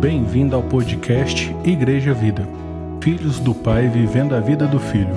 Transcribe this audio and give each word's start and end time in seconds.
Bem-vindo 0.00 0.54
ao 0.54 0.62
podcast 0.62 1.56
Igreja 1.64 2.12
Vida. 2.12 2.46
Filhos 3.02 3.40
do 3.40 3.54
Pai 3.54 3.88
vivendo 3.88 4.34
a 4.34 4.40
vida 4.40 4.66
do 4.66 4.78
Filho. 4.78 5.16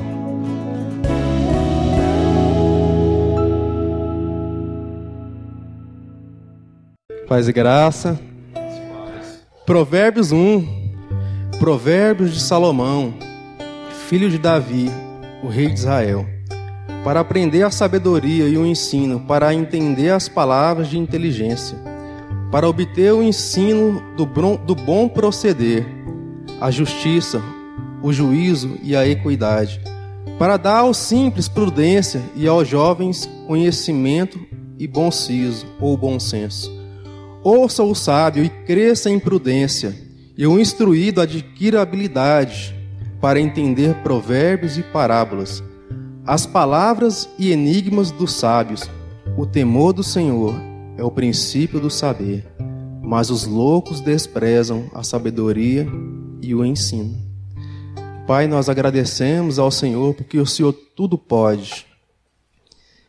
Paz 7.28 7.50
e 7.50 7.52
graça. 7.52 8.18
Provérbios 9.66 10.32
1. 10.32 10.66
Provérbios 11.60 12.34
de 12.34 12.40
Salomão, 12.40 13.14
filho 14.08 14.30
de 14.30 14.38
Davi, 14.38 14.90
o 15.44 15.50
rei 15.50 15.68
de 15.68 15.74
Israel. 15.74 16.26
Para 17.04 17.20
aprender 17.20 17.64
a 17.64 17.70
sabedoria 17.70 18.48
e 18.48 18.58
o 18.58 18.66
ensino, 18.66 19.20
para 19.20 19.54
entender 19.54 20.12
as 20.12 20.30
palavras 20.30 20.88
de 20.88 20.98
inteligência, 20.98 21.78
para 22.52 22.68
obter 22.68 23.14
o 23.14 23.22
ensino 23.22 24.02
do 24.16 24.76
bom 24.76 25.08
proceder, 25.08 25.86
a 26.60 26.72
justiça, 26.72 27.42
o 28.02 28.12
juízo 28.12 28.78
e 28.82 28.96
a 28.96 29.08
equidade, 29.08 29.80
para 30.38 30.58
dar 30.58 30.80
aos 30.80 30.98
simples 30.98 31.48
prudência 31.48 32.22
e 32.36 32.48
aos 32.48 32.68
jovens 32.68 33.30
conhecimento 33.46 34.40
e 34.78 34.88
bom 34.88 35.12
siso 35.12 35.66
ou 35.80 35.96
bom 35.96 36.20
senso. 36.20 36.72
Ouça 37.44 37.84
o 37.84 37.94
sábio 37.94 38.44
e 38.44 38.50
cresça 38.50 39.10
em 39.10 39.20
prudência, 39.20 39.96
e 40.38 40.48
o 40.48 40.60
instruído 40.60 41.22
adquira 41.22 41.82
habilidade 41.82 42.76
para 43.22 43.40
entender 43.40 43.96
provérbios 43.96 44.78
e 44.78 44.84
parábolas, 44.84 45.62
as 46.26 46.46
palavras 46.46 47.30
e 47.38 47.52
enigmas 47.52 48.12
dos 48.12 48.34
sábios. 48.34 48.90
O 49.38 49.46
temor 49.46 49.94
do 49.94 50.04
Senhor 50.04 50.69
é 51.00 51.04
o 51.04 51.10
princípio 51.10 51.80
do 51.80 51.90
saber, 51.90 52.46
mas 53.02 53.30
os 53.30 53.46
loucos 53.46 54.02
desprezam 54.02 54.92
a 54.94 55.02
sabedoria 55.02 55.88
e 56.42 56.54
o 56.54 56.66
ensino. 56.66 57.18
Pai, 58.28 58.48
nós 58.48 58.70
agradecemos 58.70 59.58
ao 59.58 59.72
Senhor 59.72 60.14
porque 60.14 60.38
o 60.38 60.46
Senhor 60.46 60.74
tudo 60.96 61.18
pode. 61.18 61.88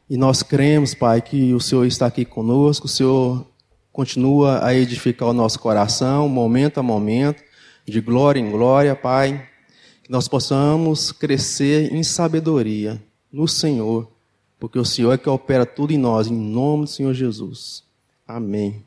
E 0.08 0.16
nós 0.16 0.42
cremos, 0.42 0.94
Pai, 0.94 1.20
que 1.20 1.52
o 1.52 1.60
Senhor 1.60 1.84
está 1.84 2.06
aqui 2.06 2.24
conosco, 2.24 2.86
o 2.86 2.88
Senhor 2.88 3.46
continua 3.92 4.64
a 4.64 4.74
edificar 4.74 5.28
o 5.28 5.34
nosso 5.34 5.58
coração, 5.58 6.28
momento 6.28 6.78
a 6.78 6.82
momento, 6.82 7.42
de 7.84 8.00
glória 8.00 8.40
em 8.40 8.50
glória, 8.50 8.96
Pai. 8.96 9.46
Que 10.02 10.10
nós 10.10 10.26
possamos 10.26 11.12
crescer 11.12 11.92
em 11.92 12.02
sabedoria 12.02 12.98
no 13.30 13.46
Senhor, 13.46 14.10
porque 14.58 14.78
o 14.78 14.84
Senhor 14.84 15.12
é 15.12 15.18
que 15.18 15.28
opera 15.28 15.66
tudo 15.66 15.92
em 15.92 15.98
nós, 15.98 16.28
em 16.28 16.34
nome 16.34 16.84
do 16.84 16.90
Senhor 16.90 17.12
Jesus. 17.12 17.89
Amém. 18.32 18.84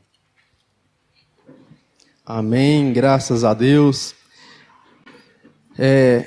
Amém, 2.25 2.93
graças 2.93 3.43
a 3.43 3.53
Deus. 3.53 4.15
É, 5.77 6.25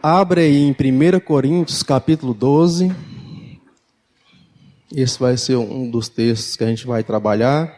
abre 0.00 0.42
aí 0.42 0.56
em 0.56 0.70
1 0.70 1.18
Coríntios 1.18 1.82
capítulo 1.82 2.32
12. 2.32 2.94
Esse 4.94 5.18
vai 5.18 5.36
ser 5.36 5.56
um 5.56 5.90
dos 5.90 6.08
textos 6.08 6.54
que 6.54 6.62
a 6.62 6.68
gente 6.68 6.86
vai 6.86 7.02
trabalhar. 7.02 7.76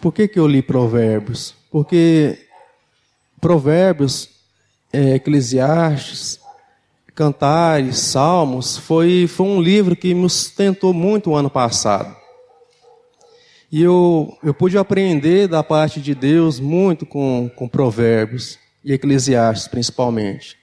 Por 0.00 0.12
que, 0.12 0.26
que 0.26 0.40
eu 0.40 0.48
li 0.48 0.60
Provérbios? 0.60 1.54
Porque 1.70 2.48
Provérbios, 3.40 4.28
é, 4.92 5.14
Eclesiastes, 5.14 6.40
Cantares, 7.14 7.96
Salmos, 7.98 8.76
foi, 8.76 9.28
foi 9.28 9.46
um 9.46 9.62
livro 9.62 9.94
que 9.94 10.12
me 10.12 10.28
sustentou 10.28 10.92
muito 10.92 11.30
o 11.30 11.36
ano 11.36 11.48
passado. 11.48 12.17
E 13.70 13.82
eu, 13.82 14.36
eu 14.42 14.54
pude 14.54 14.78
aprender 14.78 15.46
da 15.46 15.62
parte 15.62 16.00
de 16.00 16.14
Deus 16.14 16.58
muito 16.58 17.04
com, 17.04 17.50
com 17.54 17.68
Provérbios 17.68 18.58
e 18.82 18.92
Eclesiastes 18.92 19.68
principalmente. 19.68 20.56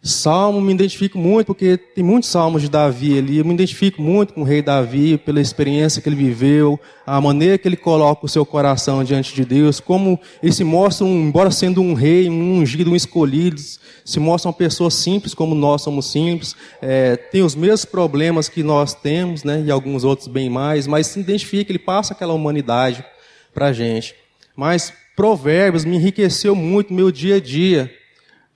Salmo 0.00 0.60
me 0.60 0.72
identifico 0.72 1.18
muito, 1.18 1.48
porque 1.48 1.76
tem 1.76 2.04
muitos 2.04 2.30
salmos 2.30 2.62
de 2.62 2.70
Davi 2.70 3.18
ali. 3.18 3.38
Eu 3.38 3.44
me 3.44 3.52
identifico 3.52 4.00
muito 4.00 4.32
com 4.32 4.42
o 4.42 4.44
rei 4.44 4.62
Davi, 4.62 5.18
pela 5.18 5.40
experiência 5.40 6.00
que 6.00 6.08
ele 6.08 6.14
viveu, 6.16 6.78
a 7.04 7.20
maneira 7.20 7.58
que 7.58 7.66
ele 7.66 7.76
coloca 7.76 8.24
o 8.24 8.28
seu 8.28 8.46
coração 8.46 9.02
diante 9.02 9.34
de 9.34 9.44
Deus, 9.44 9.80
como 9.80 10.18
ele 10.42 10.52
se 10.52 10.62
mostra, 10.62 11.06
embora 11.06 11.50
sendo 11.50 11.82
um 11.82 11.94
rei, 11.94 12.28
um 12.28 12.58
ungido, 12.58 12.92
um 12.92 12.96
escolhido, 12.96 13.60
se 14.04 14.20
mostra 14.20 14.48
uma 14.48 14.54
pessoa 14.54 14.90
simples, 14.90 15.34
como 15.34 15.54
nós 15.54 15.82
somos 15.82 16.10
simples, 16.10 16.54
é, 16.80 17.16
tem 17.16 17.42
os 17.42 17.56
mesmos 17.56 17.84
problemas 17.84 18.48
que 18.48 18.62
nós 18.62 18.94
temos, 18.94 19.42
né, 19.42 19.64
e 19.66 19.70
alguns 19.70 20.04
outros 20.04 20.28
bem 20.28 20.48
mais, 20.48 20.86
mas 20.86 21.08
se 21.08 21.20
identifica, 21.20 21.72
ele 21.72 21.78
passa 21.78 22.14
aquela 22.14 22.32
humanidade 22.32 23.04
para 23.52 23.66
a 23.66 23.72
gente. 23.72 24.14
Mas 24.56 24.92
Provérbios 25.16 25.84
me 25.84 25.96
enriqueceu 25.96 26.54
muito 26.54 26.94
meu 26.94 27.10
dia 27.10 27.36
a 27.36 27.40
dia, 27.40 27.92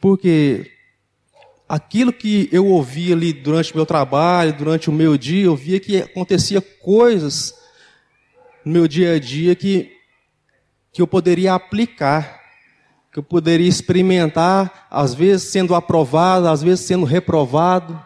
porque 0.00 0.72
aquilo 1.72 2.12
que 2.12 2.50
eu 2.53 2.66
ouvia 2.66 3.15
ali 3.15 3.33
durante 3.33 3.72
o 3.72 3.77
meu 3.77 3.87
trabalho, 3.87 4.53
durante 4.53 4.91
o 4.91 4.93
meu 4.93 5.16
dia, 5.16 5.47
eu 5.47 5.56
via 5.56 5.81
que 5.81 6.03
acontecia 6.03 6.60
coisas 6.60 7.55
no 8.62 8.75
meu 8.75 8.87
dia 8.87 9.15
a 9.15 9.19
dia 9.19 9.55
que, 9.55 9.91
que 10.93 11.00
eu 11.00 11.06
poderia 11.06 11.55
aplicar, 11.55 12.43
que 13.11 13.19
eu 13.19 13.22
poderia 13.22 13.66
experimentar, 13.66 14.87
às 14.91 15.15
vezes 15.15 15.49
sendo 15.49 15.75
aprovado, 15.75 16.47
às 16.47 16.62
vezes 16.62 16.84
sendo 16.84 17.06
reprovado, 17.06 17.99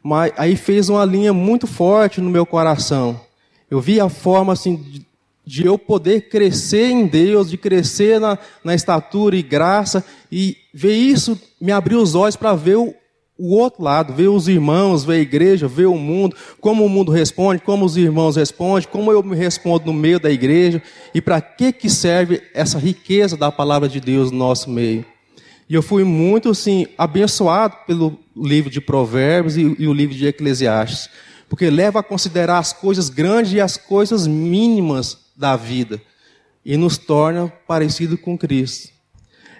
mas 0.00 0.32
aí 0.36 0.54
fez 0.54 0.88
uma 0.88 1.04
linha 1.04 1.32
muito 1.32 1.66
forte 1.66 2.20
no 2.20 2.30
meu 2.30 2.46
coração. 2.46 3.20
Eu 3.68 3.80
vi 3.80 4.00
a 4.00 4.08
forma 4.08 4.52
assim 4.52 5.04
de 5.44 5.66
eu 5.66 5.76
poder 5.76 6.28
crescer 6.28 6.90
em 6.90 7.04
Deus, 7.04 7.50
de 7.50 7.56
crescer 7.56 8.20
na, 8.20 8.38
na 8.62 8.76
estatura 8.76 9.34
e 9.34 9.42
graça, 9.42 10.04
e 10.30 10.56
ver 10.72 10.94
isso 10.94 11.36
me 11.60 11.72
abriu 11.72 12.00
os 12.00 12.14
olhos 12.14 12.36
para 12.36 12.54
ver 12.54 12.76
o, 12.76 12.94
o 13.38 13.54
outro 13.54 13.84
lado, 13.84 14.12
ver 14.12 14.26
os 14.26 14.48
irmãos, 14.48 15.04
ver 15.04 15.14
a 15.14 15.18
igreja, 15.18 15.68
ver 15.68 15.86
o 15.86 15.96
mundo, 15.96 16.34
como 16.60 16.84
o 16.84 16.88
mundo 16.88 17.12
responde, 17.12 17.62
como 17.62 17.84
os 17.84 17.96
irmãos 17.96 18.34
respondem, 18.34 18.88
como 18.90 19.12
eu 19.12 19.22
me 19.22 19.36
respondo 19.36 19.86
no 19.86 19.92
meio 19.92 20.18
da 20.18 20.28
igreja, 20.28 20.82
e 21.14 21.20
para 21.20 21.40
que, 21.40 21.72
que 21.72 21.88
serve 21.88 22.42
essa 22.52 22.78
riqueza 22.78 23.36
da 23.36 23.52
palavra 23.52 23.88
de 23.88 24.00
Deus 24.00 24.32
no 24.32 24.38
nosso 24.38 24.68
meio. 24.68 25.04
E 25.68 25.74
eu 25.74 25.82
fui 25.82 26.02
muito 26.02 26.50
assim, 26.50 26.86
abençoado 26.96 27.76
pelo 27.86 28.18
livro 28.34 28.70
de 28.70 28.80
Provérbios 28.80 29.56
e, 29.56 29.76
e 29.78 29.86
o 29.86 29.92
livro 29.92 30.16
de 30.16 30.26
Eclesiastes, 30.26 31.08
porque 31.48 31.70
leva 31.70 32.00
a 32.00 32.02
considerar 32.02 32.58
as 32.58 32.72
coisas 32.72 33.08
grandes 33.08 33.52
e 33.52 33.60
as 33.60 33.76
coisas 33.76 34.26
mínimas 34.26 35.16
da 35.36 35.54
vida 35.54 36.00
e 36.64 36.76
nos 36.76 36.98
torna 36.98 37.52
parecido 37.66 38.18
com 38.18 38.36
Cristo. 38.36 38.90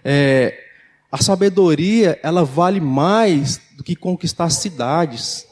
É, 0.05 0.65
a 1.11 1.23
sabedoria 1.23 2.19
ela 2.23 2.45
vale 2.45 2.81
mais 2.81 3.61
do 3.79 3.85
que 3.85 3.95
conquistar 3.95 4.51
cidades, 4.51 5.47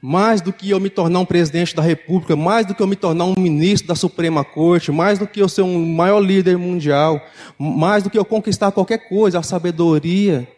mais 0.00 0.40
do 0.40 0.50
que 0.50 0.70
eu 0.70 0.80
me 0.80 0.88
tornar 0.88 1.20
um 1.20 1.26
presidente 1.26 1.76
da 1.76 1.82
República, 1.82 2.34
mais 2.34 2.64
do 2.64 2.74
que 2.74 2.82
eu 2.82 2.86
me 2.86 2.96
tornar 2.96 3.26
um 3.26 3.34
ministro 3.38 3.86
da 3.86 3.94
Suprema 3.94 4.42
Corte, 4.42 4.90
mais 4.90 5.18
do 5.18 5.26
que 5.26 5.42
eu 5.42 5.46
ser 5.46 5.60
um 5.60 5.86
maior 5.94 6.20
líder 6.20 6.56
mundial, 6.56 7.20
mais 7.58 8.02
do 8.02 8.08
que 8.08 8.18
eu 8.18 8.24
conquistar 8.24 8.72
qualquer 8.72 9.10
coisa. 9.10 9.38
A 9.38 9.42
sabedoria 9.42 10.48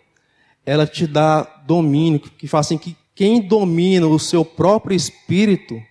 ela 0.64 0.86
te 0.86 1.08
dá 1.08 1.42
domínio, 1.66 2.20
que 2.20 2.46
faz 2.46 2.68
assim 2.68 2.78
que 2.78 2.96
quem 3.16 3.40
domina 3.40 4.06
o 4.06 4.16
seu 4.20 4.44
próprio 4.44 4.94
espírito, 4.94 5.82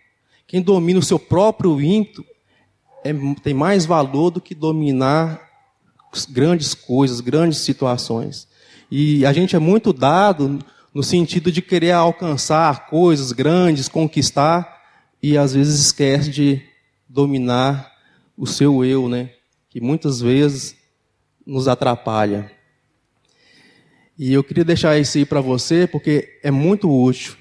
quem 0.47 0.61
domina 0.61 0.97
o 0.97 1.03
seu 1.03 1.19
próprio 1.19 1.81
ímpeto, 1.81 2.25
é, 3.03 3.13
tem 3.43 3.53
mais 3.53 3.85
valor 3.85 4.31
do 4.31 4.39
que 4.39 4.55
dominar 4.55 5.41
grandes 6.29 6.73
coisas, 6.73 7.19
grandes 7.19 7.57
situações. 7.57 8.47
E 8.89 9.25
a 9.25 9.33
gente 9.33 9.55
é 9.55 9.59
muito 9.59 9.91
dado 9.91 10.59
no 10.93 11.01
sentido 11.01 11.51
de 11.51 11.61
querer 11.61 11.91
alcançar 11.91 12.87
coisas 12.87 13.31
grandes, 13.31 13.89
conquistar, 13.89 14.81
e 15.21 15.37
às 15.37 15.53
vezes 15.53 15.79
esquece 15.79 16.29
de 16.29 16.61
dominar 17.07 17.91
o 18.37 18.45
seu 18.45 18.83
eu, 18.83 19.07
né? 19.07 19.31
Que 19.69 19.81
muitas 19.81 20.21
vezes 20.21 20.75
nos 21.45 21.67
atrapalha. 21.67 22.51
E 24.17 24.31
eu 24.31 24.43
queria 24.43 24.63
deixar 24.63 24.97
isso 24.99 25.17
aí 25.17 25.25
para 25.25 25.41
você, 25.41 25.87
porque 25.87 26.39
é 26.43 26.51
muito 26.51 26.89
útil. 26.89 27.35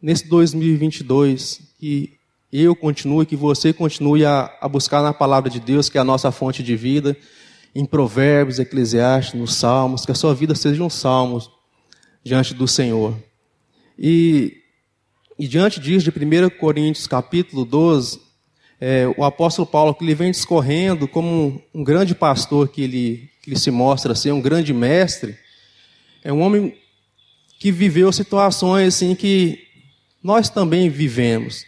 Nesse 0.00 0.28
2022, 0.28 1.74
que 1.78 2.18
eu 2.52 2.74
continue, 2.76 3.26
que 3.26 3.36
você 3.36 3.72
continue 3.72 4.24
a, 4.24 4.50
a, 4.60 4.68
buscar 4.68 5.02
na 5.02 5.12
palavra 5.12 5.50
de 5.50 5.60
Deus, 5.60 5.88
que 5.88 5.98
é 5.98 6.00
a 6.00 6.04
nossa 6.04 6.30
fonte 6.30 6.62
de 6.62 6.76
vida, 6.76 7.16
em 7.74 7.84
Provérbios, 7.84 8.58
Eclesiastes, 8.58 9.38
nos 9.38 9.54
Salmos, 9.54 10.04
que 10.04 10.12
a 10.12 10.14
sua 10.14 10.34
vida 10.34 10.54
seja 10.54 10.82
um 10.82 10.90
salmo 10.90 11.40
diante 12.24 12.54
do 12.54 12.66
Senhor. 12.66 13.16
E, 13.98 14.58
e 15.38 15.46
diante 15.46 15.80
disso, 15.80 16.10
de 16.10 16.10
1 16.10 16.50
Coríntios 16.58 17.06
capítulo 17.06 17.64
12, 17.64 18.20
é, 18.80 19.06
o 19.16 19.24
apóstolo 19.24 19.66
Paulo, 19.66 19.94
que 19.94 20.04
ele 20.04 20.14
vem 20.14 20.30
discorrendo 20.30 21.08
como 21.08 21.28
um, 21.28 21.80
um 21.80 21.84
grande 21.84 22.14
pastor 22.14 22.68
que 22.68 22.82
ele, 22.82 23.30
que 23.42 23.50
ele 23.50 23.58
se 23.58 23.70
mostra 23.70 24.14
ser, 24.14 24.32
um 24.32 24.40
grande 24.40 24.72
mestre, 24.72 25.36
é 26.22 26.32
um 26.32 26.40
homem 26.40 26.76
que 27.58 27.72
viveu 27.72 28.12
situações 28.12 28.94
assim 28.94 29.14
que 29.14 29.58
nós 30.22 30.48
também 30.48 30.88
vivemos 30.88 31.66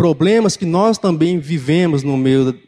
problemas 0.00 0.56
que 0.56 0.64
nós 0.64 0.96
também 0.96 1.38
vivemos 1.38 2.02
no 2.02 2.16
meio 2.16 2.58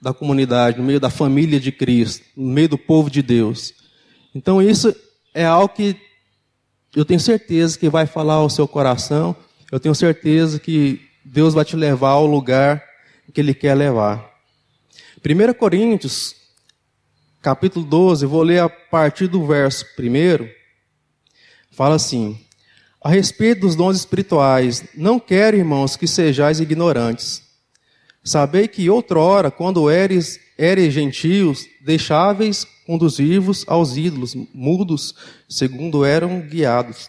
da 0.00 0.12
comunidade, 0.14 0.78
no 0.78 0.84
meio 0.84 1.00
da 1.00 1.10
família 1.10 1.60
de 1.60 1.70
Cristo, 1.70 2.24
no 2.36 2.48
meio 2.50 2.70
do 2.70 2.78
povo 2.78 3.10
de 3.10 3.22
Deus. 3.22 3.74
Então 4.34 4.62
isso 4.62 4.94
é 5.34 5.44
algo 5.44 5.74
que 5.74 5.96
eu 6.94 7.04
tenho 7.04 7.20
certeza 7.20 7.78
que 7.78 7.88
vai 7.88 8.06
falar 8.06 8.34
ao 8.34 8.50
seu 8.50 8.66
coração, 8.66 9.36
eu 9.70 9.78
tenho 9.78 9.94
certeza 9.94 10.58
que 10.58 11.00
Deus 11.24 11.54
vai 11.54 11.64
te 11.64 11.76
levar 11.76 12.10
ao 12.10 12.26
lugar 12.26 12.82
que 13.30 13.40
Ele 13.40 13.54
quer 13.54 13.74
levar. 13.74 14.28
1 15.24 15.54
Coríntios, 15.54 16.34
capítulo 17.40 17.84
12, 17.84 18.26
vou 18.26 18.42
ler 18.42 18.60
a 18.60 18.68
partir 18.68 19.28
do 19.28 19.46
verso 19.46 19.84
1, 19.98 20.48
fala 21.70 21.94
assim: 21.94 22.38
A 23.00 23.08
respeito 23.08 23.60
dos 23.60 23.76
dons 23.76 23.96
espirituais, 23.96 24.84
não 24.94 25.20
quero, 25.20 25.56
irmãos, 25.56 25.96
que 25.96 26.06
sejais 26.06 26.60
ignorantes. 26.60 27.49
Sabei 28.22 28.68
que 28.68 28.90
outrora, 28.90 29.50
quando 29.50 29.90
eres, 29.90 30.38
eres 30.58 30.92
gentios, 30.92 31.66
deixáveis 31.80 32.66
conduzir-vos 32.86 33.64
aos 33.66 33.96
ídolos, 33.96 34.36
mudos, 34.52 35.14
segundo 35.48 36.04
eram 36.04 36.40
guiados. 36.40 37.08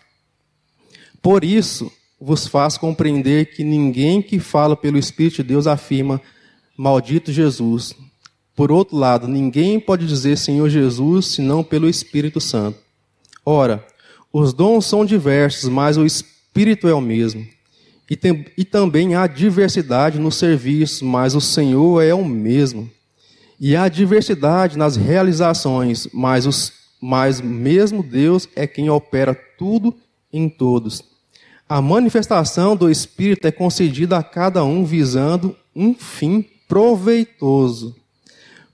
Por 1.21 1.43
isso, 1.43 1.91
vos 2.19 2.47
faz 2.47 2.77
compreender 2.77 3.53
que 3.53 3.63
ninguém 3.63 4.21
que 4.21 4.39
fala 4.39 4.75
pelo 4.75 4.97
Espírito 4.97 5.37
de 5.37 5.43
Deus 5.43 5.67
afirma, 5.67 6.21
maldito 6.77 7.31
Jesus. 7.31 7.95
Por 8.55 8.71
outro 8.71 8.95
lado, 8.95 9.27
ninguém 9.27 9.79
pode 9.79 10.05
dizer 10.05 10.37
Senhor 10.37 10.69
Jesus 10.69 11.27
senão 11.27 11.63
pelo 11.63 11.89
Espírito 11.89 12.39
Santo. 12.39 12.79
Ora, 13.45 13.85
os 14.31 14.53
dons 14.53 14.85
são 14.85 15.03
diversos, 15.03 15.67
mas 15.67 15.97
o 15.97 16.05
Espírito 16.05 16.87
é 16.87 16.93
o 16.93 17.01
mesmo. 17.01 17.45
E, 18.11 18.17
tem, 18.17 18.45
e 18.57 18.65
também 18.65 19.15
há 19.15 19.25
diversidade 19.25 20.19
no 20.19 20.29
serviço, 20.29 21.05
mas 21.05 21.33
o 21.33 21.39
Senhor 21.39 22.01
é 22.01 22.13
o 22.13 22.25
mesmo. 22.25 22.91
E 23.57 23.73
há 23.73 23.87
diversidade 23.87 24.77
nas 24.77 24.97
realizações, 24.97 26.09
mas, 26.11 26.45
os, 26.45 26.73
mas 27.01 27.39
mesmo 27.39 28.03
Deus 28.03 28.49
é 28.53 28.67
quem 28.67 28.89
opera 28.89 29.33
tudo 29.57 29.95
em 30.33 30.49
todos. 30.49 31.01
A 31.69 31.81
manifestação 31.81 32.75
do 32.75 32.91
Espírito 32.91 33.47
é 33.47 33.51
concedida 33.51 34.17
a 34.17 34.23
cada 34.23 34.61
um 34.65 34.83
visando 34.83 35.55
um 35.73 35.93
fim 35.93 36.45
proveitoso. 36.67 37.95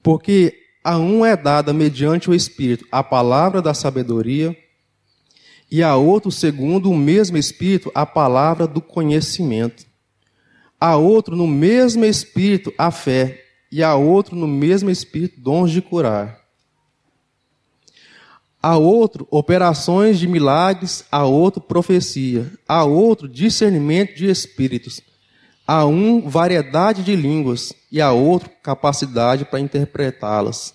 Porque 0.02 0.52
a 0.84 0.98
um 0.98 1.24
é 1.24 1.38
dada 1.38 1.72
mediante 1.72 2.28
o 2.28 2.34
Espírito 2.34 2.88
a 2.92 3.04
palavra 3.04 3.62
da 3.62 3.76
sabedoria, 3.76 4.58
e 5.70 5.84
a 5.84 5.96
outro, 5.96 6.32
segundo 6.32 6.90
o 6.90 6.96
mesmo 6.96 7.38
Espírito, 7.38 7.92
a 7.94 8.06
palavra 8.06 8.66
do 8.66 8.82
conhecimento. 8.82 9.86
A 10.80 10.96
outro, 10.96 11.36
no 11.36 11.48
mesmo 11.48 12.06
Espírito, 12.06 12.74
a 12.78 12.90
fé, 12.90 13.44
e 13.72 13.84
a 13.84 13.96
outro, 13.96 14.36
no 14.36 14.48
mesmo 14.48 14.90
Espírito, 14.90 15.42
dons 15.42 15.72
de 15.72 15.82
curar. 15.82 16.40
A 18.62 18.78
outro, 18.78 19.28
operações 19.30 20.18
de 20.18 20.28
milagres, 20.28 21.06
a 21.12 21.26
outro, 21.26 21.62
profecia, 21.62 22.52
a 22.68 22.84
outro, 22.84 23.28
discernimento 23.28 24.16
de 24.16 24.30
espíritos, 24.30 25.02
a 25.66 25.86
um, 25.86 26.28
variedade 26.28 27.04
de 27.04 27.16
línguas, 27.16 27.74
e 27.92 28.02
a 28.02 28.12
outro, 28.12 28.50
capacidade 28.64 29.46
para 29.46 29.60
interpretá-las. 29.60 30.74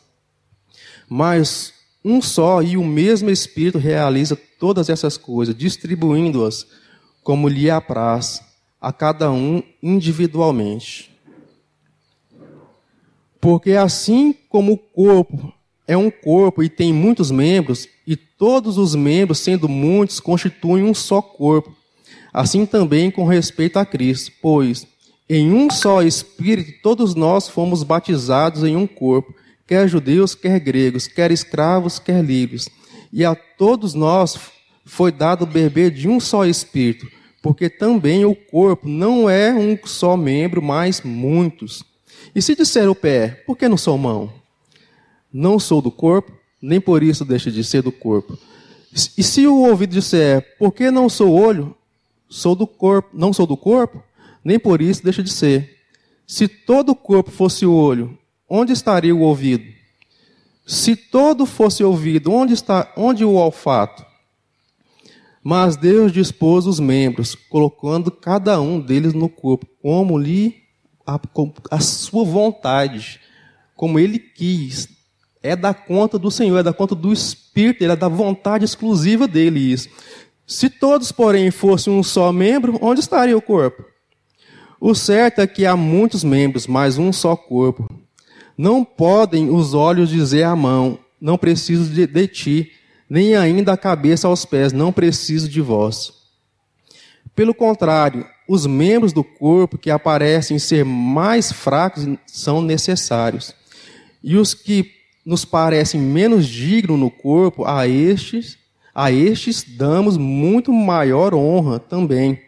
Mas 1.09 1.75
um 2.05 2.21
só 2.21 2.63
e 2.63 2.77
o 2.77 2.85
mesmo 2.85 3.31
Espírito 3.31 3.79
realiza 3.79 4.37
todas 4.59 4.89
essas 4.89 5.17
coisas, 5.17 5.55
distribuindo-as 5.55 6.67
como 7.23 7.49
lhe 7.49 7.71
apraz, 7.71 8.43
a 8.81 8.93
cada 8.93 9.31
um 9.31 9.63
individualmente. 9.81 11.11
Porque 13.41 13.73
assim 13.73 14.35
como 14.49 14.73
o 14.73 14.79
corpo 14.79 15.53
é 15.87 15.97
um 15.97 16.11
corpo 16.11 16.63
e 16.63 16.69
tem 16.69 16.93
muitos 16.93 17.31
membros, 17.31 17.89
e 18.07 18.17
todos 18.17 18.79
os 18.79 18.95
membros, 18.95 19.39
sendo 19.39 19.69
muitos, 19.69 20.19
constituem 20.19 20.85
um 20.85 20.95
só 20.95 21.23
corpo, 21.23 21.75
assim 22.33 22.67
também 22.67 23.11
com 23.11 23.25
respeito 23.25 23.79
a 23.79 23.87
Cristo, 23.87 24.33
pois 24.41 24.87
em 25.29 25.53
um 25.53 25.71
só 25.71 26.03
Espírito 26.03 26.83
todos 26.83 27.15
nós 27.15 27.49
fomos 27.49 27.83
batizados 27.83 28.65
em 28.65 28.77
um 28.77 28.87
corpo 28.87 29.35
quer 29.73 29.89
judeus, 29.89 30.35
quer 30.35 30.61
gregos, 30.61 31.07
quer 31.07 31.31
escravos, 31.31 31.99
quer 31.99 32.23
livres. 32.23 32.69
E 33.11 33.25
a 33.25 33.35
todos 33.35 33.95
nós 33.95 34.39
foi 34.85 35.11
dado 35.11 35.47
beber 35.47 35.91
de 35.91 36.07
um 36.07 36.21
só 36.21 36.45
espírito, 36.45 37.07
porque 37.41 37.71
também 37.71 38.23
o 38.27 38.35
corpo 38.35 38.87
não 38.87 39.31
é 39.31 39.51
um 39.51 39.79
só 39.87 40.15
membro, 40.15 40.61
mas 40.61 41.01
muitos. 41.01 41.83
E 42.35 42.43
se 42.43 42.55
disser 42.55 42.87
o 42.91 42.95
pé, 42.95 43.43
por 43.47 43.57
que 43.57 43.67
não 43.67 43.79
sou 43.79 43.97
mão? 43.97 44.31
Não 45.33 45.59
sou 45.59 45.81
do 45.81 45.91
corpo, 45.91 46.31
nem 46.61 46.79
por 46.79 47.03
isso 47.03 47.25
deixa 47.25 47.51
de 47.51 47.65
ser 47.65 47.81
do 47.81 47.91
corpo. 47.91 48.37
E 49.17 49.23
se 49.23 49.47
o 49.47 49.57
ouvido 49.57 49.95
disser, 49.95 50.59
por 50.59 50.73
que 50.73 50.91
não 50.91 51.09
sou 51.09 51.33
olho? 51.33 51.75
Sou 52.29 52.55
do 52.55 52.67
corpo, 52.67 53.09
não 53.15 53.33
sou 53.33 53.47
do 53.47 53.57
corpo, 53.57 54.03
nem 54.45 54.59
por 54.59 54.83
isso 54.83 55.03
deixa 55.03 55.23
de 55.23 55.33
ser. 55.33 55.79
Se 56.27 56.47
todo 56.47 56.91
o 56.91 56.95
corpo 56.95 57.31
fosse 57.31 57.65
olho, 57.65 58.19
onde 58.55 58.75
estaria 58.75 59.17
o 59.17 59.21
ouvido? 59.21 59.65
Se 60.67 60.95
todo 60.95 61.47
fosse 61.47 61.83
ouvido, 61.83 62.31
onde 62.31 62.53
está 62.53 62.93
onde 62.95 63.25
o 63.25 63.33
olfato? 63.33 64.05
Mas 65.43 65.75
Deus 65.75 66.13
dispôs 66.13 66.67
os 66.67 66.79
membros, 66.79 67.35
colocando 67.35 68.11
cada 68.11 68.61
um 68.61 68.79
deles 68.79 69.15
no 69.15 69.29
corpo, 69.29 69.67
como 69.81 70.19
lhe 70.19 70.63
a, 71.07 71.19
a 71.71 71.81
sua 71.81 72.25
vontade, 72.25 73.19
como 73.75 73.99
ele 73.99 74.19
quis. 74.19 74.87
É 75.43 75.57
da 75.57 75.73
conta 75.73 76.19
do 76.19 76.31
Senhor, 76.31 76.59
é 76.59 76.63
da 76.63 76.75
conta 76.75 76.95
do 76.95 77.11
Espírito, 77.11 77.83
é 77.83 77.97
da 77.97 78.09
vontade 78.09 78.67
exclusiva 78.67 79.27
dele 79.27 79.59
isso. 79.61 79.89
Se 80.47 80.69
todos, 80.69 81.11
porém, 81.11 81.51
fossem 81.51 81.91
um 81.91 82.03
só 82.03 82.31
membro, 82.31 82.79
onde 82.83 83.01
estaria 83.01 83.37
o 83.37 83.43
corpo? 83.43 83.83
O 84.79 84.95
certo 84.95 85.41
é 85.41 85.47
que 85.47 85.65
há 85.65 85.75
muitos 85.75 86.23
membros, 86.23 86.67
mas 86.67 86.99
um 86.99 87.13
só 87.13 87.35
corpo. 87.35 88.02
Não 88.57 88.85
podem 88.85 89.51
os 89.51 89.75
olhos 89.75 90.11
dizer 90.11 90.45
à 90.45 90.55
mão, 90.55 90.99
não 91.21 91.39
preciso 91.39 91.91
de, 91.91 92.07
de 92.07 92.27
ti, 92.29 92.73
nem 93.09 93.37
ainda 93.37 93.73
a 93.73 93.77
cabeça 93.77 94.27
aos 94.27 94.45
pés, 94.45 94.73
não 94.73 94.93
preciso 94.93 95.49
de 95.49 95.61
vós. 95.61 96.13
Pelo 97.35 97.55
contrário, 97.55 98.27
os 98.49 98.67
membros 98.67 99.13
do 99.13 99.25
corpo 99.25 99.79
que 99.79 99.91
aparecem 99.91 100.59
ser 100.59 100.85
mais 100.85 101.51
fracos 101.51 102.07
são 102.27 102.61
necessários. 102.61 103.55
E 104.23 104.37
os 104.37 104.53
que 104.53 104.91
nos 105.25 105.45
parecem 105.45 106.01
menos 106.01 106.47
dignos 106.47 106.99
no 106.99 107.11
corpo, 107.11 107.65
a 107.65 107.87
estes, 107.87 108.59
a 108.95 109.11
estes 109.11 109.63
damos 109.63 110.17
muito 110.17 110.73
maior 110.73 111.35
honra 111.35 111.79
também. 111.79 112.41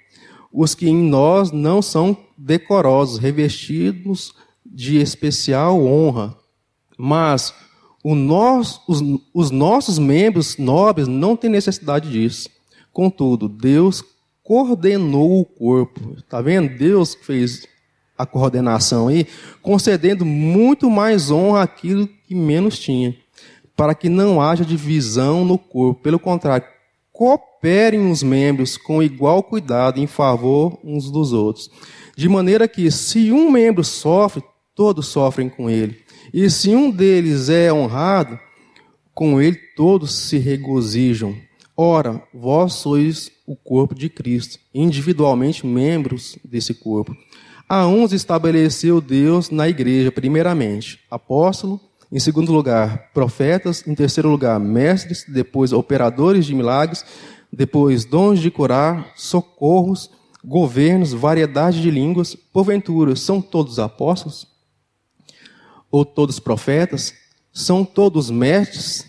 Os 0.53 0.75
que 0.75 0.89
em 0.89 0.97
nós 0.97 1.51
não 1.51 1.81
são 1.81 2.17
decorosos, 2.37 3.19
revestidos 3.19 4.35
de 4.75 4.99
especial 4.99 5.81
honra. 5.87 6.37
Mas 6.99 7.55
os, 8.03 9.03
os 9.33 9.51
nossos 9.51 9.99
membros 9.99 10.59
nobres 10.59 11.07
não 11.07 11.37
têm 11.37 11.49
necessidade 11.49 12.11
disso. 12.11 12.51
Contudo, 12.93 13.49
Deus 13.49 14.03
coordenou 14.43 15.41
o 15.41 15.45
corpo. 15.45 16.15
Está 16.19 16.43
vendo? 16.43 16.77
Deus 16.77 17.15
fez 17.15 17.67
a 18.17 18.27
coordenação 18.27 19.09
aí, 19.09 19.27
concedendo 19.63 20.25
muito 20.25 20.91
mais 20.91 21.31
honra 21.31 21.63
àquilo 21.63 22.09
que 22.29 22.35
menos 22.35 22.79
tinha, 22.79 23.17
para 23.77 23.95
que 23.95 24.09
não 24.09 24.41
haja 24.41 24.65
divisão 24.65 25.45
no 25.45 25.59
corpo. 25.59 26.01
Pelo 26.01 26.19
contrário, 26.19 26.67
cooperem 27.13 28.11
os 28.11 28.23
membros 28.23 28.77
com 28.77 29.03
igual 29.03 29.43
cuidado 29.43 29.99
em 29.99 30.07
favor 30.07 30.79
uns 30.85 31.11
dos 31.11 31.33
outros. 31.33 31.71
De 32.17 32.29
maneira 32.29 32.69
que, 32.69 32.89
se 32.91 33.33
um 33.33 33.51
membro 33.51 33.83
sofre, 33.83 34.45
todos 34.75 35.07
sofrem 35.07 35.49
com 35.49 35.71
ele. 35.71 36.03
E 36.33 36.49
se 36.51 36.75
um 36.75 36.91
deles 36.91 37.49
é 37.49 37.73
honrado, 37.73 38.39
com 39.15 39.41
ele 39.41 39.57
todos 39.77 40.13
se 40.13 40.39
regozijam. 40.39 41.37
Ora, 41.77 42.23
vós 42.33 42.75
sois 42.75 43.31
o 43.47 43.57
corpo 43.57 43.95
de 43.95 44.09
Cristo, 44.09 44.59
individualmente 44.75 45.67
membros 45.67 46.39
desse 46.45 46.75
corpo. 46.75 47.17
A 47.69 47.87
uns 47.87 48.13
estabeleceu 48.13 49.01
Deus 49.01 49.51
na 49.51 49.69
igreja, 49.69 50.13
primeiramente, 50.13 51.01
apóstolo, 51.11 51.81
em 52.13 52.21
segundo 52.21 52.53
lugar, 52.53 53.11
profetas, 53.13 53.87
em 53.87 53.95
terceiro 53.95 54.29
lugar, 54.29 54.61
mestres, 54.61 55.25
depois 55.27 55.73
operadores 55.73 56.47
de 56.47 56.55
milagres, 56.55 57.05
depois 57.53 58.05
dons 58.05 58.39
de 58.39 58.51
curar, 58.51 59.13
socorros, 59.17 60.11
governos, 60.45 61.13
variedade 61.13 61.81
de 61.81 61.91
línguas, 61.91 62.35
porventura, 62.35 63.17
são 63.17 63.41
todos 63.41 63.79
apóstolos? 63.79 64.54
Ou 65.95 66.05
todos 66.05 66.41
profetas? 66.41 67.15
São 67.53 67.85
todos 67.85 68.29
mestres 68.29 69.07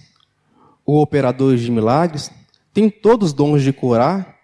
ou 0.85 1.01
operadores 1.01 1.61
de 1.61 1.71
milagres? 1.71 2.29
Têm 2.71 2.91
todos 2.91 3.33
dons 3.33 3.63
de 3.63 3.73
curar? 3.73 4.37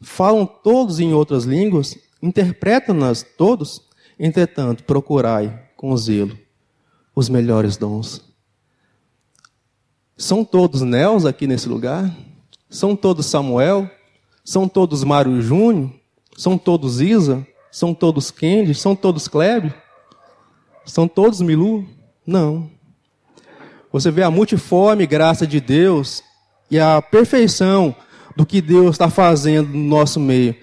Falam 0.00 0.44
todos 0.44 0.98
em 0.98 1.14
outras 1.14 1.44
línguas? 1.44 1.96
Interpretam-nas 2.20 3.22
todos? 3.22 3.82
Entretanto, 4.18 4.82
procurai 4.82 5.70
com 5.76 5.96
zelo 5.96 6.36
os 7.14 7.28
melhores 7.28 7.76
dons. 7.76 8.20
São 10.16 10.44
todos 10.44 10.82
Nels 10.82 11.24
aqui 11.24 11.46
nesse 11.46 11.68
lugar? 11.68 12.12
São 12.68 12.96
todos 12.96 13.26
Samuel? 13.26 13.88
São 14.44 14.68
todos 14.68 15.04
Mário 15.04 15.40
Júnior? 15.40 15.92
São 16.36 16.58
todos 16.58 17.00
Isa? 17.00 17.46
São 17.70 17.94
todos 17.94 18.32
Kendi? 18.32 18.74
São 18.74 18.96
todos 18.96 19.28
Kleber? 19.28 19.85
São 20.86 21.06
todos 21.06 21.40
Milu? 21.40 21.84
Não. 22.26 22.70
Você 23.92 24.10
vê 24.10 24.22
a 24.22 24.30
multiforme 24.30 25.06
graça 25.06 25.46
de 25.46 25.60
Deus 25.60 26.22
e 26.70 26.78
a 26.78 27.02
perfeição 27.02 27.94
do 28.36 28.46
que 28.46 28.60
Deus 28.60 28.90
está 28.90 29.10
fazendo 29.10 29.68
no 29.70 29.84
nosso 29.84 30.20
meio. 30.20 30.54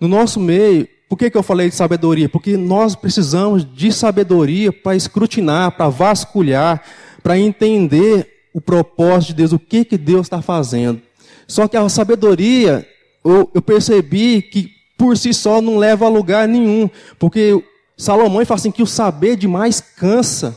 No 0.00 0.08
nosso 0.08 0.40
meio, 0.40 0.88
por 1.08 1.16
que, 1.16 1.30
que 1.30 1.36
eu 1.36 1.42
falei 1.42 1.68
de 1.68 1.74
sabedoria? 1.74 2.28
Porque 2.28 2.56
nós 2.56 2.94
precisamos 2.94 3.66
de 3.74 3.92
sabedoria 3.92 4.72
para 4.72 4.96
escrutinar, 4.96 5.72
para 5.72 5.88
vasculhar, 5.88 6.82
para 7.22 7.38
entender 7.38 8.28
o 8.54 8.60
propósito 8.60 9.28
de 9.28 9.34
Deus, 9.34 9.52
o 9.52 9.58
que, 9.58 9.84
que 9.84 9.98
Deus 9.98 10.26
está 10.26 10.40
fazendo. 10.40 11.00
Só 11.46 11.68
que 11.68 11.76
a 11.76 11.88
sabedoria, 11.88 12.86
eu, 13.24 13.50
eu, 13.52 13.60
percebi 13.60 14.40
que 14.40 14.70
por 14.96 15.16
si 15.16 15.34
só 15.34 15.60
não 15.60 15.76
leva 15.76 16.06
a 16.06 16.08
lugar 16.08 16.46
nenhum, 16.46 16.88
porque 17.18 17.62
Salomão 18.00 18.42
fala 18.46 18.58
assim 18.58 18.70
que 18.70 18.82
o 18.82 18.86
saber 18.86 19.36
demais 19.36 19.78
cansa. 19.78 20.56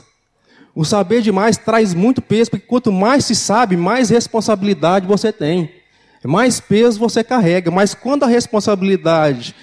O 0.73 0.85
saber 0.85 1.21
demais 1.21 1.57
traz 1.57 1.93
muito 1.93 2.21
peso, 2.21 2.49
porque 2.49 2.65
quanto 2.65 2.89
mais 2.89 3.25
se 3.25 3.35
sabe, 3.35 3.75
mais 3.75 4.09
responsabilidade 4.09 5.05
você 5.05 5.29
tem. 5.29 5.69
Mais 6.23 6.61
peso 6.61 6.97
você 6.97 7.21
carrega, 7.21 7.69
mas 7.69 7.93
quando 7.93 8.23
a 8.23 8.27
responsabilidade 8.27 9.53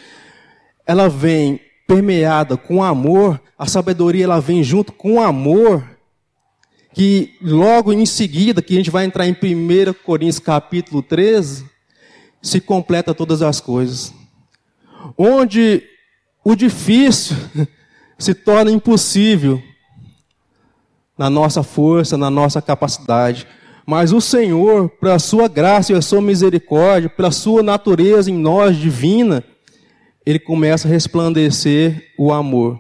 ela 0.87 1.09
vem 1.09 1.59
permeada 1.87 2.55
com 2.55 2.85
amor, 2.85 3.41
a 3.59 3.67
sabedoria 3.67 4.25
ela 4.25 4.41
vem 4.43 4.63
junto 4.63 4.93
com 4.93 5.19
amor, 5.19 5.83
que 6.93 7.35
logo 7.41 7.95
em 7.95 8.05
seguida, 8.05 8.61
que 8.61 8.75
a 8.75 8.77
gente 8.77 8.91
vai 8.91 9.07
entrar 9.07 9.27
em 9.27 9.33
1 9.33 9.95
Coríntios 10.05 10.39
capítulo 10.39 11.03
13, 11.03 11.65
se 12.43 12.61
completa 12.61 13.15
todas 13.15 13.41
as 13.41 13.59
coisas. 13.59 14.13
Onde 15.17 15.83
o 16.53 16.57
difícil 16.57 17.37
se 18.19 18.35
torna 18.35 18.71
impossível 18.71 19.63
na 21.17 21.29
nossa 21.29 21.63
força, 21.63 22.17
na 22.17 22.31
nossa 22.31 22.61
capacidade. 22.63 23.47
Mas 23.87 24.13
o 24.13 24.21
Senhor, 24.21 24.89
pela 24.89 25.19
sua 25.19 25.49
graça 25.49 25.93
e 25.93 25.97
a 25.97 26.03
sua 26.03 26.21
misericórdia, 26.21 27.09
pela 27.11 27.31
sua 27.31 27.63
natureza 27.63 28.31
em 28.31 28.37
nós 28.37 28.77
divina, 28.77 29.43
ele 30.25 30.39
começa 30.39 30.87
a 30.87 30.91
resplandecer 30.91 32.13
o 32.19 32.33
amor. 32.33 32.79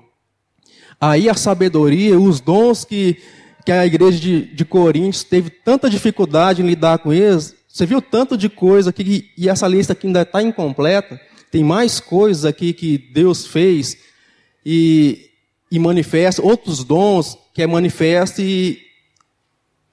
Aí 1.00 1.28
a 1.28 1.34
sabedoria, 1.34 2.18
os 2.18 2.40
dons 2.40 2.84
que 2.84 3.18
que 3.64 3.72
a 3.72 3.86
igreja 3.86 4.18
de, 4.18 4.42
de 4.54 4.64
Coríntios 4.64 5.24
teve 5.24 5.50
tanta 5.50 5.90
dificuldade 5.90 6.62
em 6.62 6.66
lidar 6.66 6.98
com 6.98 7.12
eles. 7.12 7.54
Você 7.68 7.86
viu 7.86 8.00
tanto 8.00 8.36
de 8.36 8.48
coisa 8.48 8.90
aqui, 8.90 9.30
e 9.36 9.48
essa 9.48 9.68
lista 9.68 9.92
aqui 9.92 10.06
ainda 10.06 10.22
está 10.22 10.42
incompleta. 10.42 11.20
Tem 11.50 11.64
mais 11.64 12.00
coisas 12.00 12.44
aqui 12.44 12.72
que 12.72 12.96
Deus 12.98 13.46
fez 13.46 13.96
e, 14.64 15.30
e 15.70 15.78
manifesta, 15.78 16.42
outros 16.42 16.84
dons 16.84 17.36
que 17.52 17.62
é 17.62 17.66
manifesta 17.66 18.40
e, 18.40 18.78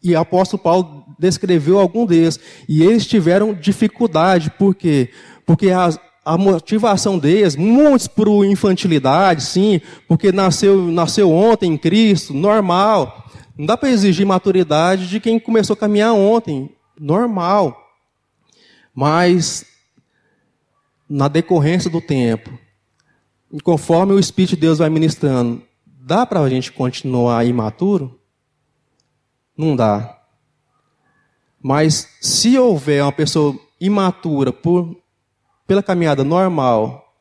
e 0.04 0.14
o 0.14 0.20
apóstolo 0.20 0.62
Paulo 0.62 1.06
descreveu 1.18 1.80
algum 1.80 2.06
deles. 2.06 2.40
E 2.70 2.84
eles 2.84 3.06
tiveram 3.06 3.54
dificuldade, 3.54 4.52
por 4.52 4.76
quê? 4.76 5.10
Porque 5.46 5.70
a 6.28 6.38
motivação 6.38 7.18
deles, 7.18 7.56
muitos 7.56 8.06
por 8.06 8.28
infantilidade, 8.46 9.42
sim, 9.44 9.80
porque 10.10 10.30
nasceu, 10.30 10.92
nasceu 10.92 11.32
ontem 11.32 11.72
em 11.72 11.78
Cristo, 11.78 12.34
normal. 12.34 13.26
Não 13.58 13.66
dá 13.66 13.78
para 13.78 13.90
exigir 13.90 14.26
maturidade 14.26 15.08
de 15.08 15.22
quem 15.22 15.40
começou 15.40 15.74
a 15.74 15.78
caminhar 15.78 16.14
ontem, 16.14 16.70
normal. 17.00 17.82
Mas, 18.94 19.66
na 21.10 21.28
decorrência 21.28 21.90
do 21.90 22.02
tempo, 22.02 22.58
conforme 23.64 24.14
o 24.14 24.20
Espírito 24.20 24.56
de 24.56 24.62
Deus 24.62 24.80
vai 24.80 24.90
ministrando, 24.90 25.64
dá 25.86 26.26
para 26.26 26.42
a 26.42 26.50
gente 26.50 26.72
continuar 26.72 27.46
imaturo? 27.46 28.20
Não 29.58 29.76
dá. 29.76 30.22
Mas 31.62 32.08
se 32.22 32.58
houver 32.58 33.04
uma 33.04 33.12
pessoa 33.12 33.58
imatura 33.80 34.52
por, 34.52 34.96
pela 35.66 35.82
caminhada 35.82 36.24
normal, 36.24 37.16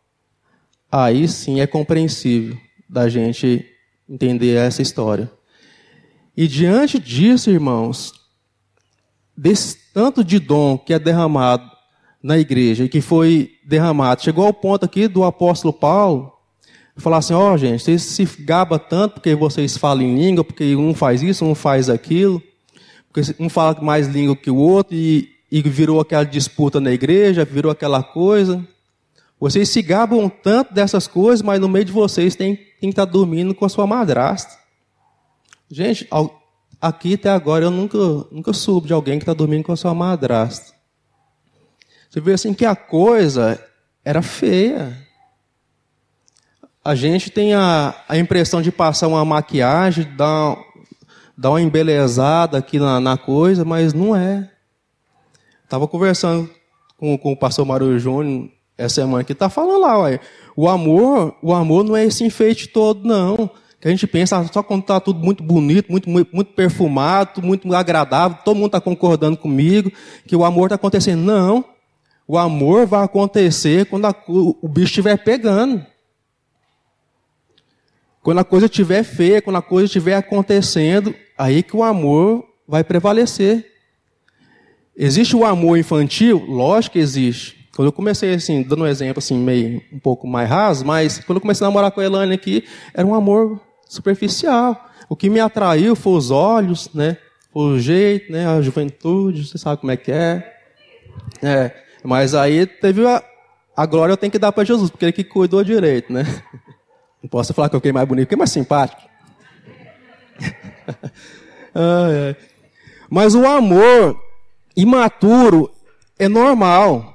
aí 0.90 1.26
sim 1.28 1.60
é 1.60 1.66
compreensível 1.66 2.56
da 2.88 3.08
gente 3.08 3.64
entender 4.08 4.56
essa 4.56 4.82
história. 4.82 5.30
E 6.36 6.46
diante 6.46 6.98
disso, 6.98 7.50
irmãos, 7.50 8.12
desse 9.36 9.78
tanto 9.92 10.22
de 10.22 10.38
dom 10.38 10.76
que 10.76 10.92
é 10.92 10.98
derramado 10.98 11.75
na 12.22 12.38
igreja 12.38 12.84
e 12.84 12.88
que 12.88 13.00
foi 13.00 13.52
derramado, 13.64 14.22
chegou 14.22 14.46
ao 14.46 14.52
ponto 14.52 14.84
aqui 14.84 15.08
do 15.08 15.24
apóstolo 15.24 15.72
Paulo 15.72 16.36
falar 16.96 17.18
assim: 17.18 17.34
ó, 17.34 17.52
oh, 17.52 17.56
gente, 17.56 17.82
vocês 17.82 18.02
se 18.02 18.24
gaba 18.40 18.78
tanto 18.78 19.14
porque 19.14 19.34
vocês 19.34 19.76
falam 19.76 20.02
em 20.02 20.14
língua, 20.14 20.44
porque 20.44 20.74
um 20.76 20.94
faz 20.94 21.22
isso, 21.22 21.44
um 21.44 21.54
faz 21.54 21.88
aquilo, 21.88 22.42
porque 23.12 23.34
um 23.38 23.48
fala 23.48 23.80
mais 23.80 24.08
língua 24.08 24.36
que 24.36 24.50
o 24.50 24.56
outro 24.56 24.94
e, 24.94 25.28
e 25.50 25.62
virou 25.62 26.00
aquela 26.00 26.24
disputa 26.24 26.80
na 26.80 26.92
igreja, 26.92 27.44
virou 27.44 27.70
aquela 27.70 28.02
coisa. 28.02 28.66
Vocês 29.38 29.68
se 29.68 29.82
gabam 29.82 30.30
tanto 30.30 30.72
dessas 30.72 31.06
coisas, 31.06 31.42
mas 31.42 31.60
no 31.60 31.68
meio 31.68 31.84
de 31.84 31.92
vocês 31.92 32.34
tem, 32.34 32.56
tem 32.56 32.64
que 32.80 32.86
estar 32.88 33.04
dormindo 33.04 33.54
com 33.54 33.66
a 33.66 33.68
sua 33.68 33.86
madrasta. 33.86 34.56
Gente, 35.70 36.08
aqui 36.80 37.14
até 37.14 37.28
agora 37.28 37.66
eu 37.66 37.70
nunca, 37.70 37.98
nunca 38.32 38.52
soube 38.54 38.86
de 38.86 38.94
alguém 38.94 39.18
que 39.18 39.24
está 39.24 39.34
dormindo 39.34 39.64
com 39.64 39.72
a 39.72 39.76
sua 39.76 39.94
madrasta. 39.94 40.75
Você 42.16 42.20
vê 42.22 42.32
assim 42.32 42.54
que 42.54 42.64
a 42.64 42.74
coisa 42.74 43.62
era 44.02 44.22
feia. 44.22 44.96
A 46.82 46.94
gente 46.94 47.28
tem 47.28 47.52
a, 47.52 47.94
a 48.08 48.16
impressão 48.16 48.62
de 48.62 48.72
passar 48.72 49.06
uma 49.06 49.22
maquiagem, 49.22 50.08
dar, 50.16 50.56
dar 51.36 51.50
uma 51.50 51.60
embelezada 51.60 52.56
aqui 52.56 52.78
na, 52.78 52.98
na 53.02 53.18
coisa, 53.18 53.66
mas 53.66 53.92
não 53.92 54.16
é. 54.16 54.50
Estava 55.62 55.86
conversando 55.86 56.48
com, 56.96 57.18
com 57.18 57.32
o 57.32 57.36
pastor 57.36 57.66
Mário 57.66 57.98
Júnior 57.98 58.48
essa 58.78 58.94
semana 58.94 59.22
que 59.22 59.32
está 59.34 59.50
falando 59.50 59.80
lá, 59.82 59.98
ué, 59.98 60.18
o 60.56 60.70
amor, 60.70 61.36
o 61.42 61.52
amor 61.52 61.84
não 61.84 61.94
é 61.94 62.06
esse 62.06 62.24
enfeite 62.24 62.68
todo, 62.68 63.06
não 63.06 63.50
que 63.78 63.88
a 63.88 63.90
gente 63.90 64.06
pensa 64.06 64.42
só 64.50 64.62
quando 64.62 64.80
está 64.80 64.98
tudo 64.98 65.20
muito 65.20 65.44
bonito, 65.44 65.92
muito, 65.92 66.08
muito, 66.08 66.34
muito 66.34 66.54
perfumado, 66.54 67.42
muito 67.42 67.72
agradável, 67.74 68.38
todo 68.42 68.56
mundo 68.56 68.68
está 68.68 68.80
concordando 68.80 69.36
comigo, 69.36 69.92
que 70.26 70.34
o 70.34 70.46
amor 70.46 70.68
está 70.68 70.76
acontecendo. 70.76 71.20
Não. 71.20 71.75
O 72.26 72.36
amor 72.36 72.86
vai 72.86 73.04
acontecer 73.04 73.86
quando 73.86 74.06
a, 74.06 74.14
o 74.26 74.68
bicho 74.68 74.86
estiver 74.86 75.16
pegando. 75.16 75.84
Quando 78.22 78.38
a 78.38 78.44
coisa 78.44 78.66
estiver 78.66 79.04
feia, 79.04 79.40
quando 79.40 79.56
a 79.56 79.62
coisa 79.62 79.86
estiver 79.86 80.16
acontecendo, 80.16 81.14
aí 81.38 81.62
que 81.62 81.76
o 81.76 81.84
amor 81.84 82.44
vai 82.66 82.82
prevalecer. 82.82 83.64
Existe 84.96 85.36
o 85.36 85.44
amor 85.44 85.78
infantil? 85.78 86.44
Lógico 86.48 86.94
que 86.94 86.98
existe. 86.98 87.68
Quando 87.76 87.86
eu 87.86 87.92
comecei, 87.92 88.34
assim, 88.34 88.62
dando 88.62 88.82
um 88.82 88.86
exemplo, 88.86 89.18
assim, 89.18 89.38
meio 89.38 89.80
um 89.92 89.98
pouco 90.00 90.26
mais 90.26 90.48
raso, 90.48 90.84
mas 90.84 91.18
quando 91.20 91.36
eu 91.36 91.40
comecei 91.42 91.64
a 91.64 91.68
namorar 91.68 91.92
com 91.92 92.00
a 92.00 92.04
Elane 92.04 92.34
aqui, 92.34 92.64
era 92.92 93.06
um 93.06 93.14
amor 93.14 93.60
superficial. 93.88 94.90
O 95.08 95.14
que 95.14 95.30
me 95.30 95.38
atraiu 95.38 95.94
foi 95.94 96.14
os 96.14 96.30
olhos, 96.32 96.88
né? 96.92 97.18
Foi 97.52 97.74
o 97.74 97.78
jeito, 97.78 98.32
né? 98.32 98.46
A 98.48 98.60
juventude, 98.60 99.46
você 99.46 99.58
sabe 99.58 99.80
como 99.80 99.92
é 99.92 99.96
que 99.96 100.10
é. 100.10 100.52
é 101.42 101.85
mas 102.06 102.34
aí 102.34 102.66
teve 102.66 103.06
a, 103.06 103.22
a 103.76 103.84
glória 103.84 104.12
eu 104.12 104.16
tenho 104.16 104.30
que 104.30 104.38
dar 104.38 104.52
para 104.52 104.64
Jesus, 104.64 104.90
porque 104.90 105.04
ele 105.04 105.12
que 105.12 105.24
cuidou 105.24 105.62
direito, 105.64 106.12
né? 106.12 106.22
Não 107.22 107.28
posso 107.28 107.52
falar 107.52 107.68
que 107.68 107.76
eu 107.76 107.80
fiquei 107.80 107.92
mais 107.92 108.06
bonito, 108.06 108.26
fiquei 108.26 108.38
mais 108.38 108.50
simpático. 108.50 109.02
Mas 113.10 113.34
o 113.34 113.44
amor 113.46 114.18
imaturo 114.76 115.70
é 116.18 116.28
normal. 116.28 117.14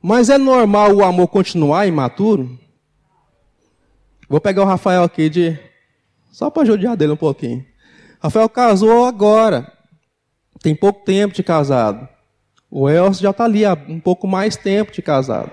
Mas 0.00 0.30
é 0.30 0.38
normal 0.38 0.94
o 0.94 1.02
amor 1.02 1.26
continuar 1.28 1.86
imaturo? 1.86 2.58
Vou 4.28 4.40
pegar 4.40 4.62
o 4.62 4.66
Rafael 4.66 5.02
aqui 5.02 5.28
de 5.28 5.58
só 6.30 6.50
para 6.50 6.64
judiar 6.64 6.96
dele 6.96 7.12
um 7.12 7.16
pouquinho. 7.16 7.66
Rafael 8.20 8.48
casou 8.48 9.04
agora. 9.04 9.72
Tem 10.60 10.74
pouco 10.74 11.04
tempo 11.04 11.34
de 11.34 11.42
casado. 11.42 12.08
O 12.70 12.88
Elcio 12.88 13.22
já 13.22 13.30
está 13.30 13.44
ali 13.44 13.64
há 13.64 13.72
um 13.88 13.98
pouco 13.98 14.26
mais 14.26 14.56
tempo 14.56 14.92
de 14.92 15.00
casado. 15.00 15.50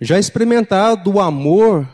Já 0.00 0.18
experimentado 0.18 1.10
o 1.10 1.20
amor 1.20 1.88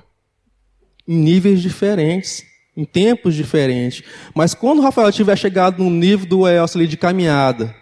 em 1.06 1.16
níveis 1.16 1.60
diferentes, 1.60 2.44
em 2.76 2.84
tempos 2.84 3.34
diferentes. 3.34 4.02
Mas 4.34 4.54
quando 4.54 4.78
o 4.78 4.82
Rafael 4.82 5.12
tiver 5.12 5.36
chegado 5.36 5.82
no 5.82 5.90
nível 5.90 6.26
do 6.26 6.48
Elcio 6.48 6.78
ali 6.78 6.88
de 6.88 6.96
caminhada, 6.96 7.74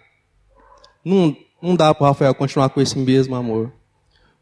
não, 1.05 1.37
não 1.63 1.77
dá 1.77 1.95
para 1.95 2.05
o 2.05 2.09
Rafael 2.09 2.35
continuar 2.35 2.71
com 2.71 2.81
esse 2.81 2.99
mesmo 2.99 3.35
amor. 3.35 3.73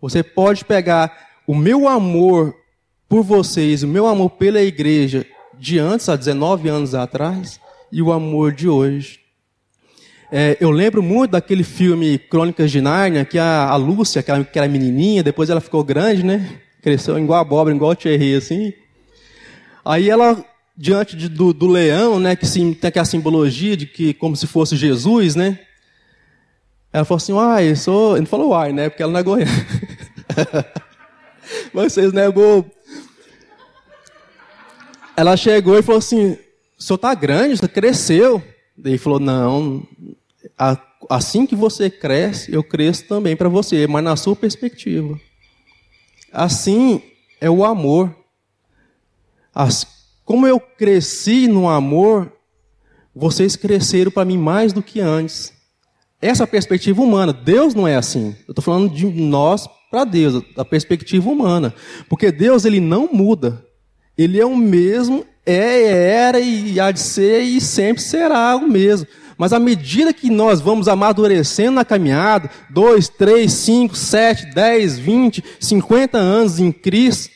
Você 0.01 0.23
pode 0.23 0.65
pegar 0.65 1.29
o 1.47 1.55
meu 1.55 1.89
amor 1.89 2.55
por 3.09 3.23
vocês, 3.23 3.83
o 3.83 3.89
meu 3.89 4.07
amor 4.07 4.31
pela 4.31 4.61
igreja, 4.61 5.27
de 5.59 5.79
antes, 5.79 6.09
há 6.09 6.17
19 6.17 6.69
anos 6.69 6.95
atrás, 6.95 7.61
e 7.91 8.01
o 8.03 8.13
amor 8.13 8.53
de 8.53 8.69
hoje. 8.69 9.21
É, 10.31 10.59
eu 10.61 10.71
lembro 10.71 11.03
muito 11.03 11.31
daquele 11.31 11.65
filme 11.65 12.19
Crônicas 12.19 12.71
de 12.71 12.83
Nárnia, 12.83 13.25
que 13.25 13.39
a, 13.39 13.69
a 13.69 13.77
Lúcia, 13.77 14.23
que 14.23 14.31
era, 14.31 14.69
menininha, 14.69 15.23
depois 15.23 15.49
ela 15.49 15.61
ficou 15.61 15.83
grande, 15.83 16.23
né? 16.23 16.61
Cresceu 16.83 17.19
igual 17.19 17.39
a 17.39 17.43
abóbora, 17.43 17.75
igual 17.75 17.93
o 17.93 17.97
Thierry, 17.97 18.35
assim. 18.35 18.75
Aí 19.83 20.11
ela, 20.11 20.45
diante 20.77 21.17
de, 21.17 21.31
do, 21.31 21.55
do, 21.55 21.67
leão, 21.67 22.21
né, 22.21 22.37
que 22.37 22.47
sim, 22.47 22.75
tem 22.75 22.89
aquela 22.89 23.07
simbologia 23.07 23.75
de 23.75 23.87
que 23.87 24.13
como 24.13 24.37
se 24.37 24.47
fosse 24.47 24.77
Jesus, 24.77 25.35
né? 25.35 25.59
Ela 26.93 27.07
falou 27.07 27.17
assim, 27.17 27.33
uai, 27.33 27.71
eu 27.71 27.77
sou... 27.77 28.13
Ele 28.13 28.21
não 28.21 28.27
falou 28.27 28.51
uai, 28.51 28.73
né? 28.73 28.91
Porque 28.91 29.03
ela 29.03 29.13
não 29.13 29.21
é 29.21 29.23
goiana. 29.23 29.51
Mas 31.73 31.95
vocês 31.95 32.13
negou. 32.13 32.67
Ela 35.17 35.37
chegou 35.37 35.79
e 35.79 35.83
falou 35.83 35.99
assim, 35.99 36.33
o 36.79 36.83
senhor 36.83 36.97
está 36.97 37.15
grande, 37.15 37.57
você 37.57 37.69
cresceu. 37.69 38.43
Daí 38.77 38.93
ele 38.93 38.99
falou, 38.99 39.19
não, 39.19 39.87
assim 41.09 41.47
que 41.47 41.55
você 41.55 41.89
cresce, 41.89 42.53
eu 42.53 42.63
cresço 42.65 43.05
também 43.05 43.37
para 43.37 43.49
você, 43.49 43.87
mas 43.87 44.03
na 44.03 44.17
sua 44.17 44.35
perspectiva. 44.35 45.19
Assim 46.33 47.03
é 47.41 47.49
o 47.49 47.65
amor. 47.65 48.15
As, 49.55 49.87
como 50.25 50.47
eu 50.47 50.59
cresci 50.61 51.47
no 51.47 51.69
amor, 51.69 52.33
vocês 53.15 53.57
cresceram 53.57 54.11
para 54.11 54.25
mim 54.25 54.39
mais 54.39 54.73
do 54.73 54.83
que 54.83 55.01
antes. 55.01 55.53
Essa 56.21 56.47
perspectiva 56.47 57.01
humana. 57.01 57.33
Deus 57.33 57.75
não 57.75 57.87
é 57.87 57.97
assim. 57.97 58.37
Eu 58.47 58.53
estou 58.53 58.63
falando 58.63 58.93
de 58.93 59.07
nós 59.07 59.69
para 59.91 60.05
Deus, 60.05 60.43
da 60.55 60.65
perspectiva 60.65 61.31
humana. 61.31 61.73
Porque 62.09 62.31
Deus 62.33 62.65
ele 62.65 62.81
não 62.81 63.09
muda. 63.13 63.65
Ele 64.17 64.41
é 64.41 64.45
o 64.45 64.57
mesmo, 64.57 65.25
é, 65.47 66.13
era 66.27 66.41
e 66.41 66.79
há 66.81 66.91
de 66.91 66.99
ser 66.99 67.41
e 67.41 67.61
sempre 67.61 68.03
será 68.03 68.57
o 68.57 68.69
mesmo. 68.69 69.07
Mas 69.39 69.53
à 69.53 69.61
medida 69.61 70.13
que 70.13 70.29
nós 70.29 70.61
vamos 70.61 70.89
amadurecendo 70.89 71.71
na 71.71 71.85
caminhada, 71.85 72.51
dois, 72.69 73.09
três, 73.09 73.53
cinco, 73.53 73.95
sete, 73.95 74.47
dez, 74.53 74.99
vinte, 74.99 75.43
cinquenta 75.61 76.19
anos 76.19 76.59
em 76.59 76.73
Cristo, 76.73 77.31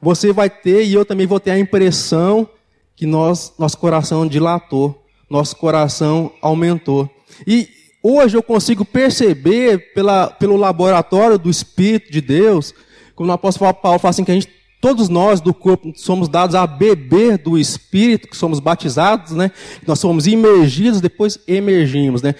você 0.00 0.32
vai 0.32 0.50
ter, 0.50 0.84
e 0.84 0.92
eu 0.92 1.04
também 1.04 1.26
vou 1.26 1.40
ter 1.40 1.52
a 1.52 1.58
impressão 1.58 2.46
que 2.94 3.06
nós, 3.06 3.54
nosso 3.58 3.78
coração 3.78 4.26
dilatou, 4.26 5.02
nosso 5.28 5.56
coração 5.56 6.30
aumentou. 6.42 7.10
E 7.46 7.68
hoje 8.02 8.36
eu 8.36 8.42
consigo 8.42 8.84
perceber 8.84 9.94
pela, 9.94 10.28
pelo 10.28 10.56
laboratório 10.56 11.38
do 11.38 11.50
Espírito 11.50 12.12
de 12.12 12.20
Deus, 12.20 12.74
como 13.14 13.30
o 13.30 13.32
apóstolo 13.32 13.72
Paulo 13.72 13.98
fala 13.98 14.10
assim, 14.10 14.24
que 14.24 14.30
a 14.30 14.34
gente, 14.34 14.48
todos 14.80 15.08
nós 15.08 15.40
do 15.40 15.54
corpo 15.54 15.92
somos 15.96 16.28
dados 16.28 16.54
a 16.54 16.66
beber 16.66 17.38
do 17.38 17.58
Espírito, 17.58 18.28
que 18.28 18.36
somos 18.36 18.60
batizados, 18.60 19.32
né? 19.32 19.50
Nós 19.86 19.98
somos 19.98 20.26
imergidos, 20.26 21.00
depois 21.00 21.38
emergimos, 21.46 22.22
né? 22.22 22.34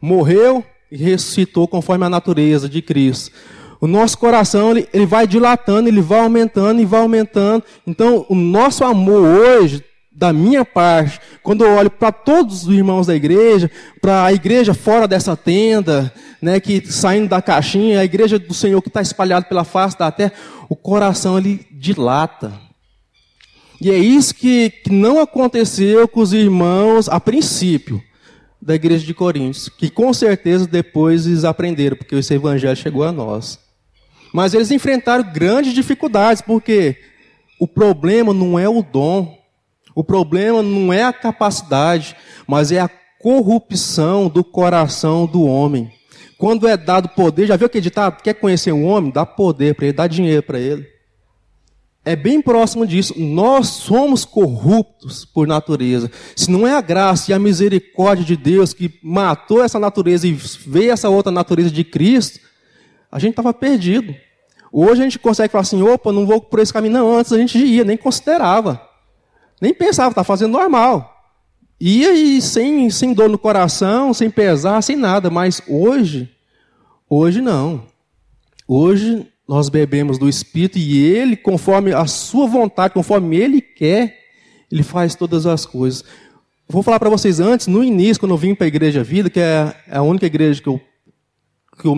Morreu 0.00 0.64
e 0.90 0.96
ressuscitou 0.96 1.68
conforme 1.68 2.04
a 2.04 2.10
natureza 2.10 2.68
de 2.68 2.80
Cristo. 2.82 3.32
O 3.80 3.86
nosso 3.86 4.18
coração 4.18 4.72
ele, 4.72 4.88
ele 4.92 5.06
vai 5.06 5.26
dilatando, 5.26 5.88
ele 5.88 6.02
vai 6.02 6.20
aumentando 6.20 6.80
e 6.80 6.84
vai 6.84 7.00
aumentando. 7.00 7.64
Então, 7.86 8.26
o 8.28 8.34
nosso 8.34 8.84
amor 8.84 9.22
hoje, 9.22 9.82
da 10.12 10.32
minha 10.32 10.64
parte, 10.64 11.20
quando 11.42 11.64
eu 11.64 11.72
olho 11.72 11.90
para 11.90 12.10
todos 12.10 12.64
os 12.66 12.74
irmãos 12.74 13.06
da 13.06 13.14
igreja, 13.14 13.70
para 14.00 14.24
a 14.24 14.32
igreja 14.32 14.74
fora 14.74 15.06
dessa 15.06 15.36
tenda, 15.36 16.12
né, 16.42 16.58
que 16.58 16.84
saindo 16.90 17.28
da 17.28 17.40
caixinha, 17.40 18.00
a 18.00 18.04
igreja 18.04 18.38
do 18.38 18.52
Senhor 18.52 18.82
que 18.82 18.88
está 18.88 19.00
espalhada 19.00 19.46
pela 19.46 19.64
face 19.64 19.96
da 19.96 20.10
terra, 20.10 20.32
o 20.68 20.74
coração 20.74 21.38
ele 21.38 21.64
dilata. 21.70 22.52
E 23.80 23.90
é 23.90 23.96
isso 23.96 24.34
que, 24.34 24.70
que 24.70 24.92
não 24.92 25.20
aconteceu 25.20 26.06
com 26.06 26.20
os 26.20 26.32
irmãos 26.32 27.08
a 27.08 27.18
princípio 27.18 28.02
da 28.60 28.74
igreja 28.74 29.06
de 29.06 29.14
Coríntios, 29.14 29.70
que 29.70 29.88
com 29.88 30.12
certeza 30.12 30.66
depois 30.66 31.26
eles 31.26 31.44
aprenderam, 31.44 31.96
porque 31.96 32.14
esse 32.14 32.34
evangelho 32.34 32.76
chegou 32.76 33.04
a 33.04 33.12
nós. 33.12 33.58
Mas 34.34 34.52
eles 34.52 34.70
enfrentaram 34.70 35.24
grandes 35.32 35.72
dificuldades, 35.72 36.42
porque 36.42 36.96
o 37.58 37.66
problema 37.66 38.34
não 38.34 38.58
é 38.58 38.68
o 38.68 38.82
dom, 38.82 39.39
o 39.94 40.04
problema 40.04 40.62
não 40.62 40.92
é 40.92 41.02
a 41.02 41.12
capacidade, 41.12 42.16
mas 42.46 42.72
é 42.72 42.80
a 42.80 42.90
corrupção 43.20 44.28
do 44.28 44.42
coração 44.42 45.26
do 45.26 45.44
homem. 45.44 45.92
Quando 46.38 46.66
é 46.66 46.76
dado 46.76 47.10
poder, 47.10 47.46
já 47.46 47.56
viu 47.56 47.68
que 47.68 47.80
ditado? 47.80 48.22
Quer 48.22 48.34
conhecer 48.34 48.72
um 48.72 48.86
homem? 48.86 49.10
Dá 49.10 49.26
poder 49.26 49.74
para 49.74 49.86
ele, 49.86 49.92
dá 49.92 50.06
dinheiro 50.06 50.42
para 50.42 50.58
ele. 50.58 50.86
É 52.02 52.16
bem 52.16 52.40
próximo 52.40 52.86
disso. 52.86 53.14
Nós 53.18 53.68
somos 53.68 54.24
corruptos 54.24 55.26
por 55.26 55.46
natureza. 55.46 56.10
Se 56.34 56.50
não 56.50 56.66
é 56.66 56.72
a 56.72 56.80
graça 56.80 57.30
e 57.30 57.34
a 57.34 57.38
misericórdia 57.38 58.24
de 58.24 58.36
Deus 58.36 58.72
que 58.72 58.98
matou 59.02 59.62
essa 59.62 59.78
natureza 59.78 60.26
e 60.26 60.32
veio 60.32 60.92
essa 60.92 61.10
outra 61.10 61.30
natureza 61.30 61.70
de 61.70 61.84
Cristo, 61.84 62.40
a 63.12 63.18
gente 63.18 63.32
estava 63.32 63.52
perdido. 63.52 64.14
Hoje 64.72 65.02
a 65.02 65.04
gente 65.04 65.18
consegue 65.18 65.52
falar 65.52 65.62
assim: 65.62 65.82
opa, 65.82 66.10
não 66.10 66.26
vou 66.26 66.40
por 66.40 66.58
esse 66.60 66.72
caminho. 66.72 66.94
Não, 66.94 67.18
antes 67.18 67.32
a 67.34 67.38
gente 67.38 67.58
ia, 67.58 67.84
nem 67.84 67.98
considerava. 67.98 68.80
Nem 69.60 69.74
pensava, 69.74 70.10
está 70.10 70.24
fazendo 70.24 70.52
normal. 70.52 71.16
Ia 71.80 72.12
e 72.12 72.40
sem, 72.42 72.90
sem 72.90 73.12
dor 73.12 73.28
no 73.28 73.38
coração, 73.38 74.12
sem 74.12 74.30
pesar, 74.30 74.82
sem 74.82 74.96
nada. 74.96 75.30
Mas 75.30 75.62
hoje, 75.68 76.30
hoje 77.08 77.40
não. 77.40 77.84
Hoje 78.66 79.26
nós 79.48 79.68
bebemos 79.68 80.18
do 80.18 80.28
Espírito 80.28 80.78
e 80.78 80.98
Ele, 81.04 81.36
conforme 81.36 81.92
a 81.92 82.06
sua 82.06 82.46
vontade, 82.46 82.94
conforme 82.94 83.36
Ele 83.36 83.60
quer, 83.60 84.16
Ele 84.70 84.82
faz 84.82 85.14
todas 85.14 85.46
as 85.46 85.66
coisas. 85.66 86.04
Vou 86.68 86.82
falar 86.82 87.00
para 87.00 87.10
vocês 87.10 87.40
antes, 87.40 87.66
no 87.66 87.82
início, 87.82 88.20
quando 88.20 88.32
eu 88.32 88.38
vim 88.38 88.54
para 88.54 88.66
a 88.66 88.68
Igreja 88.68 89.02
Vida, 89.02 89.28
que 89.28 89.40
é 89.40 89.74
a 89.90 90.02
única 90.02 90.24
igreja 90.24 90.62
que 90.62 90.68
eu, 90.68 90.80
que 91.80 91.88
eu 91.88 91.96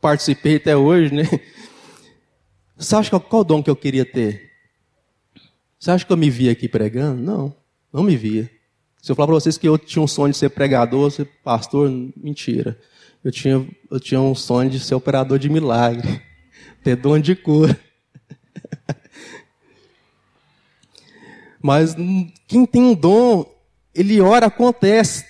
participei 0.00 0.56
até 0.56 0.76
hoje, 0.76 1.14
né? 1.14 1.22
Você 2.76 2.94
acha 2.94 3.08
que 3.08 3.26
qual 3.26 3.42
dom 3.42 3.62
que 3.62 3.70
eu 3.70 3.76
queria 3.76 4.04
ter? 4.04 4.53
Você 5.78 5.90
acha 5.90 6.04
que 6.04 6.12
eu 6.12 6.16
me 6.16 6.30
via 6.30 6.52
aqui 6.52 6.68
pregando? 6.68 7.20
Não, 7.20 7.54
não 7.92 8.02
me 8.02 8.16
via. 8.16 8.50
Se 9.02 9.12
eu 9.12 9.16
falar 9.16 9.26
para 9.26 9.34
vocês 9.34 9.58
que 9.58 9.68
eu 9.68 9.76
tinha 9.76 10.02
um 10.02 10.06
sonho 10.06 10.32
de 10.32 10.38
ser 10.38 10.48
pregador, 10.48 11.10
ser 11.10 11.26
pastor, 11.44 11.90
mentira. 12.16 12.78
Eu 13.22 13.30
tinha, 13.30 13.66
eu 13.90 14.00
tinha 14.00 14.20
um 14.20 14.34
sonho 14.34 14.70
de 14.70 14.80
ser 14.80 14.94
operador 14.94 15.38
de 15.38 15.48
milagre, 15.48 16.22
ter 16.82 16.96
dom 16.96 17.18
de 17.18 17.34
cura. 17.34 17.78
Mas 21.60 21.94
quem 22.46 22.66
tem 22.66 22.82
um 22.82 22.94
dom, 22.94 23.46
ele 23.94 24.20
ora, 24.20 24.46
acontece. 24.46 25.24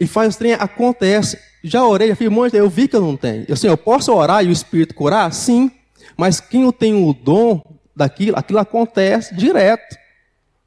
E 0.00 0.06
faz 0.06 0.34
o 0.34 0.38
trem, 0.38 0.54
acontece. 0.54 1.38
Já 1.62 1.84
orei, 1.84 2.08
já 2.08 2.16
fiz 2.16 2.28
um 2.28 2.30
monte, 2.30 2.56
eu 2.56 2.70
vi 2.70 2.88
que 2.88 2.96
eu 2.96 3.00
não 3.00 3.16
tenho. 3.16 3.44
Eu, 3.48 3.54
assim, 3.54 3.66
eu 3.66 3.76
posso 3.76 4.12
orar 4.12 4.44
e 4.44 4.48
o 4.48 4.52
Espírito 4.52 4.94
curar? 4.94 5.32
Sim. 5.32 5.70
Mas 6.16 6.40
quem 6.40 6.70
tenho 6.72 7.06
o 7.06 7.12
dom 7.12 7.60
daquilo, 7.94 8.36
aquilo 8.38 8.58
acontece 8.58 9.34
direto. 9.34 9.96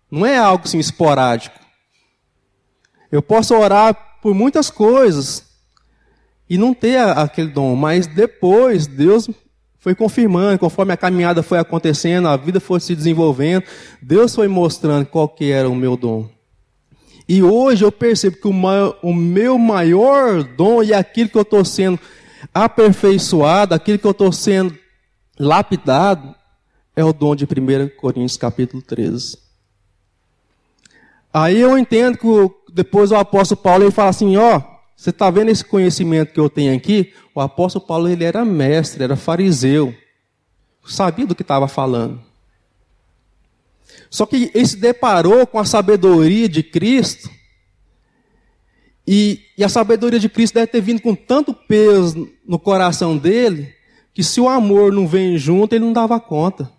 Não 0.09 0.25
é 0.25 0.37
algo 0.37 0.63
assim 0.65 0.79
esporádico. 0.79 1.59
Eu 3.11 3.21
posso 3.21 3.55
orar 3.55 4.19
por 4.21 4.33
muitas 4.33 4.69
coisas 4.69 5.45
e 6.49 6.57
não 6.57 6.73
ter 6.73 6.99
aquele 6.99 7.49
dom, 7.49 7.75
mas 7.75 8.07
depois 8.07 8.87
Deus 8.87 9.29
foi 9.79 9.95
confirmando, 9.95 10.59
conforme 10.59 10.93
a 10.93 10.97
caminhada 10.97 11.43
foi 11.43 11.59
acontecendo, 11.59 12.27
a 12.27 12.35
vida 12.35 12.59
foi 12.59 12.79
se 12.79 12.95
desenvolvendo, 12.95 13.63
Deus 14.01 14.35
foi 14.35 14.47
mostrando 14.47 15.05
qual 15.05 15.29
que 15.29 15.51
era 15.51 15.69
o 15.69 15.75
meu 15.75 15.95
dom. 15.95 16.29
E 17.27 17.43
hoje 17.43 17.83
eu 17.83 17.91
percebo 17.91 18.37
que 18.37 18.47
o, 18.47 18.53
maior, 18.53 18.97
o 19.01 19.13
meu 19.13 19.57
maior 19.57 20.43
dom 20.43 20.81
e 20.81 20.93
aquilo 20.93 21.29
que 21.29 21.37
eu 21.37 21.41
estou 21.41 21.63
sendo 21.65 21.99
aperfeiçoado, 22.53 23.73
aquilo 23.73 23.99
que 23.99 24.07
eu 24.07 24.11
estou 24.11 24.31
sendo 24.31 24.77
lapidado, 25.37 26.33
é 26.97 27.03
o 27.05 27.13
dom 27.13 27.35
de 27.35 27.45
1 27.45 27.95
Coríntios 27.95 28.37
capítulo 28.37 28.81
13. 28.81 29.37
Aí 31.31 31.59
eu 31.59 31.77
entendo 31.77 32.17
que 32.17 32.73
depois 32.73 33.11
o 33.11 33.15
apóstolo 33.15 33.61
Paulo 33.61 33.83
ele 33.83 33.91
fala 33.91 34.09
assim, 34.09 34.35
ó, 34.35 34.59
você 34.95 35.11
está 35.11 35.29
vendo 35.29 35.49
esse 35.49 35.63
conhecimento 35.63 36.33
que 36.33 36.39
eu 36.39 36.49
tenho 36.49 36.75
aqui? 36.75 37.13
O 37.35 37.39
apóstolo 37.39 37.85
Paulo 37.85 38.09
ele 38.09 38.23
era 38.23 38.43
mestre, 38.43 39.03
era 39.03 39.15
fariseu, 39.15 39.93
sabia 40.87 41.27
do 41.27 41.35
que 41.35 41.43
estava 41.43 41.67
falando. 41.67 42.19
Só 44.09 44.25
que 44.25 44.49
ele 44.51 44.65
se 44.65 44.77
deparou 44.77 45.45
com 45.45 45.59
a 45.59 45.65
sabedoria 45.65 46.49
de 46.49 46.63
Cristo, 46.63 47.29
e, 49.05 49.39
e, 49.55 49.63
a 49.63 49.69
sabedoria 49.69 50.19
de 50.19 50.27
Cristo 50.27 50.55
deve 50.55 50.67
ter 50.67 50.81
vindo 50.81 51.01
com 51.01 51.15
tanto 51.15 51.53
peso 51.53 52.27
no 52.45 52.57
coração 52.59 53.15
dele, 53.15 53.73
que 54.13 54.23
se 54.23 54.41
o 54.41 54.49
amor 54.49 54.91
não 54.91 55.07
vem 55.07 55.37
junto, 55.37 55.73
ele 55.73 55.85
não 55.85 55.93
dava 55.93 56.19
conta. 56.19 56.75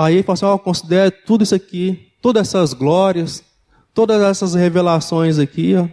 Aí 0.00 0.14
ele 0.14 0.22
falou 0.22 0.34
assim: 0.34 0.44
oh, 0.44 0.58
considere 0.60 1.10
tudo 1.10 1.42
isso 1.42 1.56
aqui, 1.56 2.12
todas 2.22 2.46
essas 2.46 2.72
glórias, 2.72 3.42
todas 3.92 4.22
essas 4.22 4.54
revelações 4.54 5.40
aqui, 5.40 5.74
ó, 5.74 5.88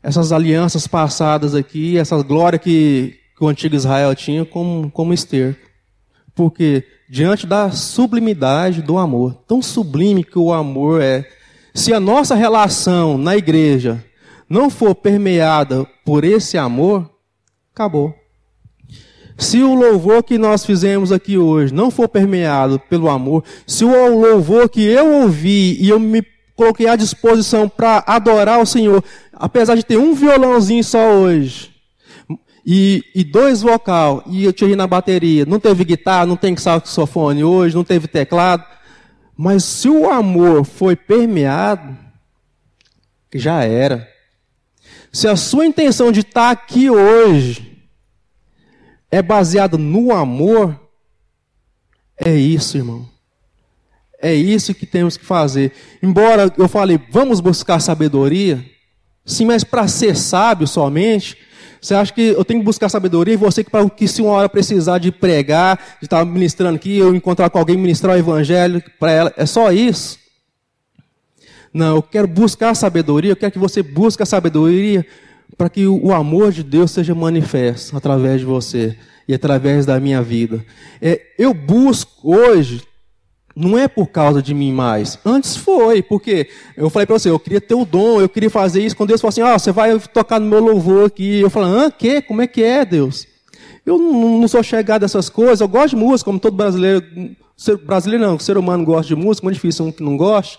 essas 0.00 0.30
alianças 0.30 0.86
passadas 0.86 1.56
aqui, 1.56 1.98
essa 1.98 2.22
glória 2.22 2.56
que, 2.56 3.18
que 3.36 3.42
o 3.42 3.48
antigo 3.48 3.74
Israel 3.74 4.14
tinha 4.14 4.44
como, 4.44 4.88
como 4.92 5.12
esterco. 5.12 5.68
Porque 6.36 6.86
diante 7.08 7.48
da 7.48 7.72
sublimidade 7.72 8.80
do 8.80 8.96
amor. 8.96 9.34
Tão 9.48 9.60
sublime 9.60 10.22
que 10.22 10.38
o 10.38 10.52
amor 10.52 11.02
é. 11.02 11.28
Se 11.74 11.92
a 11.92 11.98
nossa 11.98 12.36
relação 12.36 13.18
na 13.18 13.36
igreja 13.36 14.04
não 14.48 14.70
for 14.70 14.94
permeada 14.94 15.84
por 16.04 16.22
esse 16.22 16.56
amor, 16.56 17.10
acabou. 17.74 18.14
Se 19.38 19.62
o 19.62 19.74
louvor 19.74 20.22
que 20.22 20.38
nós 20.38 20.64
fizemos 20.64 21.12
aqui 21.12 21.36
hoje 21.36 21.72
não 21.72 21.90
for 21.90 22.08
permeado 22.08 22.80
pelo 22.80 23.10
amor, 23.10 23.44
se 23.66 23.84
o 23.84 24.18
louvor 24.18 24.68
que 24.68 24.82
eu 24.82 25.22
ouvi 25.22 25.76
e 25.80 25.88
eu 25.88 26.00
me 26.00 26.24
coloquei 26.54 26.88
à 26.88 26.96
disposição 26.96 27.68
para 27.68 28.02
adorar 28.06 28.60
o 28.60 28.66
Senhor, 28.66 29.04
apesar 29.32 29.74
de 29.74 29.84
ter 29.84 29.98
um 29.98 30.14
violãozinho 30.14 30.82
só 30.82 31.12
hoje, 31.12 31.70
e, 32.64 33.04
e 33.14 33.22
dois 33.22 33.60
vocal, 33.60 34.24
e 34.26 34.42
eu 34.42 34.52
tirei 34.52 34.74
na 34.74 34.86
bateria, 34.86 35.44
não 35.44 35.60
teve 35.60 35.84
guitarra, 35.84 36.26
não 36.26 36.36
tem 36.36 36.56
saxofone 36.56 37.44
hoje, 37.44 37.76
não 37.76 37.84
teve 37.84 38.08
teclado, 38.08 38.64
mas 39.36 39.62
se 39.64 39.88
o 39.88 40.10
amor 40.10 40.64
foi 40.64 40.96
permeado, 40.96 41.94
já 43.34 43.62
era. 43.62 44.08
Se 45.12 45.28
a 45.28 45.36
sua 45.36 45.66
intenção 45.66 46.10
de 46.10 46.20
estar 46.20 46.50
aqui 46.50 46.90
hoje 46.90 47.75
é 49.10 49.22
baseado 49.22 49.78
no 49.78 50.12
amor, 50.12 50.78
é 52.16 52.34
isso, 52.34 52.76
irmão. 52.76 53.08
É 54.20 54.34
isso 54.34 54.74
que 54.74 54.86
temos 54.86 55.16
que 55.16 55.24
fazer. 55.24 55.72
Embora 56.02 56.52
eu 56.56 56.68
falei, 56.68 56.98
vamos 57.10 57.40
buscar 57.40 57.80
sabedoria, 57.80 58.64
sim, 59.24 59.44
mas 59.44 59.62
para 59.62 59.86
ser 59.86 60.16
sábio 60.16 60.66
somente, 60.66 61.36
você 61.80 61.94
acha 61.94 62.12
que 62.12 62.22
eu 62.22 62.44
tenho 62.44 62.60
que 62.60 62.66
buscar 62.66 62.88
sabedoria 62.88 63.34
e 63.34 63.36
você 63.36 63.62
que, 63.62 63.70
para 63.70 63.88
que 63.88 64.08
se 64.08 64.22
uma 64.22 64.32
hora 64.32 64.48
precisar 64.48 64.98
de 64.98 65.12
pregar, 65.12 65.76
de 66.00 66.06
estar 66.06 66.24
ministrando 66.24 66.76
aqui, 66.76 66.96
eu 66.96 67.14
encontrar 67.14 67.50
com 67.50 67.58
alguém 67.58 67.76
ministrar 67.76 68.16
o 68.16 68.18
evangelho 68.18 68.82
para 68.98 69.12
ela, 69.12 69.34
é 69.36 69.46
só 69.46 69.70
isso? 69.70 70.18
Não, 71.72 71.96
eu 71.96 72.02
quero 72.02 72.26
buscar 72.26 72.74
sabedoria, 72.74 73.32
eu 73.32 73.36
quero 73.36 73.52
que 73.52 73.58
você 73.58 73.82
busque 73.82 74.22
a 74.22 74.26
sabedoria 74.26 75.06
para 75.56 75.68
que 75.68 75.86
o 75.86 76.12
amor 76.12 76.52
de 76.52 76.62
Deus 76.62 76.90
seja 76.90 77.14
manifesto 77.14 77.96
através 77.96 78.40
de 78.40 78.46
você 78.46 78.96
e 79.28 79.34
através 79.34 79.86
da 79.86 79.98
minha 79.98 80.22
vida. 80.22 80.64
É, 81.00 81.20
eu 81.38 81.52
busco 81.52 82.34
hoje, 82.34 82.82
não 83.54 83.78
é 83.78 83.88
por 83.88 84.08
causa 84.08 84.42
de 84.42 84.52
mim 84.52 84.72
mais. 84.72 85.18
Antes 85.24 85.56
foi, 85.56 86.02
porque 86.02 86.48
eu 86.76 86.90
falei 86.90 87.06
para 87.06 87.18
você, 87.18 87.30
eu 87.30 87.38
queria 87.38 87.60
ter 87.60 87.74
o 87.74 87.84
dom, 87.84 88.20
eu 88.20 88.28
queria 88.28 88.50
fazer 88.50 88.84
isso. 88.84 88.96
Quando 88.96 89.08
Deus 89.08 89.20
falou 89.20 89.30
assim, 89.30 89.40
ah, 89.40 89.58
você 89.58 89.72
vai 89.72 89.98
tocar 89.98 90.38
no 90.38 90.46
meu 90.46 90.60
louvor 90.60 91.06
aqui. 91.06 91.40
Eu 91.40 91.50
falei, 91.50 91.86
ah, 91.86 91.90
que? 91.90 92.20
Como 92.22 92.42
é 92.42 92.46
que 92.46 92.62
é, 92.62 92.84
Deus? 92.84 93.26
Eu 93.84 93.98
não, 93.98 94.40
não 94.40 94.48
sou 94.48 94.62
chegado 94.62 95.04
a 95.04 95.06
essas 95.06 95.28
coisas, 95.28 95.60
eu 95.60 95.68
gosto 95.68 95.90
de 95.90 95.96
música, 95.96 96.26
como 96.26 96.38
todo 96.38 96.56
brasileiro. 96.56 97.02
Ser, 97.56 97.78
brasileiro 97.78 98.24
não, 98.24 98.38
ser 98.38 98.58
humano 98.58 98.84
gosta 98.84 99.14
de 99.14 99.16
música, 99.16 99.44
muito 99.44 99.54
difícil 99.54 99.86
um 99.86 99.92
que 99.92 100.02
não 100.02 100.16
goste. 100.16 100.58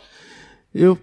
Eu, 0.73 0.97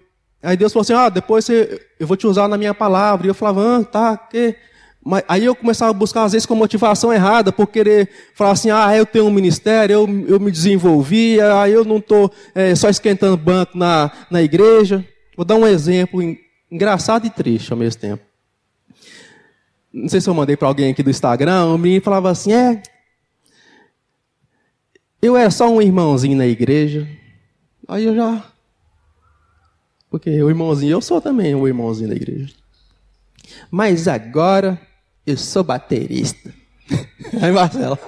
Aí 0.45 0.55
Deus 0.55 0.71
falou 0.71 0.83
assim: 0.83 0.93
ah, 0.93 1.09
depois 1.09 1.43
você, 1.43 1.81
eu 1.99 2.05
vou 2.05 2.15
te 2.15 2.27
usar 2.27 2.47
na 2.47 2.57
minha 2.57 2.73
palavra. 2.73 3.25
E 3.25 3.29
eu 3.29 3.33
falava: 3.33 3.77
ah, 3.77 3.83
tá, 3.83 4.17
que. 4.17 4.55
Mas, 5.03 5.23
aí 5.27 5.45
eu 5.45 5.55
começava 5.55 5.91
a 5.91 5.93
buscar, 5.93 6.23
às 6.23 6.31
vezes, 6.31 6.45
com 6.45 6.55
motivação 6.55 7.11
errada, 7.11 7.51
por 7.51 7.67
querer 7.67 8.09
falar 8.35 8.51
assim: 8.51 8.69
ah, 8.69 8.95
eu 8.95 9.05
tenho 9.05 9.25
um 9.25 9.31
ministério, 9.31 9.93
eu, 9.93 10.25
eu 10.27 10.39
me 10.39 10.51
desenvolvi, 10.51 11.41
aí 11.41 11.73
eu 11.73 11.83
não 11.83 11.97
estou 11.97 12.31
é, 12.53 12.75
só 12.75 12.89
esquentando 12.89 13.35
banco 13.35 13.75
na, 13.77 14.11
na 14.29 14.43
igreja. 14.43 15.03
Vou 15.35 15.45
dar 15.45 15.55
um 15.55 15.65
exemplo 15.65 16.21
engraçado 16.71 17.25
e 17.25 17.29
triste 17.29 17.71
ao 17.71 17.77
mesmo 17.77 17.99
tempo. 17.99 18.23
Não 19.91 20.07
sei 20.07 20.21
se 20.21 20.29
eu 20.29 20.33
mandei 20.33 20.55
para 20.55 20.67
alguém 20.67 20.91
aqui 20.91 21.01
do 21.01 21.09
Instagram, 21.09 21.65
o 21.65 21.77
menino 21.77 22.03
falava 22.03 22.29
assim: 22.29 22.53
é. 22.53 22.83
Eu 25.21 25.35
era 25.35 25.49
só 25.49 25.67
um 25.67 25.81
irmãozinho 25.81 26.37
na 26.37 26.45
igreja. 26.45 27.07
Aí 27.87 28.03
eu 28.03 28.15
já 28.15 28.43
porque 30.15 30.41
o 30.41 30.47
irmãozinho, 30.47 30.93
eu 30.93 31.01
sou 31.01 31.19
também 31.19 31.53
o 31.55 31.67
irmãozinho 31.67 32.07
da 32.07 32.15
igreja. 32.15 32.53
Mas 33.69 34.07
agora 34.07 34.79
eu 35.27 35.35
sou 35.35 35.61
baterista. 35.61 36.53
Aí, 37.41 37.51
Marcelo. 37.51 37.99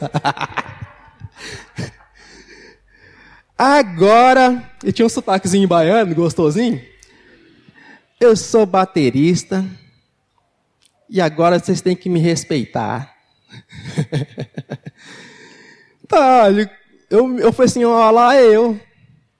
agora, 3.57 4.71
eu 4.85 4.93
tinha 4.93 5.05
um 5.05 5.09
sotaquezinho 5.09 5.67
baiano, 5.67 6.15
gostosinho. 6.15 6.81
Eu 8.21 8.37
sou 8.37 8.65
baterista. 8.65 9.65
E 11.09 11.19
agora 11.19 11.59
vocês 11.59 11.81
têm 11.81 11.93
que 11.93 12.07
me 12.07 12.21
respeitar. 12.21 13.13
tá, 16.07 16.45
eu, 17.09 17.37
eu 17.37 17.51
falei 17.51 17.69
assim, 17.69 17.83
olha 17.83 18.11
lá 18.11 18.37
eu. 18.37 18.79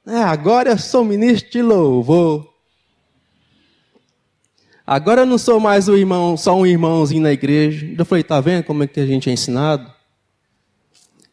É, 0.06 0.22
agora 0.22 0.72
eu 0.72 0.78
sou 0.78 1.06
ministro 1.06 1.50
de 1.50 1.62
louvor. 1.62 2.57
Agora 4.90 5.24
eu 5.24 5.26
não 5.26 5.38
sou 5.38 5.60
mais 5.60 5.90
o 5.90 5.98
irmão, 5.98 6.38
só 6.38 6.56
um 6.56 6.66
irmãozinho 6.66 7.22
na 7.22 7.34
igreja. 7.34 7.94
Eu 7.98 8.06
falei, 8.06 8.24
tá 8.24 8.40
vendo 8.40 8.64
como 8.64 8.84
é 8.84 8.88
que 8.88 9.02
a 9.02 9.06
gente 9.06 9.30
é 9.30 9.34
ensinado? 9.34 9.92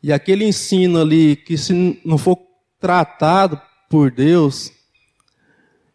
E 0.02 0.12
aquele 0.12 0.44
ensino 0.44 1.00
ali 1.00 1.36
que 1.36 1.56
se 1.56 2.00
não 2.04 2.18
for 2.18 2.36
tratado 2.80 3.60
por 3.88 4.10
Deus, 4.10 4.72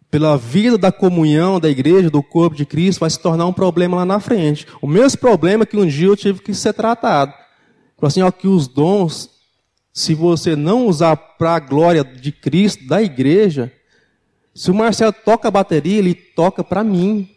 pela 0.09 0.37
vida 0.37 0.77
da 0.77 0.89
comunhão 0.89 1.59
da 1.59 1.69
igreja, 1.69 2.09
do 2.09 2.23
corpo 2.23 2.55
de 2.55 2.65
Cristo, 2.65 3.01
vai 3.01 3.09
se 3.09 3.19
tornar 3.19 3.45
um 3.45 3.51
problema 3.51 3.97
lá 3.97 4.05
na 4.05 4.21
frente. 4.21 4.65
O 4.81 4.87
mesmo 4.87 5.19
problema 5.19 5.65
que 5.65 5.75
um 5.75 5.85
dia 5.85 6.07
eu 6.07 6.15
tive 6.15 6.41
que 6.41 6.53
ser 6.53 6.71
tratado. 6.71 7.33
Assim, 8.01 8.21
ó, 8.21 8.31
que 8.31 8.47
os 8.47 8.69
dons, 8.69 9.29
se 9.91 10.15
você 10.15 10.55
não 10.55 10.87
usar 10.87 11.17
para 11.17 11.55
a 11.55 11.59
glória 11.59 12.05
de 12.05 12.31
Cristo, 12.31 12.87
da 12.87 13.03
igreja, 13.03 13.69
se 14.55 14.71
o 14.71 14.73
Marcelo 14.73 15.11
toca 15.11 15.49
a 15.49 15.51
bateria, 15.51 15.97
ele 15.97 16.15
toca 16.15 16.63
para 16.63 16.85
mim. 16.85 17.29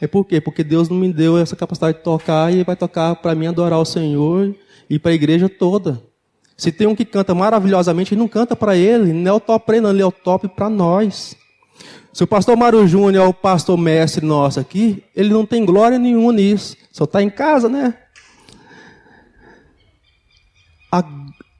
É 0.00 0.06
por 0.06 0.24
quê? 0.24 0.40
Porque 0.40 0.64
Deus 0.64 0.88
não 0.88 0.96
me 0.96 1.12
deu 1.12 1.38
essa 1.38 1.54
capacidade 1.54 1.98
de 1.98 2.04
tocar 2.04 2.52
e 2.52 2.64
vai 2.64 2.76
tocar 2.76 3.14
para 3.16 3.34
mim 3.34 3.46
adorar 3.46 3.78
o 3.78 3.84
Senhor 3.84 4.54
e 4.88 4.98
para 4.98 5.12
a 5.12 5.14
igreja 5.14 5.48
toda. 5.48 6.02
Se 6.56 6.70
tem 6.70 6.86
um 6.86 6.94
que 6.94 7.04
canta 7.04 7.34
maravilhosamente, 7.34 8.14
não 8.14 8.28
canta 8.28 8.54
para 8.54 8.76
ele, 8.76 9.12
não 9.12 9.30
é 9.30 9.34
o 9.34 9.40
top 9.40 9.66
para 9.66 9.76
ele, 9.76 9.86
ele 9.88 10.02
é 10.02 10.06
o 10.06 10.12
top 10.12 10.48
para 10.48 10.68
nós. 10.68 11.36
Se 12.12 12.22
o 12.22 12.28
pastor 12.28 12.56
Mário 12.56 12.86
Júnior 12.86 13.24
é 13.24 13.28
o 13.28 13.34
pastor 13.34 13.76
mestre 13.76 14.24
nosso 14.24 14.60
aqui, 14.60 15.02
ele 15.16 15.30
não 15.30 15.44
tem 15.44 15.64
glória 15.64 15.98
nenhuma 15.98 16.32
nisso. 16.32 16.76
Só 16.92 17.04
está 17.04 17.20
em 17.20 17.28
casa, 17.28 17.68
né? 17.68 17.94
A, 20.92 21.04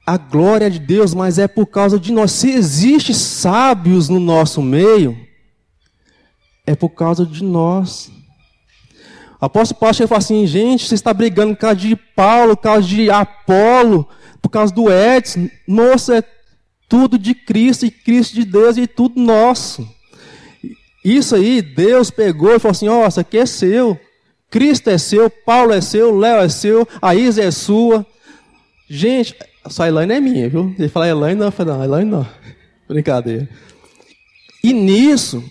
a 0.07 0.17
glória 0.17 0.71
de 0.71 0.79
Deus, 0.79 1.13
mas 1.13 1.41
é 1.41 1.49
por 1.49 1.67
causa 1.67 1.99
de 1.99 2.13
nós. 2.13 2.31
Se 2.31 2.51
existe 2.51 3.13
sábios 3.13 4.09
no 4.09 4.21
nosso 4.21 4.63
meio, 4.63 5.19
é 6.65 6.77
por 6.77 6.91
causa 6.91 7.27
de 7.27 7.43
nós. 7.43 8.13
Apóstolo 9.47 9.81
Paulo 9.81 9.95
chega 9.95 10.07
e 10.07 10.09
fala 10.09 10.19
assim, 10.19 10.47
gente, 10.47 10.87
você 10.87 10.95
está 10.95 11.13
brigando 11.13 11.55
por 11.55 11.61
causa 11.61 11.77
de 11.77 11.97
Paulo, 11.97 12.57
por 12.57 12.63
causa 12.63 12.89
de 12.89 13.11
Apolo, 13.11 14.09
por 14.41 14.49
causa 14.49 14.73
do 14.73 14.91
Edson. 14.91 15.49
Nossa, 15.67 16.19
é 16.19 16.25
tudo 16.89 17.19
de 17.19 17.35
Cristo 17.35 17.87
e 17.87 17.91
Cristo 17.91 18.35
de 18.35 18.45
Deus 18.45 18.77
e 18.77 18.87
tudo 18.87 19.21
nosso. 19.21 19.89
Isso 21.05 21.35
aí, 21.35 21.61
Deus 21.61 22.11
pegou 22.11 22.55
e 22.55 22.59
falou 22.59 22.73
assim, 22.73 22.87
isso 23.09 23.21
aqui 23.21 23.39
é 23.39 23.47
seu. 23.47 23.99
Cristo 24.51 24.89
é 24.89 24.97
seu, 24.97 25.29
Paulo 25.29 25.73
é 25.73 25.81
seu, 25.81 26.17
Léo 26.17 26.41
é 26.41 26.49
seu, 26.49 26.89
a 27.03 27.15
Isa 27.15 27.43
é 27.43 27.51
sua. 27.51 28.07
Gente, 28.89 29.35
só 29.67 29.83
a 29.83 29.89
Elaine 29.89 30.15
é 30.15 30.21
minha, 30.21 30.49
viu? 30.49 30.75
Ele 30.79 30.89
fala 30.89 31.09
Elaine, 31.09 31.39
não, 31.39 31.47
eu 31.47 31.53
falei, 31.53 31.75
não, 31.75 31.85
Elaine 31.85 32.11
não. 32.11 32.27
Brincadeira. 32.89 33.49
E 34.63 34.73
nisso, 34.73 35.45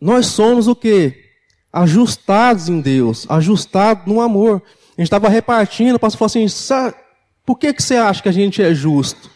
nós 0.00 0.26
somos 0.26 0.68
o 0.68 0.74
quê? 0.76 1.27
Ajustados 1.72 2.68
em 2.68 2.80
Deus, 2.80 3.26
ajustados 3.28 4.06
no 4.06 4.20
amor. 4.20 4.62
A 4.96 5.00
gente 5.00 5.06
estava 5.06 5.28
repartindo, 5.28 5.96
o 5.96 5.98
pastor 5.98 6.28
falou 6.28 6.46
assim: 6.46 6.94
por 7.44 7.58
que, 7.58 7.72
que 7.72 7.82
você 7.82 7.96
acha 7.96 8.22
que 8.22 8.28
a 8.28 8.32
gente 8.32 8.62
é 8.62 8.74
justo? 8.74 9.30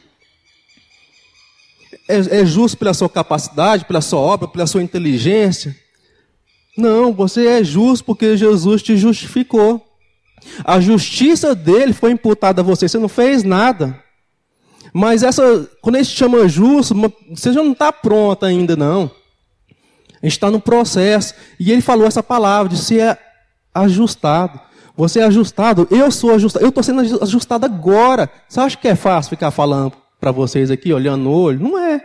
É, 2.08 2.40
é 2.40 2.44
justo 2.44 2.76
pela 2.76 2.94
sua 2.94 3.08
capacidade, 3.08 3.84
pela 3.84 4.00
sua 4.00 4.20
obra, 4.20 4.48
pela 4.48 4.66
sua 4.66 4.82
inteligência? 4.82 5.76
Não, 6.76 7.12
você 7.12 7.46
é 7.46 7.64
justo 7.64 8.04
porque 8.04 8.36
Jesus 8.36 8.82
te 8.82 8.96
justificou. 8.96 9.86
A 10.64 10.80
justiça 10.80 11.54
dele 11.54 11.92
foi 11.92 12.10
imputada 12.10 12.60
a 12.60 12.64
você, 12.64 12.88
você 12.88 12.98
não 12.98 13.08
fez 13.08 13.44
nada. 13.44 14.02
Mas 14.92 15.22
essa, 15.22 15.70
quando 15.80 15.96
ele 15.96 16.04
te 16.04 16.16
chama 16.16 16.48
justo, 16.48 16.94
você 17.30 17.52
já 17.52 17.62
não 17.62 17.72
está 17.72 17.92
pronta 17.92 18.46
ainda, 18.46 18.76
não. 18.76 19.10
A 20.22 20.26
gente 20.26 20.32
está 20.32 20.50
no 20.50 20.60
processo. 20.60 21.34
E 21.58 21.72
ele 21.72 21.82
falou 21.82 22.06
essa 22.06 22.22
palavra 22.22 22.68
de 22.68 22.78
ser 22.78 23.18
ajustado. 23.74 24.60
Você 24.96 25.20
é 25.20 25.24
ajustado, 25.24 25.88
eu 25.90 26.10
sou 26.10 26.34
ajustado, 26.34 26.64
eu 26.64 26.68
estou 26.68 26.82
sendo 26.82 27.00
ajustado 27.22 27.64
agora. 27.64 28.30
Você 28.46 28.60
acha 28.60 28.76
que 28.76 28.86
é 28.86 28.94
fácil 28.94 29.30
ficar 29.30 29.50
falando 29.50 29.92
para 30.20 30.30
vocês 30.30 30.70
aqui, 30.70 30.92
olhando 30.92 31.24
no 31.24 31.32
olho? 31.32 31.60
Não 31.60 31.78
é. 31.78 32.00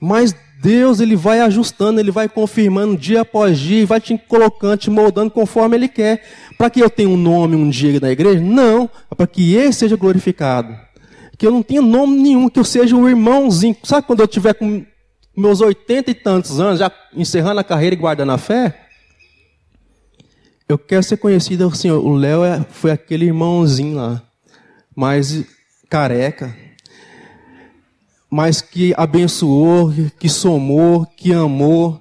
Mas 0.00 0.34
Deus, 0.60 0.98
Ele 0.98 1.14
vai 1.14 1.40
ajustando, 1.40 2.00
Ele 2.00 2.10
vai 2.10 2.28
confirmando 2.28 2.96
dia 2.96 3.20
após 3.20 3.56
dia, 3.56 3.86
vai 3.86 4.00
te 4.00 4.18
colocando, 4.18 4.78
te 4.78 4.90
moldando 4.90 5.30
conforme 5.30 5.76
Ele 5.76 5.88
quer. 5.88 6.24
Para 6.58 6.68
que 6.68 6.80
eu 6.80 6.90
tenha 6.90 7.08
um 7.08 7.16
nome 7.16 7.54
um 7.54 7.70
dia 7.70 8.00
na 8.00 8.10
igreja? 8.10 8.40
Não, 8.40 8.90
é 9.08 9.14
para 9.14 9.26
que 9.28 9.54
Ele 9.54 9.72
seja 9.72 9.96
glorificado 9.96 10.76
que 11.40 11.46
eu 11.46 11.50
não 11.50 11.62
tenha 11.62 11.80
nome 11.80 12.18
nenhum, 12.18 12.50
que 12.50 12.60
eu 12.60 12.64
seja 12.64 12.94
o 12.94 13.08
irmãozinho. 13.08 13.74
Sabe 13.82 14.06
quando 14.06 14.20
eu 14.20 14.28
tiver 14.28 14.52
com 14.52 14.84
meus 15.40 15.60
oitenta 15.60 16.10
e 16.10 16.14
tantos 16.14 16.60
anos, 16.60 16.78
já 16.78 16.92
encerrando 17.14 17.60
a 17.60 17.64
carreira 17.64 17.94
e 17.94 17.98
guardando 17.98 18.32
a 18.32 18.38
fé? 18.38 18.88
Eu 20.68 20.78
quero 20.78 21.02
ser 21.02 21.16
conhecido 21.16 21.66
assim, 21.66 21.90
o 21.90 22.12
Léo 22.14 22.44
é, 22.44 22.64
foi 22.70 22.92
aquele 22.92 23.24
irmãozinho 23.24 23.96
lá, 23.96 24.22
mais 24.94 25.44
careca, 25.88 26.54
mas 28.30 28.60
que 28.60 28.94
abençoou, 28.96 29.92
que 30.16 30.28
somou, 30.28 31.04
que 31.04 31.32
amou, 31.32 32.00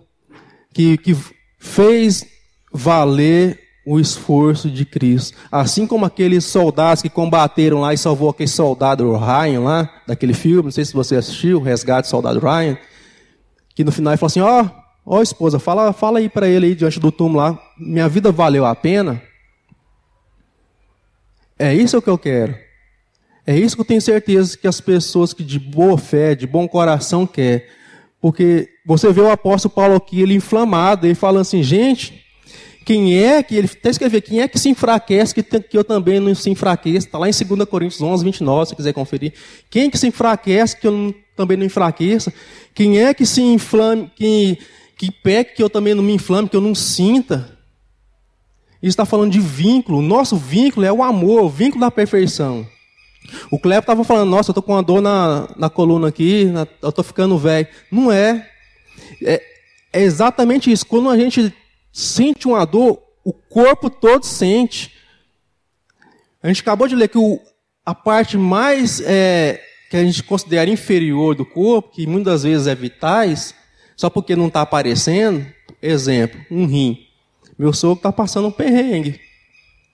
que, 0.72 0.98
que 0.98 1.18
fez 1.58 2.24
valer 2.72 3.60
o 3.84 4.00
esforço 4.00 4.70
de 4.70 4.86
Cristo. 4.86 5.36
Assim 5.52 5.88
como 5.88 6.06
aqueles 6.06 6.46
soldados 6.46 7.02
que 7.02 7.10
combateram 7.10 7.80
lá 7.80 7.92
e 7.92 7.98
salvou 7.98 8.30
aquele 8.30 8.48
soldado 8.48 9.12
Ryan 9.18 9.62
lá, 9.62 9.90
daquele 10.06 10.36
filme, 10.36 10.66
não 10.66 10.72
sei 10.72 10.86
se 10.86 10.94
você 10.94 11.16
assistiu, 11.16 11.60
Resgate 11.60 12.08
do 12.08 12.12
Soldado 12.12 12.40
Ryan, 12.40 12.78
que 13.80 13.84
no 13.86 13.94
final 13.94 14.12
ele 14.12 14.18
falou 14.18 14.28
assim, 14.28 14.42
ó, 14.42 14.62
oh, 14.62 14.70
ó 15.06 15.18
oh, 15.20 15.22
esposa, 15.22 15.58
fala, 15.58 15.94
fala 15.94 16.20
aí 16.20 16.28
para 16.28 16.50
ele 16.50 16.66
aí 16.66 16.76
diante 16.76 17.00
do 17.00 17.14
túmulo 17.14 17.40
lá, 17.40 17.58
minha 17.78 18.10
vida 18.10 18.30
valeu 18.30 18.66
a 18.66 18.76
pena? 18.76 19.24
É 21.58 21.74
isso 21.74 22.02
que 22.02 22.10
eu 22.10 22.18
quero. 22.18 22.58
É 23.48 23.58
isso 23.58 23.78
que 23.78 23.82
eu 23.82 23.86
tenho 23.86 24.02
certeza 24.02 24.58
que 24.58 24.68
as 24.68 24.82
pessoas 24.82 25.32
que 25.32 25.46
de 25.46 25.58
boa 25.58 25.98
fé, 25.98 26.36
de 26.36 26.46
bom 26.46 26.68
coração 26.68 27.26
quer. 27.26 27.70
Porque 28.20 28.68
você 28.86 29.14
vê 29.14 29.22
o 29.22 29.32
apóstolo 29.32 29.74
Paulo 29.74 29.96
aqui, 29.96 30.22
ele 30.22 30.34
inflamado, 30.34 31.08
ele 31.08 31.16
falando 31.16 31.44
assim, 31.44 31.64
gente, 31.64 32.22
quem 32.86 33.18
é 33.18 33.42
que, 33.42 33.56
ele 33.56 33.70
até 33.72 33.92
escrever, 33.92 34.20
quem 34.20 34.42
é 34.42 34.48
que 34.50 34.60
se 34.60 34.68
enfraquece, 34.68 35.34
que, 35.34 35.42
que 35.42 35.78
eu 35.78 35.86
também 35.86 36.20
não 36.20 36.36
se 36.36 36.50
enfraqueça, 36.50 37.08
está 37.08 37.18
lá 37.18 37.30
em 37.30 37.32
2 37.32 37.70
Coríntios 37.70 38.02
11, 38.02 38.26
29, 38.26 38.70
se 38.70 38.76
quiser 38.76 38.92
conferir. 38.92 39.32
Quem 39.70 39.86
é 39.86 39.90
que 39.90 39.98
se 39.98 40.08
enfraquece, 40.08 40.76
que 40.76 40.86
eu 40.86 40.92
não, 40.92 41.16
também 41.40 41.58
não 41.58 41.66
enfraqueça? 41.66 42.34
Quem 42.76 43.00
é 43.00 43.14
que 43.14 43.26
se 43.26 43.42
inflame, 43.42 44.12
que, 44.14 44.60
que 44.98 45.10
peque, 45.10 45.56
que 45.56 45.64
eu 45.64 45.70
também 45.70 45.94
não 45.94 46.04
me 46.04 46.14
inflame, 46.14 46.50
que 46.50 46.56
eu 46.56 46.62
não 46.62 46.76
sinta? 46.76 47.58
Isso 48.82 48.90
está 48.90 49.06
falando 49.06 49.32
de 49.32 49.40
vínculo. 49.40 50.02
Nosso 50.02 50.36
vínculo 50.36 50.86
é 50.86 50.92
o 50.92 51.02
amor, 51.02 51.44
o 51.44 51.50
vínculo 51.50 51.80
da 51.80 51.90
perfeição. 51.90 52.68
O 53.50 53.58
Cleber 53.58 53.80
estava 53.80 54.04
falando, 54.04 54.30
nossa, 54.30 54.50
eu 54.50 54.52
estou 54.52 54.64
com 54.64 54.74
uma 54.74 54.84
dor 54.84 55.02
na, 55.02 55.48
na 55.56 55.70
coluna 55.70 56.10
aqui, 56.10 56.46
na, 56.46 56.68
eu 56.82 56.90
estou 56.90 57.04
ficando 57.04 57.38
velho. 57.38 57.68
Não 57.90 58.12
é. 58.12 58.50
é. 59.24 59.42
É 59.92 60.02
exatamente 60.02 60.72
isso. 60.72 60.86
Quando 60.86 61.10
a 61.10 61.18
gente 61.18 61.54
sente 61.92 62.48
uma 62.48 62.66
dor, 62.66 63.02
o 63.24 63.34
corpo 63.34 63.90
todo 63.90 64.24
sente. 64.24 64.94
A 66.44 66.48
gente 66.48 66.62
acabou 66.62 66.88
de 66.88 66.96
ler 66.96 67.08
que 67.08 67.18
o, 67.18 67.40
a 67.86 67.96
parte 67.96 68.38
mais 68.38 69.02
é, 69.02 69.60
que 69.90 69.98
a 69.98 70.04
gente 70.04 70.22
considera 70.24 70.70
inferior 70.70 71.36
do 71.36 71.46
corpo, 71.46 71.90
que 71.90 72.06
muitas 72.06 72.44
vezes 72.44 72.68
é 72.68 72.76
vitais, 72.76 73.56
só 73.96 74.10
porque 74.10 74.36
não 74.36 74.48
está 74.48 74.62
aparecendo, 74.62 75.46
exemplo, 75.82 76.40
um 76.52 76.66
rim. 76.66 77.06
Meu 77.58 77.74
sogro 77.74 77.98
está 77.98 78.12
passando 78.12 78.48
um 78.48 78.52
perrengue. 78.52 79.20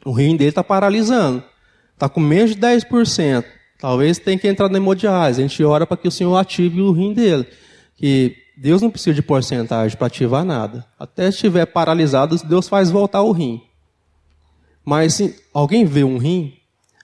O 0.05 0.12
rim 0.12 0.36
dele 0.36 0.49
está 0.49 0.63
paralisando. 0.63 1.43
Está 1.93 2.08
com 2.08 2.19
menos 2.19 2.51
de 2.51 2.62
10%. 2.62 3.43
Talvez 3.79 4.19
tenha 4.19 4.38
que 4.38 4.47
entrar 4.47 4.69
na 4.69 4.77
hemodiálise. 4.77 5.41
A 5.41 5.47
gente 5.47 5.63
ora 5.63 5.88
para 5.88 5.97
que 5.97 6.08
o 6.08 6.12
Senhor 6.12 6.36
ative 6.36 6.81
o 6.81 6.91
rim 6.91 7.13
dele. 7.13 7.47
Que 7.95 8.36
Deus 8.58 8.81
não 8.81 8.91
precisa 8.91 9.15
de 9.15 9.21
porcentagem 9.21 9.97
para 9.97 10.08
ativar 10.08 10.45
nada. 10.45 10.86
Até 10.99 11.29
estiver 11.29 11.65
paralisado, 11.65 12.38
Deus 12.47 12.67
faz 12.67 12.91
voltar 12.91 13.21
o 13.21 13.31
rim. 13.31 13.62
Mas 14.84 15.15
se 15.15 15.36
alguém 15.53 15.86
vê 15.86 16.03
um 16.03 16.17
rim, 16.17 16.53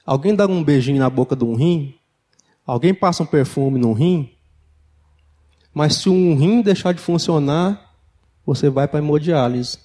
alguém 0.05 0.35
dá 0.35 0.45
um 0.45 0.63
beijinho 0.63 0.99
na 0.99 1.09
boca 1.09 1.35
de 1.35 1.43
um 1.43 1.55
rim, 1.55 1.95
alguém 2.65 2.93
passa 2.93 3.23
um 3.23 3.25
perfume 3.25 3.79
no 3.79 3.93
rim, 3.93 4.31
mas 5.73 5.95
se 5.95 6.09
um 6.09 6.35
rim 6.35 6.61
deixar 6.61 6.93
de 6.93 6.99
funcionar, 6.99 7.95
você 8.45 8.69
vai 8.69 8.87
para 8.87 8.99
hemodiálise. 8.99 9.77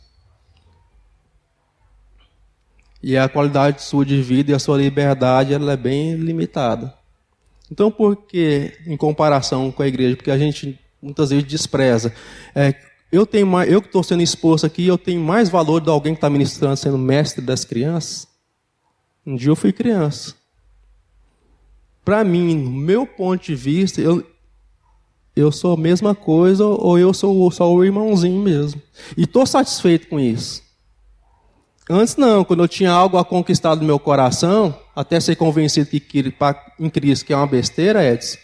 e 3.06 3.16
a 3.16 3.28
qualidade 3.28 3.82
sua 3.82 4.04
de 4.04 4.20
vida 4.20 4.50
e 4.50 4.54
a 4.54 4.58
sua 4.58 4.78
liberdade 4.78 5.54
ela 5.54 5.72
é 5.72 5.76
bem 5.76 6.16
limitada. 6.16 6.92
Então, 7.70 7.88
por 7.88 8.16
que 8.16 8.72
em 8.84 8.96
comparação 8.96 9.70
com 9.70 9.80
a 9.80 9.86
igreja? 9.86 10.16
Porque 10.16 10.30
a 10.30 10.36
gente 10.36 10.76
muitas 11.00 11.30
vezes 11.30 11.46
despreza. 11.46 12.12
É, 12.52 12.74
eu 13.12 13.24
tenho 13.24 13.46
mais, 13.46 13.70
eu 13.70 13.80
que 13.80 13.86
estou 13.86 14.02
sendo 14.02 14.24
exposto 14.24 14.66
aqui, 14.66 14.88
eu 14.88 14.98
tenho 14.98 15.20
mais 15.20 15.48
valor 15.48 15.80
de 15.80 15.88
alguém 15.88 16.14
que 16.14 16.18
está 16.18 16.28
ministrando 16.28 16.76
sendo 16.76 16.98
mestre 16.98 17.40
das 17.40 17.64
crianças. 17.64 18.26
Um 19.24 19.36
dia 19.36 19.50
eu 19.50 19.56
fui 19.56 19.72
criança. 19.72 20.34
Para 22.06 22.22
mim, 22.22 22.54
no 22.54 22.70
meu 22.70 23.04
ponto 23.04 23.44
de 23.44 23.56
vista, 23.56 24.00
eu, 24.00 24.24
eu 25.34 25.50
sou 25.50 25.74
a 25.74 25.76
mesma 25.76 26.14
coisa 26.14 26.64
ou 26.64 26.96
eu 26.96 27.12
sou 27.12 27.50
só 27.50 27.68
o 27.68 27.84
irmãozinho 27.84 28.40
mesmo. 28.40 28.80
E 29.16 29.24
estou 29.24 29.44
satisfeito 29.44 30.06
com 30.06 30.20
isso. 30.20 30.62
Antes 31.90 32.14
não, 32.14 32.44
quando 32.44 32.62
eu 32.62 32.68
tinha 32.68 32.92
algo 32.92 33.18
a 33.18 33.24
conquistar 33.24 33.74
do 33.74 33.84
meu 33.84 33.98
coração, 33.98 34.78
até 34.94 35.18
ser 35.18 35.34
convencido 35.34 35.90
que 35.90 36.32
em 36.78 36.88
Cristo 36.88 37.26
que 37.26 37.32
é 37.32 37.36
uma 37.36 37.44
besteira, 37.44 38.08
Edson, 38.08 38.38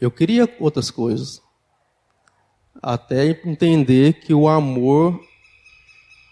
eu 0.00 0.10
queria 0.10 0.52
outras 0.58 0.90
coisas. 0.90 1.40
Até 2.82 3.40
entender 3.46 4.14
que 4.14 4.34
o 4.34 4.48
amor 4.48 5.20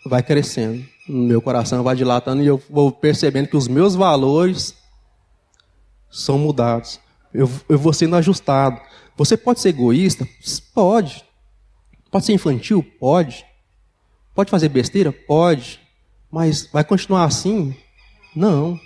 vai 0.05 0.25
crescendo 0.25 0.85
no 1.09 1.23
meu 1.23 1.41
coração, 1.41 1.85
vai 1.85 1.95
dilatando 1.95 2.43
e 2.43 2.49
eu 2.49 2.61
vou 2.69 2.91
percebendo 2.91 3.47
que 3.47 3.57
os 3.57 3.69
meus 3.69 3.95
valores 3.95 4.81
são 6.11 6.39
mudados. 6.39 7.01
Eu, 7.33 7.51
eu 7.69 7.79
vou 7.79 7.93
sendo 7.93 8.17
ajustado. 8.17 8.81
Você 9.17 9.37
pode 9.37 9.61
ser 9.61 9.71
egoísta? 9.71 10.27
Pode. 10.75 11.25
Pode 12.11 12.27
ser 12.27 12.33
infantil? 12.33 12.83
Pode. 12.99 13.45
Pode 14.35 14.51
fazer 14.51 14.69
besteira? 14.69 15.13
Pode. 15.13 15.81
Mas 16.31 16.69
vai 16.73 16.85
continuar 16.85 17.25
assim? 17.25 17.75
Não. 18.35 18.79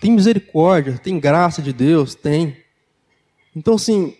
Tem 0.00 0.10
misericórdia, 0.10 0.98
tem 0.98 1.20
graça 1.20 1.60
de 1.60 1.72
Deus? 1.72 2.14
Tem. 2.14 2.56
Então, 3.54 3.74
assim, 3.74 4.14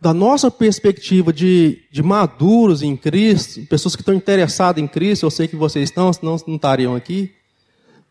da 0.00 0.14
nossa 0.14 0.50
perspectiva 0.50 1.32
de, 1.32 1.82
de 1.90 2.02
maduros 2.02 2.82
em 2.82 2.96
Cristo, 2.96 3.66
pessoas 3.66 3.94
que 3.94 4.02
estão 4.02 4.14
interessadas 4.14 4.82
em 4.82 4.86
Cristo, 4.86 5.26
eu 5.26 5.30
sei 5.30 5.48
que 5.48 5.56
vocês 5.56 5.90
estão, 5.90 6.12
senão 6.12 6.36
não 6.46 6.56
estariam 6.56 6.94
aqui. 6.94 7.32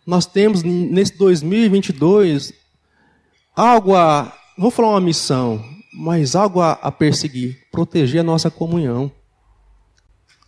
Nós 0.05 0.25
temos 0.25 0.61
nesse 0.61 1.17
2022 1.17 2.53
algo 3.55 3.95
a, 3.95 4.33
não 4.57 4.63
vou 4.63 4.71
falar 4.71 4.89
uma 4.89 5.01
missão, 5.01 5.63
mas 5.93 6.35
algo 6.35 6.61
a, 6.61 6.73
a 6.73 6.91
perseguir, 6.91 7.67
proteger 7.71 8.21
a 8.21 8.23
nossa 8.23 8.51
comunhão. 8.51 9.11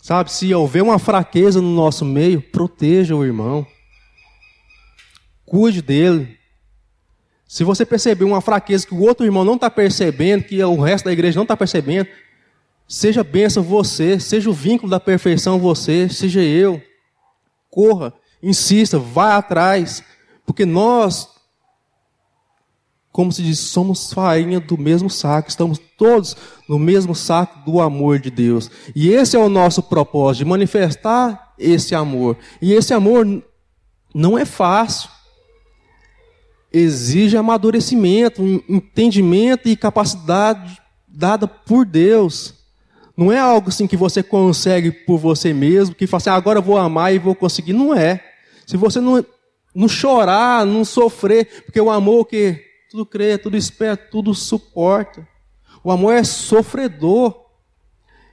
Sabe, 0.02 0.32
se 0.32 0.54
houver 0.54 0.84
uma 0.84 1.00
fraqueza 1.00 1.62
no 1.62 1.74
nosso 1.74 2.06
meio, 2.06 2.42
proteja 2.42 3.16
o 3.16 3.26
irmão. 3.26 3.66
Cuide 5.46 5.82
dele. 5.82 6.38
Se 7.48 7.64
você 7.64 7.86
perceber 7.86 8.26
uma 8.26 8.42
fraqueza 8.42 8.86
que 8.86 8.94
o 8.94 9.02
outro 9.02 9.26
irmão 9.26 9.46
não 9.46 9.56
está 9.56 9.70
percebendo, 9.70 10.44
que 10.44 10.62
o 10.64 10.82
resto 10.82 11.06
da 11.06 11.14
igreja 11.14 11.38
não 11.38 11.44
está 11.44 11.56
percebendo, 11.56 12.08
seja 12.88 13.24
bênção 13.24 13.64
você, 13.64 14.20
seja 14.20 14.50
o 14.50 14.54
vínculo 14.54 14.90
da 14.90 15.00
perfeição 15.00 15.60
você, 15.60 16.10
seja 16.10 16.42
eu. 16.42 16.82
Corra, 17.70 18.14
insista, 18.42 19.00
vá 19.00 19.38
atrás, 19.38 20.04
porque 20.46 20.66
nós 20.66 21.37
como 23.18 23.32
se 23.32 23.42
diz, 23.42 23.58
somos 23.58 24.14
farinha 24.14 24.60
do 24.60 24.78
mesmo 24.78 25.10
saco, 25.10 25.50
estamos 25.50 25.82
todos 25.98 26.38
no 26.70 26.78
mesmo 26.78 27.16
saco 27.16 27.66
do 27.66 27.82
amor 27.82 28.20
de 28.20 28.30
Deus. 28.30 28.70
E 28.96 29.10
esse 29.10 29.36
é 29.36 29.40
o 29.40 29.50
nosso 29.50 29.82
propósito, 29.82 30.48
manifestar 30.48 31.56
esse 31.58 31.96
amor. 31.96 32.38
E 32.62 32.72
esse 32.74 32.94
amor 32.94 33.26
não 34.14 34.38
é 34.38 34.46
fácil. 34.46 35.10
Exige 36.72 37.36
amadurecimento, 37.36 38.44
entendimento 38.70 39.68
e 39.68 39.76
capacidade 39.76 40.80
dada 41.08 41.48
por 41.48 41.88
Deus. 41.88 42.54
Não 43.18 43.32
é 43.32 43.40
algo 43.40 43.70
assim 43.70 43.88
que 43.88 43.98
você 43.98 44.22
consegue 44.22 44.92
por 44.92 45.18
você 45.18 45.54
mesmo, 45.54 45.96
que 45.96 46.06
fala 46.06 46.20
assim, 46.20 46.30
ah, 46.30 46.36
agora 46.36 46.60
eu 46.60 46.64
vou 46.64 46.78
amar 46.78 47.12
e 47.16 47.18
vou 47.18 47.34
conseguir. 47.34 47.74
Não 47.74 47.96
é. 47.96 48.24
Se 48.68 48.78
você 48.78 49.00
não, 49.00 49.26
não 49.74 49.88
chorar, 49.88 50.68
não 50.68 50.86
sofrer, 50.86 51.64
porque 51.66 51.82
o 51.82 51.90
amor 51.90 52.28
que 52.28 52.67
tudo 52.98 53.06
crê, 53.06 53.38
tudo 53.38 53.56
espera, 53.56 53.96
tudo 53.96 54.34
suporta. 54.34 55.28
O 55.84 55.92
amor 55.92 56.14
é 56.14 56.24
sofredor. 56.24 57.46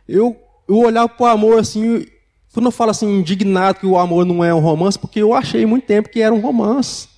Eu, 0.09 0.41
eu 0.67 0.79
olhar 0.79 1.07
para 1.07 1.25
o 1.25 1.29
amor 1.29 1.59
assim, 1.59 2.07
quando 2.53 2.67
eu 2.67 2.73
falo 2.73 2.91
assim, 2.91 3.19
indignado 3.19 3.81
que 3.81 3.87
o 3.87 3.99
amor 3.99 4.25
não 4.25 4.43
é 4.43 4.55
um 4.55 4.61
romance, 4.61 4.99
porque 4.99 5.21
eu 5.21 5.35
achei 5.35 5.67
muito 5.67 5.85
tempo 5.85 6.09
que 6.09 6.21
era 6.21 6.35
um 6.35 6.41
romance. 6.41 7.09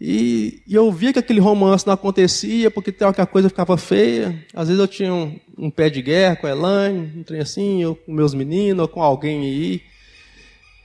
E, 0.00 0.62
e 0.66 0.74
eu 0.74 0.90
via 0.90 1.12
que 1.12 1.18
aquele 1.18 1.40
romance 1.40 1.86
não 1.86 1.92
acontecia, 1.92 2.70
porque 2.70 2.92
tem 2.92 3.12
que 3.12 3.20
a 3.20 3.26
coisa 3.26 3.50
ficava 3.50 3.76
feia. 3.76 4.46
Às 4.54 4.68
vezes 4.68 4.80
eu 4.80 4.88
tinha 4.88 5.12
um, 5.12 5.38
um, 5.58 5.70
pé 5.70 5.90
de 5.90 6.00
guerra 6.00 6.36
com 6.36 6.46
a 6.46 6.50
Elaine, 6.50 7.18
um 7.18 7.22
trem 7.22 7.40
assim, 7.40 7.84
ou 7.84 7.96
com 7.96 8.12
meus 8.12 8.32
meninos, 8.32 8.80
ou 8.80 8.88
com 8.88 9.02
alguém 9.02 9.40
aí. 9.42 9.82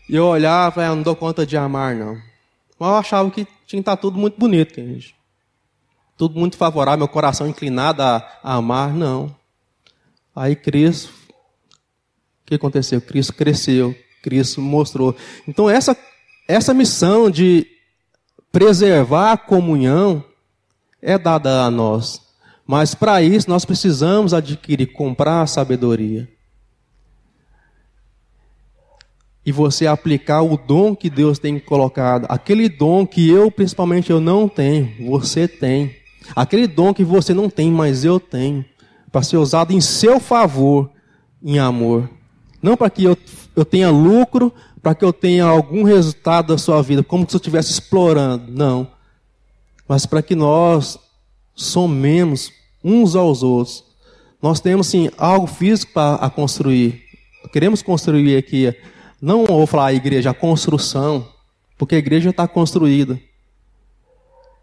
E 0.10 0.16
eu 0.16 0.26
olhava, 0.26 0.82
e 0.82 0.86
ah, 0.86 0.96
não 0.96 1.04
dou 1.04 1.16
conta 1.16 1.46
de 1.46 1.56
amar, 1.56 1.96
não. 1.96 2.33
Mas 2.80 2.90
eu 2.90 2.96
achava 2.96 3.32
que 3.32 3.46
tinha 3.46 3.52
que 3.68 3.78
estar 3.80 3.98
tudo 3.98 4.18
muito 4.18 4.40
bonito, 4.40 4.76
gente. 4.76 5.16
Tudo 6.18 6.40
muito 6.40 6.58
favorável, 6.58 7.00
meu 7.00 7.08
coração 7.08 7.48
inclinado 7.48 8.02
a, 8.02 8.18
a 8.44 8.56
amar. 8.56 8.94
Não. 8.94 9.36
Aí 10.36 10.56
Cristo, 10.56 11.14
o 11.30 12.46
que 12.46 12.56
aconteceu? 12.56 13.02
Cristo 13.02 13.34
cresceu, 13.34 13.96
Cristo 14.22 14.62
mostrou. 14.62 15.16
Então 15.48 15.70
essa, 15.70 15.98
essa 16.48 16.74
missão 16.74 17.30
de 17.30 17.68
preservar 18.52 19.34
a 19.34 19.38
comunhão 19.38 20.24
é 21.02 21.18
dada 21.18 21.64
a 21.64 21.72
nós. 21.72 22.22
Mas 22.66 22.96
para 22.96 23.22
isso 23.22 23.50
nós 23.50 23.66
precisamos 23.66 24.34
adquirir, 24.34 24.88
comprar 24.94 25.42
a 25.42 25.48
sabedoria. 25.48 26.30
E 29.46 29.52
você 29.52 29.88
aplicar 29.88 30.42
o 30.42 30.58
dom 30.58 30.96
que 30.96 31.10
Deus 31.10 31.38
tem 31.38 31.60
colocado, 31.60 32.26
aquele 32.30 32.70
dom 32.70 33.06
que 33.06 33.30
eu 33.30 33.52
principalmente 33.52 34.10
eu 34.10 34.22
não 34.22 34.48
tenho, 34.48 35.10
você 35.10 35.48
tem. 35.48 35.96
Aquele 36.36 36.68
dom 36.68 36.94
que 36.94 37.04
você 37.04 37.34
não 37.34 37.50
tem, 37.50 37.70
mas 37.70 38.06
eu 38.06 38.20
tenho, 38.20 38.64
para 39.12 39.22
ser 39.22 39.38
usado 39.38 39.74
em 39.74 39.82
seu 39.82 40.20
favor, 40.20 40.90
em 41.44 41.60
amor. 41.60 42.10
Não 42.62 42.78
para 42.78 42.90
que 42.90 43.04
eu, 43.04 43.18
eu 43.56 43.66
tenha 43.66 43.90
lucro, 43.90 44.54
para 44.82 44.96
que 44.96 45.04
eu 45.04 45.12
tenha 45.12 45.46
algum 45.46 45.84
resultado 45.84 46.48
da 46.48 46.58
sua 46.58 46.82
vida, 46.82 47.04
como 47.04 47.30
se 47.30 47.36
eu 47.36 47.40
estivesse 47.40 47.72
explorando. 47.72 48.50
Não. 48.50 48.88
Mas 49.88 50.06
para 50.06 50.22
que 50.22 50.36
nós 50.36 50.98
somemos 51.56 52.52
uns 52.84 53.16
aos 53.16 53.44
outros. 53.44 53.84
Nós 54.42 54.60
temos, 54.60 54.88
sim, 54.88 55.10
algo 55.18 55.48
físico 55.48 55.94
para 55.94 56.30
construir. 56.30 57.02
Queremos 57.52 57.82
construir 57.82 58.36
aqui, 58.36 58.76
não 59.24 59.46
vou 59.46 59.66
falar 59.66 59.86
a 59.86 59.94
igreja, 59.94 60.32
a 60.32 60.34
construção, 60.34 61.26
porque 61.78 61.96
a 61.96 61.98
igreja 61.98 62.32
está 62.32 62.46
construída. 62.46 63.18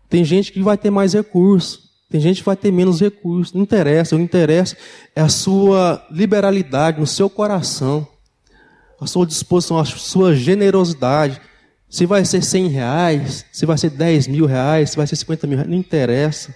Tem 0.06 0.22
gente 0.22 0.52
que 0.52 0.60
vai 0.60 0.76
ter 0.76 0.90
mais 0.90 1.14
recursos, 1.14 1.88
tem 2.10 2.20
gente 2.20 2.40
que 2.40 2.44
vai 2.44 2.56
ter 2.56 2.70
menos 2.70 3.00
recursos. 3.00 3.54
Não 3.54 3.62
interessa, 3.62 4.14
o 4.14 4.18
que 4.18 4.24
interessa 4.24 4.76
é 5.16 5.22
a 5.22 5.30
sua 5.30 6.06
liberalidade 6.10 7.00
no 7.00 7.06
seu 7.06 7.30
coração, 7.30 8.06
a 9.00 9.06
sua 9.06 9.24
disposição, 9.24 9.78
a 9.78 9.84
sua 9.86 10.34
generosidade. 10.34 11.40
Se 11.88 12.04
vai 12.04 12.26
ser 12.26 12.42
100 12.42 12.68
reais, 12.68 13.46
se 13.50 13.64
vai 13.64 13.78
ser 13.78 13.88
10 13.88 14.28
mil 14.28 14.44
reais, 14.44 14.90
se 14.90 14.96
vai 14.98 15.06
ser 15.06 15.16
50 15.16 15.46
mil 15.46 15.56
reais, 15.56 15.70
não 15.70 15.78
interessa. 15.78 16.54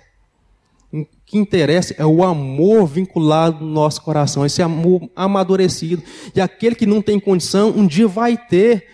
Que 1.34 1.38
interessa 1.38 1.92
é 1.98 2.06
o 2.06 2.22
amor 2.22 2.86
vinculado 2.86 3.64
no 3.64 3.72
nosso 3.72 4.00
coração, 4.02 4.46
esse 4.46 4.62
amor 4.62 5.10
amadurecido. 5.16 6.00
E 6.32 6.40
aquele 6.40 6.76
que 6.76 6.86
não 6.86 7.02
tem 7.02 7.18
condição, 7.18 7.70
um 7.70 7.88
dia 7.88 8.06
vai 8.06 8.36
ter. 8.36 8.86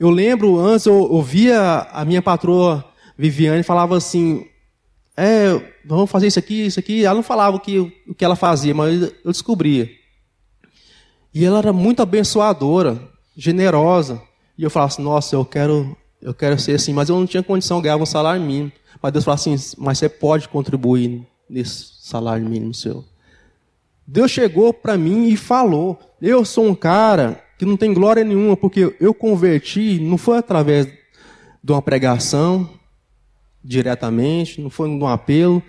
Eu 0.00 0.08
lembro, 0.08 0.58
antes 0.58 0.86
eu 0.86 0.94
ouvia 0.94 1.86
a 1.92 2.02
minha 2.06 2.22
patroa 2.22 2.82
Viviane 3.18 3.62
falava 3.62 3.98
assim: 3.98 4.46
é, 5.14 5.60
vamos 5.84 6.10
fazer 6.10 6.28
isso 6.28 6.38
aqui, 6.38 6.64
isso 6.64 6.80
aqui. 6.80 7.04
Ela 7.04 7.16
não 7.16 7.22
falava 7.22 7.58
o 7.58 7.60
que, 7.60 7.78
o 8.08 8.14
que 8.14 8.24
ela 8.24 8.34
fazia, 8.34 8.74
mas 8.74 9.02
eu 9.22 9.30
descobria. 9.30 9.86
E 11.34 11.44
ela 11.44 11.58
era 11.58 11.70
muito 11.70 12.00
abençoadora, 12.00 12.98
generosa. 13.36 14.22
E 14.56 14.62
eu 14.62 14.70
falava 14.70 14.90
assim: 14.90 15.02
nossa, 15.02 15.36
eu 15.36 15.44
quero, 15.44 15.94
eu 16.22 16.32
quero 16.32 16.58
ser 16.58 16.76
assim, 16.76 16.94
mas 16.94 17.10
eu 17.10 17.18
não 17.18 17.26
tinha 17.26 17.42
condição, 17.42 17.76
de 17.76 17.82
ganhar 17.82 17.98
um 17.98 18.06
salário 18.06 18.40
mínimo. 18.40 18.72
Mas 19.02 19.12
Deus 19.12 19.22
falou 19.22 19.34
assim: 19.34 19.54
mas 19.76 19.98
você 19.98 20.08
pode 20.08 20.48
contribuir 20.48 21.33
nesse 21.54 21.86
salário 22.00 22.44
mínimo 22.44 22.74
seu. 22.74 23.04
Deus 24.06 24.30
chegou 24.30 24.74
para 24.74 24.98
mim 24.98 25.28
e 25.28 25.36
falou: 25.36 25.98
eu 26.20 26.44
sou 26.44 26.66
um 26.66 26.74
cara 26.74 27.42
que 27.56 27.64
não 27.64 27.76
tem 27.76 27.94
glória 27.94 28.24
nenhuma, 28.24 28.56
porque 28.56 28.94
eu 28.98 29.14
converti, 29.14 30.00
não 30.00 30.18
foi 30.18 30.38
através 30.38 30.86
de 31.62 31.72
uma 31.72 31.80
pregação, 31.80 32.68
diretamente, 33.62 34.60
não 34.60 34.68
foi 34.68 34.88
um 34.88 35.06
apelo. 35.06 35.62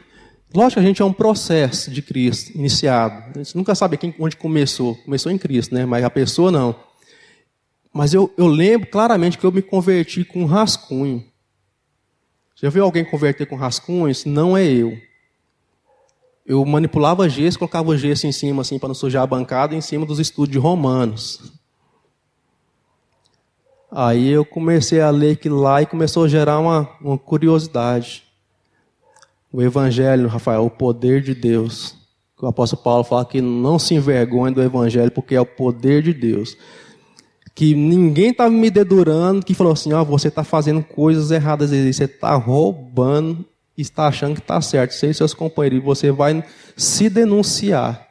Lógico 0.54 0.80
que 0.80 0.86
a 0.86 0.88
gente 0.88 1.02
é 1.02 1.06
um 1.06 1.14
processo 1.14 1.92
de 1.92 2.02
Cristo 2.02 2.52
iniciado. 2.56 3.32
A 3.36 3.44
gente 3.44 3.56
nunca 3.56 3.76
sabe 3.76 3.98
quem, 3.98 4.16
onde 4.20 4.36
começou. 4.36 4.96
Começou 4.96 5.32
em 5.32 5.38
Cristo, 5.38 5.76
né? 5.76 5.86
Mas 5.86 6.04
a 6.04 6.10
pessoa 6.10 6.52
não. 6.52 6.76
Mas 7.94 8.14
eu, 8.14 8.34
eu 8.38 8.48
lembro 8.48 8.90
claramente 8.90 9.38
que 9.38 9.46
eu 9.46 9.52
me 9.52 9.62
converti 9.62 10.24
com 10.26 10.46
rascunho. 10.46 11.24
Já 12.56 12.70
viu 12.70 12.84
alguém 12.84 13.04
converter 13.04 13.46
com 13.46 13.56
rascunho? 13.56 14.10
Isso 14.10 14.28
não 14.28 14.58
é 14.58 14.66
eu. 14.66 14.98
Eu 16.46 16.64
manipulava 16.64 17.28
gesso, 17.28 17.58
colocava 17.58 17.98
gesso 17.98 18.28
em 18.28 18.32
cima, 18.32 18.62
assim, 18.62 18.78
para 18.78 18.90
não 18.90 18.96
sujar 18.96 19.24
a 19.24 19.28
bancada, 19.28 19.74
em 19.74 19.82
cima 19.82 20.06
dos 20.06 20.20
estudos 20.20 20.52
de 20.52 20.60
Romanos. 20.60 21.52
Aí 23.92 24.30
eu 24.30 24.46
comecei 24.46 25.02
a 25.02 25.10
ler 25.10 25.32
aquilo 25.32 25.60
lá 25.60 25.82
e 25.82 25.86
começou 25.86 26.26
a 26.26 26.28
gerar 26.28 26.60
uma, 26.60 26.88
uma 27.02 27.18
curiosidade. 27.18 28.24
O 29.52 29.62
Evangelho, 29.62 30.28
Rafael, 30.28 30.66
o 30.66 30.70
poder 30.70 31.22
de 31.22 31.34
Deus. 31.34 31.96
O 32.40 32.46
apóstolo 32.46 32.84
Paulo 32.84 33.04
fala 33.04 33.26
que 33.26 33.42
não 33.42 33.80
se 33.80 33.96
envergonhe 33.96 34.54
do 34.54 34.62
Evangelho, 34.62 35.10
porque 35.10 35.34
é 35.34 35.42
o 35.42 35.46
poder 35.46 36.04
de 36.04 36.14
Deus. 36.14 36.58
Que 37.56 37.74
ninguém 37.74 38.32
estava 38.32 38.52
me 38.52 38.70
dedurando, 38.70 39.46
que 39.46 39.54
falou 39.54 39.74
assim: 39.74 39.94
ó, 39.94 40.02
oh, 40.02 40.06
você 40.06 40.28
está 40.28 40.44
fazendo 40.44 40.84
coisas 40.84 41.32
erradas, 41.32 41.72
você 41.72 42.04
está 42.04 42.36
roubando, 42.36 43.46
está 43.82 44.08
achando 44.08 44.36
que 44.36 44.42
está 44.42 44.62
certo. 44.62 44.94
Você 44.94 45.10
e 45.10 45.14
seus 45.14 45.34
companheiros, 45.34 45.84
você 45.84 46.12
vai 46.12 46.44
se 46.76 47.10
denunciar. 47.10 48.08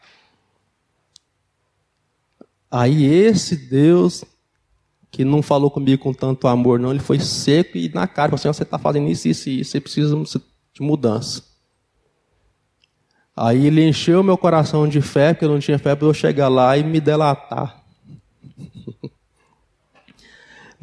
Aí 2.70 3.04
esse 3.04 3.56
Deus 3.56 4.24
que 5.14 5.24
não 5.24 5.42
falou 5.42 5.70
comigo 5.70 6.02
com 6.02 6.12
tanto 6.12 6.48
amor, 6.48 6.80
não. 6.80 6.90
Ele 6.90 6.98
foi 6.98 7.20
seco 7.20 7.78
e 7.78 7.88
na 7.88 8.04
cara, 8.04 8.30
falou 8.30 8.40
assim, 8.40 8.48
você 8.48 8.64
está 8.64 8.76
fazendo 8.80 9.08
isso, 9.08 9.28
isso 9.28 9.48
e 9.48 9.60
isso, 9.60 9.70
você 9.70 9.80
precisa 9.80 10.16
de 10.72 10.82
mudança. 10.82 11.44
Aí 13.36 13.66
ele 13.66 13.88
encheu 13.88 14.24
meu 14.24 14.36
coração 14.36 14.88
de 14.88 15.00
fé, 15.00 15.32
porque 15.32 15.44
eu 15.44 15.48
não 15.48 15.60
tinha 15.60 15.78
fé 15.78 15.94
para 15.94 16.06
eu 16.06 16.12
chegar 16.12 16.48
lá 16.48 16.76
e 16.76 16.82
me 16.82 17.00
delatar. 17.00 17.84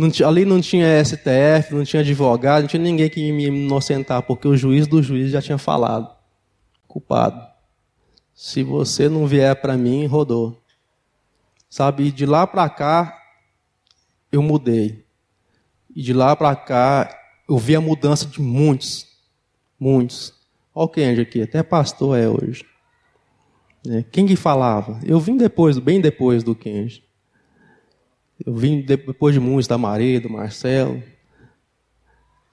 Não, 0.01 0.27
ali 0.27 0.45
não 0.45 0.59
tinha 0.59 1.05
STF, 1.05 1.75
não 1.75 1.83
tinha 1.83 2.01
advogado, 2.01 2.61
não 2.61 2.67
tinha 2.67 2.81
ninguém 2.81 3.07
que 3.07 3.31
me 3.31 3.45
inocentar, 3.45 4.23
porque 4.23 4.47
o 4.47 4.57
juiz 4.57 4.87
do 4.87 5.03
juiz 5.03 5.29
já 5.29 5.39
tinha 5.39 5.59
falado. 5.59 6.09
Culpado. 6.87 7.39
Se 8.33 8.63
você 8.63 9.07
não 9.07 9.27
vier 9.27 9.55
para 9.61 9.77
mim, 9.77 10.07
rodou. 10.07 10.59
Sabe, 11.69 12.11
de 12.11 12.25
lá 12.25 12.47
para 12.47 12.67
cá, 12.67 13.15
eu 14.31 14.41
mudei. 14.41 15.05
E 15.95 16.01
de 16.01 16.13
lá 16.13 16.35
para 16.35 16.55
cá, 16.55 17.15
eu 17.47 17.59
vi 17.59 17.75
a 17.75 17.81
mudança 17.81 18.25
de 18.25 18.41
muitos. 18.41 19.05
Muitos. 19.79 20.33
Olha 20.73 20.85
o 20.85 20.89
Kenji 20.89 21.21
aqui, 21.21 21.43
até 21.43 21.61
pastor 21.61 22.17
é 22.17 22.27
hoje. 22.27 22.65
É, 23.87 24.01
quem 24.01 24.25
que 24.25 24.35
falava? 24.35 24.99
Eu 25.05 25.19
vim 25.19 25.37
depois, 25.37 25.77
bem 25.77 26.01
depois 26.01 26.43
do 26.43 26.55
Kenji. 26.55 27.03
Eu 28.45 28.55
vim 28.55 28.81
depois 28.81 29.33
de 29.33 29.39
muitos, 29.39 29.67
da 29.67 29.77
Maria, 29.77 30.19
do 30.19 30.29
Marcelo. 30.29 31.01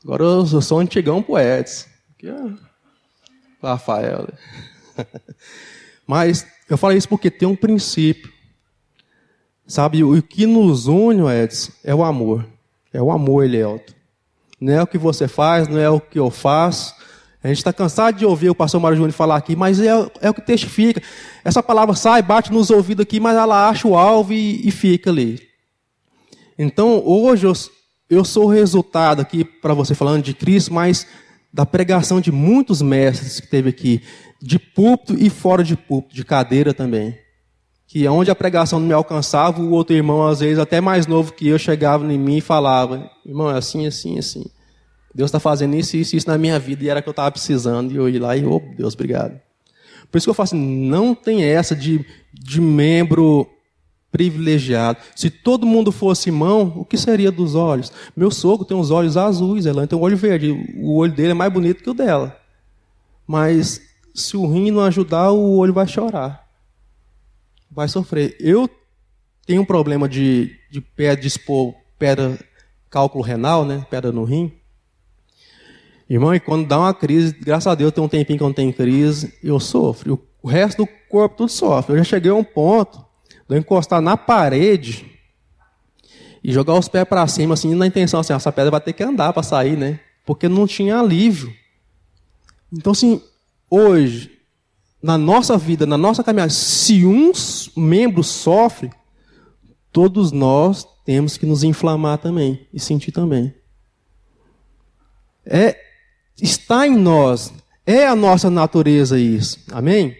Agora 0.04 0.22
eu 0.22 0.60
sou 0.60 0.78
um 0.78 0.80
antigão 0.82 1.22
poetas. 1.22 1.88
Aqui 2.10 2.28
é 2.28 2.36
Rafael. 3.62 4.28
Mas 6.06 6.46
eu 6.68 6.76
falei 6.76 6.98
isso 6.98 7.08
porque 7.08 7.30
tem 7.30 7.48
um 7.48 7.56
princípio. 7.56 8.32
Sabe, 9.66 10.02
o 10.02 10.22
que 10.22 10.46
nos 10.46 10.86
une, 10.86 11.22
Edson, 11.30 11.72
é 11.84 11.94
o 11.94 12.02
amor. 12.02 12.46
É 12.92 13.00
o 13.00 13.10
amor, 13.10 13.44
Elielto. 13.44 13.94
Não 14.60 14.72
é 14.72 14.82
o 14.82 14.86
que 14.86 14.98
você 14.98 15.28
faz, 15.28 15.68
não 15.68 15.78
é 15.78 15.88
o 15.90 16.00
que 16.00 16.18
eu 16.18 16.30
faço. 16.30 16.94
A 17.42 17.48
gente 17.48 17.58
está 17.58 17.72
cansado 17.72 18.16
de 18.16 18.26
ouvir 18.26 18.50
o 18.50 18.54
pastor 18.54 18.80
Mário 18.80 18.96
Júnior 18.96 19.12
falar 19.12 19.36
aqui, 19.36 19.54
mas 19.54 19.80
é, 19.80 19.88
é, 20.20 20.30
o 20.30 20.34
que 20.34 20.40
testifica. 20.40 21.02
Essa 21.44 21.62
palavra 21.62 21.94
sai, 21.94 22.22
bate 22.22 22.52
nos 22.52 22.70
ouvidos 22.70 23.02
aqui, 23.02 23.20
mas 23.20 23.36
ela 23.36 23.68
acha 23.68 23.86
o 23.86 23.96
alvo 23.96 24.32
e, 24.32 24.66
e 24.66 24.70
fica 24.70 25.10
ali. 25.10 25.47
Então, 26.58 27.02
hoje 27.06 27.46
eu, 27.46 27.52
eu 28.10 28.24
sou 28.24 28.46
o 28.46 28.50
resultado 28.50 29.20
aqui, 29.20 29.44
para 29.44 29.74
você 29.74 29.94
falando 29.94 30.22
de 30.22 30.34
Cristo, 30.34 30.74
mas 30.74 31.06
da 31.52 31.64
pregação 31.64 32.20
de 32.20 32.32
muitos 32.32 32.82
mestres 32.82 33.40
que 33.40 33.46
teve 33.46 33.70
aqui, 33.70 34.02
de 34.42 34.58
púlpito 34.58 35.14
e 35.14 35.30
fora 35.30 35.62
de 35.62 35.76
púlpito, 35.76 36.14
de 36.14 36.24
cadeira 36.24 36.74
também 36.74 37.16
que 37.88 38.06
onde 38.06 38.30
a 38.30 38.34
pregação 38.34 38.78
não 38.78 38.86
me 38.86 38.92
alcançava, 38.92 39.62
o 39.62 39.70
outro 39.70 39.96
irmão, 39.96 40.26
às 40.26 40.40
vezes 40.40 40.58
até 40.58 40.78
mais 40.78 41.06
novo 41.06 41.32
que 41.32 41.48
eu, 41.48 41.58
chegava 41.58 42.04
em 42.12 42.18
mim 42.18 42.36
e 42.36 42.42
falava: 42.42 43.10
irmão, 43.24 43.50
é 43.50 43.56
assim, 43.56 43.86
assim, 43.86 44.18
assim. 44.18 44.44
Deus 45.14 45.28
está 45.28 45.40
fazendo 45.40 45.74
isso, 45.74 45.96
isso, 45.96 46.14
isso 46.14 46.28
na 46.28 46.36
minha 46.36 46.58
vida 46.58 46.84
e 46.84 46.90
era 46.90 47.00
que 47.00 47.08
eu 47.08 47.12
estava 47.12 47.32
precisando. 47.32 47.90
E 47.90 47.96
eu 47.96 48.08
ia 48.08 48.20
lá 48.20 48.36
e, 48.36 48.44
oh, 48.44 48.60
Deus, 48.76 48.92
obrigado. 48.92 49.40
Por 50.12 50.18
isso 50.18 50.26
que 50.26 50.30
eu 50.30 50.34
falo 50.34 50.44
assim: 50.44 50.86
não 50.86 51.14
tem 51.14 51.42
essa 51.42 51.74
de, 51.74 52.04
de 52.32 52.60
membro 52.60 53.48
privilegiado. 54.10 54.98
Se 55.14 55.30
todo 55.30 55.66
mundo 55.66 55.92
fosse 55.92 56.30
irmão, 56.30 56.72
o 56.76 56.84
que 56.84 56.96
seria 56.96 57.30
dos 57.30 57.54
olhos? 57.54 57.92
Meu 58.16 58.30
sogro 58.30 58.64
tem 58.64 58.76
os 58.76 58.90
olhos 58.90 59.16
azuis, 59.16 59.66
ela 59.66 59.86
tem 59.86 59.98
o 59.98 60.02
olho 60.02 60.16
verde. 60.16 60.52
O 60.76 60.96
olho 60.96 61.12
dele 61.12 61.30
é 61.32 61.34
mais 61.34 61.52
bonito 61.52 61.82
que 61.82 61.90
o 61.90 61.94
dela. 61.94 62.38
Mas 63.26 63.80
se 64.14 64.36
o 64.36 64.46
rim 64.50 64.70
não 64.70 64.82
ajudar, 64.82 65.30
o 65.30 65.56
olho 65.56 65.72
vai 65.72 65.86
chorar 65.86 66.48
vai 67.70 67.88
sofrer. 67.88 68.36
Eu 68.40 68.68
tenho 69.46 69.62
um 69.62 69.64
problema 69.64 70.08
de, 70.08 70.56
de 70.70 70.80
pedra, 70.80 71.20
de 71.20 71.28
expor 71.28 71.74
pedra, 71.98 72.38
cálculo 72.90 73.22
renal, 73.22 73.64
né? 73.64 73.86
Pedra 73.90 74.12
no 74.12 74.24
rim. 74.24 74.52
Irmão, 76.08 76.34
e 76.34 76.40
quando 76.40 76.66
dá 76.66 76.78
uma 76.78 76.94
crise, 76.94 77.36
graças 77.40 77.66
a 77.66 77.74
Deus 77.74 77.92
tem 77.92 78.02
um 78.02 78.08
tempinho 78.08 78.38
que 78.38 78.42
eu 78.42 78.48
não 78.48 78.54
tenho 78.54 78.72
crise, 78.72 79.34
eu 79.42 79.60
sofro. 79.60 80.26
O 80.42 80.48
resto 80.48 80.84
do 80.84 80.88
corpo 81.08 81.36
tudo 81.36 81.50
sofre. 81.50 81.92
Eu 81.92 81.98
já 81.98 82.04
cheguei 82.04 82.30
a 82.30 82.34
um 82.34 82.44
ponto 82.44 83.04
de 83.48 83.54
eu 83.54 83.58
encostar 83.58 84.00
na 84.00 84.16
parede 84.16 85.06
e 86.42 86.52
jogar 86.52 86.74
os 86.74 86.88
pés 86.88 87.04
para 87.08 87.26
cima, 87.26 87.54
assim, 87.54 87.74
na 87.74 87.86
intenção, 87.86 88.20
assim, 88.20 88.32
essa 88.32 88.52
pedra 88.52 88.70
vai 88.70 88.80
ter 88.80 88.92
que 88.92 89.02
andar 89.02 89.32
para 89.32 89.42
sair, 89.42 89.76
né? 89.76 90.00
Porque 90.24 90.48
não 90.48 90.66
tinha 90.66 90.98
alívio. 90.98 91.52
Então, 92.72 92.92
assim, 92.92 93.22
hoje, 93.70 94.30
na 95.02 95.16
nossa 95.16 95.56
vida, 95.56 95.86
na 95.86 95.96
nossa 95.96 96.22
caminhada, 96.22 96.50
se 96.50 97.04
um 97.04 97.32
membro 97.76 98.22
sofre, 98.22 98.90
todos 99.90 100.30
nós 100.32 100.86
temos 101.04 101.36
que 101.36 101.46
nos 101.46 101.64
inflamar 101.64 102.18
também 102.18 102.66
e 102.72 102.78
sentir 102.78 103.12
também. 103.12 103.54
É 105.44 105.88
está 106.40 106.86
em 106.86 106.96
nós, 106.96 107.52
é 107.84 108.06
a 108.06 108.14
nossa 108.14 108.48
natureza 108.50 109.18
isso. 109.18 109.58
Amém? 109.72 110.16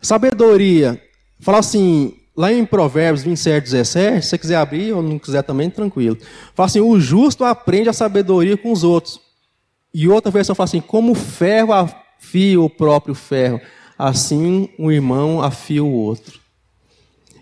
Sabedoria. 0.00 1.00
Fala 1.40 1.58
assim, 1.58 2.14
lá 2.36 2.52
em 2.52 2.64
Provérbios 2.64 3.22
27, 3.22 3.64
17, 3.64 4.22
se 4.22 4.28
você 4.28 4.38
quiser 4.38 4.56
abrir 4.56 4.92
ou 4.92 5.02
não 5.02 5.18
quiser 5.18 5.42
também, 5.42 5.70
tranquilo. 5.70 6.18
Fala 6.54 6.66
assim, 6.66 6.80
o 6.80 6.98
justo 7.00 7.44
aprende 7.44 7.88
a 7.88 7.92
sabedoria 7.92 8.56
com 8.56 8.72
os 8.72 8.84
outros. 8.84 9.20
E 9.92 10.08
outra 10.08 10.30
versão 10.30 10.54
fala 10.54 10.66
assim, 10.66 10.80
como 10.80 11.12
o 11.12 11.14
ferro 11.14 11.72
afia 11.72 12.60
o 12.60 12.68
próprio 12.68 13.14
ferro, 13.14 13.60
assim 13.98 14.68
um 14.78 14.90
irmão 14.90 15.42
afia 15.42 15.82
o 15.82 15.92
outro. 15.92 16.38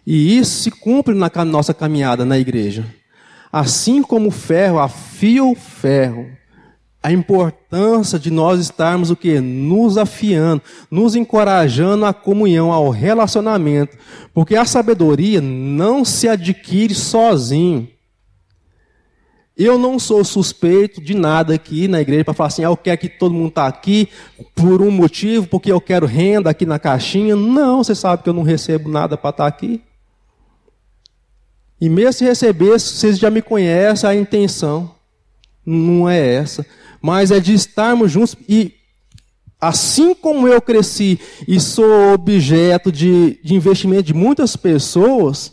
E 0.07 0.39
isso 0.39 0.63
se 0.63 0.71
cumpre 0.71 1.15
na 1.15 1.31
nossa 1.45 1.75
caminhada 1.75 2.25
na 2.25 2.39
igreja. 2.39 2.87
Assim 3.53 4.03
como 4.03 4.29
o 4.29 4.33
ferro 4.33 4.79
afia 4.79 5.43
o 5.45 5.55
ferro, 5.55 6.31
a 7.07 7.13
importância 7.13 8.19
de 8.19 8.33
nós 8.33 8.59
estarmos 8.59 9.13
o 9.13 9.17
que? 9.17 9.39
Nos 9.39 9.97
afiando, 9.97 10.61
nos 10.91 11.15
encorajando 11.15 12.05
à 12.05 12.13
comunhão, 12.13 12.73
ao 12.73 12.91
relacionamento. 12.91 13.97
Porque 14.35 14.57
a 14.57 14.65
sabedoria 14.65 15.41
não 15.41 16.05
se 16.05 16.29
adquire 16.29 16.97
sozinho. 16.97 17.87
Eu 19.57 19.79
não 19.79 20.01
sou 20.01 20.25
suspeito 20.25 21.01
de 21.01 21.15
nada 21.15 21.55
aqui 21.55 21.87
na 21.87 22.01
igreja 22.01 22.25
para 22.25 22.35
falar 22.35 22.49
assim, 22.49 22.65
ah, 22.65 22.71
eu 22.71 22.77
quero 22.77 22.99
que 22.99 23.09
todo 23.09 23.33
mundo 23.33 23.51
está 23.51 23.69
aqui 23.69 24.09
por 24.53 24.83
um 24.83 24.91
motivo, 24.91 25.47
porque 25.47 25.71
eu 25.71 25.81
quero 25.81 26.07
renda 26.07 26.51
aqui 26.51 26.67
na 26.67 26.81
caixinha. 26.81 27.37
Não, 27.37 27.85
você 27.85 27.95
sabe 27.95 28.25
que 28.25 28.29
eu 28.29 28.35
não 28.35 28.43
recebo 28.43 28.91
nada 28.91 29.17
para 29.17 29.31
estar 29.31 29.45
tá 29.45 29.49
aqui. 29.49 29.81
E 31.81 31.89
mesmo 31.89 32.15
se 32.15 32.25
receber, 32.25 32.81
vocês 32.81 33.17
já 33.17 33.31
me 33.31 33.43
conhecem 33.43 34.11
a 34.11 34.13
intenção. 34.13 34.93
Não 35.65 36.09
é 36.09 36.35
essa 36.35 36.67
mas 37.07 37.31
é 37.31 37.39
de 37.39 37.55
estarmos 37.55 38.11
juntos 38.11 38.35
e 38.49 38.75
assim 39.61 40.13
como 40.13 40.49
eu 40.49 40.61
cresci 40.61 41.21
e 41.47 41.61
sou 41.61 42.13
objeto 42.13 42.91
de, 42.91 43.39
de 43.45 43.55
investimento 43.55 44.03
de 44.03 44.13
muitas 44.13 44.57
pessoas, 44.57 45.53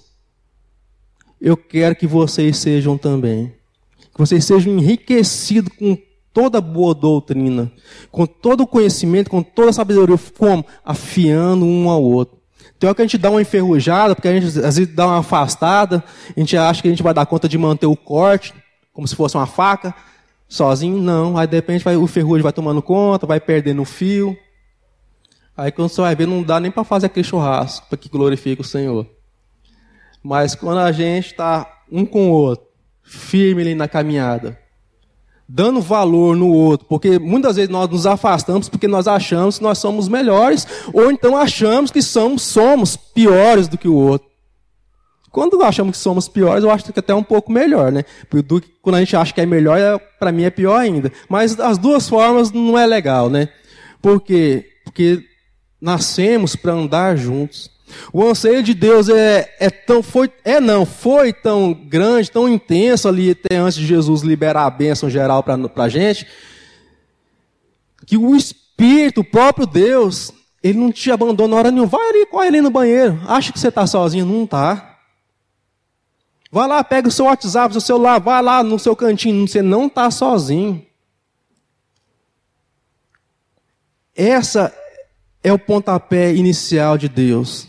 eu 1.39 1.55
quero 1.55 1.95
que 1.95 2.07
vocês 2.07 2.57
sejam 2.57 2.97
também. 2.97 3.53
Que 4.15 4.17
vocês 4.17 4.43
sejam 4.43 4.73
enriquecidos 4.73 5.71
com 5.77 5.95
toda 6.33 6.59
boa 6.59 6.95
doutrina, 6.95 7.71
com 8.11 8.25
todo 8.25 8.61
o 8.61 8.67
conhecimento, 8.67 9.29
com 9.29 9.43
toda 9.43 9.69
a 9.69 9.73
sabedoria, 9.73 10.17
como? 10.35 10.65
Afiando 10.83 11.67
um 11.67 11.87
ao 11.87 12.01
outro. 12.01 12.39
Tem 12.79 12.87
hora 12.87 12.95
que 12.95 13.03
a 13.03 13.05
gente 13.05 13.19
dá 13.19 13.29
uma 13.29 13.43
enferrujada, 13.43 14.15
porque 14.15 14.27
a 14.27 14.33
gente 14.33 14.57
às 14.57 14.75
vezes 14.77 14.87
dá 14.87 15.05
uma 15.05 15.19
afastada, 15.19 16.03
a 16.35 16.39
gente 16.39 16.57
acha 16.57 16.81
que 16.81 16.87
a 16.87 16.91
gente 16.91 17.03
vai 17.03 17.13
dar 17.13 17.27
conta 17.27 17.47
de 17.47 17.59
manter 17.59 17.85
o 17.85 17.95
corte, 17.95 18.55
como 18.91 19.07
se 19.07 19.15
fosse 19.15 19.37
uma 19.37 19.45
faca, 19.45 19.93
Sozinho, 20.47 20.97
não. 20.97 21.37
Aí 21.37 21.47
de 21.47 21.55
repente 21.55 21.83
vai, 21.83 21.95
o 21.95 22.07
ferrugem 22.07 22.43
vai 22.43 22.53
tomando 22.53 22.81
conta, 22.81 23.25
vai 23.25 23.39
perdendo 23.39 23.81
o 23.81 23.85
fio. 23.85 24.37
Aí 25.55 25.71
quando 25.71 25.89
você 25.89 26.01
vai 26.01 26.15
ver, 26.15 26.27
não 26.27 26.43
dá 26.43 26.59
nem 26.59 26.71
para 26.71 26.83
fazer 26.83 27.07
aquele 27.07 27.23
churrasco 27.23 27.87
para 27.87 27.97
que 27.97 28.09
glorifique 28.09 28.61
o 28.61 28.65
Senhor. 28.65 29.07
Mas 30.23 30.55
quando 30.55 30.79
a 30.79 30.91
gente 30.91 31.27
está 31.27 31.81
um 31.91 32.05
com 32.05 32.31
o 32.31 32.33
outro, 32.33 32.65
firme 33.03 33.61
ali 33.61 33.75
na 33.75 33.87
caminhada, 33.87 34.59
dando 35.47 35.81
valor 35.81 36.35
no 36.35 36.47
outro, 36.47 36.87
porque 36.87 37.19
muitas 37.19 37.57
vezes 37.57 37.69
nós 37.69 37.89
nos 37.89 38.05
afastamos 38.05 38.69
porque 38.69 38.87
nós 38.87 39.07
achamos 39.07 39.57
que 39.57 39.63
nós 39.63 39.77
somos 39.77 40.07
melhores, 40.07 40.65
ou 40.93 41.11
então 41.11 41.37
achamos 41.37 41.91
que 41.91 42.01
somos, 42.01 42.41
somos 42.41 42.95
piores 42.95 43.67
do 43.67 43.77
que 43.77 43.87
o 43.87 43.95
outro. 43.95 44.32
Quando 45.33 45.63
achamos 45.63 45.97
que 45.97 46.03
somos 46.03 46.27
piores, 46.27 46.63
eu 46.63 46.69
acho 46.69 46.93
que 46.93 46.99
até 46.99 47.11
um 47.11 47.23
pouco 47.23 47.51
melhor, 47.51 47.91
né? 47.91 48.05
Porque 48.29 48.67
quando 48.83 48.97
a 48.97 48.99
gente 48.99 49.15
acha 49.15 49.33
que 49.33 49.41
é 49.41 49.47
melhor, 49.47 49.79
é, 49.79 49.97
para 49.97 50.31
mim 50.31 50.43
é 50.43 50.51
pior 50.51 50.79
ainda. 50.79 51.11
Mas 51.27 51.59
as 51.59 51.79
duas 51.79 52.07
formas 52.07 52.51
não 52.51 52.77
é 52.77 52.85
legal, 52.85 53.31
né? 53.31 53.49
Por 53.99 54.21
quê? 54.21 54.63
Porque 54.83 55.23
nascemos 55.81 56.55
para 56.55 56.73
andar 56.73 57.17
juntos. 57.17 57.71
O 58.13 58.23
anseio 58.23 58.61
de 58.61 58.75
Deus 58.75 59.09
é, 59.09 59.51
é 59.59 59.71
tão, 59.71 60.03
foi, 60.03 60.31
é 60.45 60.59
não, 60.59 60.85
foi 60.85 61.33
tão 61.33 61.73
grande, 61.73 62.29
tão 62.29 62.47
intenso 62.47 63.07
ali 63.07 63.31
até 63.31 63.55
antes 63.57 63.79
de 63.79 63.87
Jesus 63.87 64.21
liberar 64.21 64.67
a 64.67 64.69
bênção 64.69 65.09
geral 65.09 65.41
para 65.41 65.57
a 65.77 65.89
gente, 65.89 66.27
que 68.05 68.17
o 68.17 68.35
Espírito, 68.35 69.21
o 69.21 69.25
próprio 69.25 69.65
Deus, 69.65 70.31
ele 70.61 70.77
não 70.77 70.91
te 70.91 71.09
abandona 71.09 71.49
na 71.49 71.57
hora 71.57 71.71
nenhuma. 71.71 71.89
Vai 71.89 72.07
ali, 72.07 72.25
corre 72.27 72.49
ali 72.49 72.61
no 72.61 72.69
banheiro. 72.69 73.19
Acha 73.27 73.51
que 73.51 73.59
você 73.59 73.69
está 73.69 73.87
sozinho? 73.87 74.27
Não 74.27 74.43
está. 74.43 74.92
Vai 76.53 76.67
lá, 76.67 76.83
pega 76.83 77.07
o 77.07 77.11
seu 77.11 77.25
WhatsApp, 77.25 77.71
o 77.71 77.73
seu 77.73 77.81
celular, 77.81 78.19
vai 78.19 78.39
lá 78.39 78.63
no 78.63 78.77
seu 78.77 78.95
cantinho, 78.95 79.47
você 79.47 79.59
não 79.59 79.87
está 79.87 80.11
sozinho. 80.11 80.85
Essa 84.15 84.71
é 85.43 85.51
o 85.51 85.57
pontapé 85.57 86.31
inicial 86.31 86.95
de 86.95 87.09
Deus. 87.09 87.67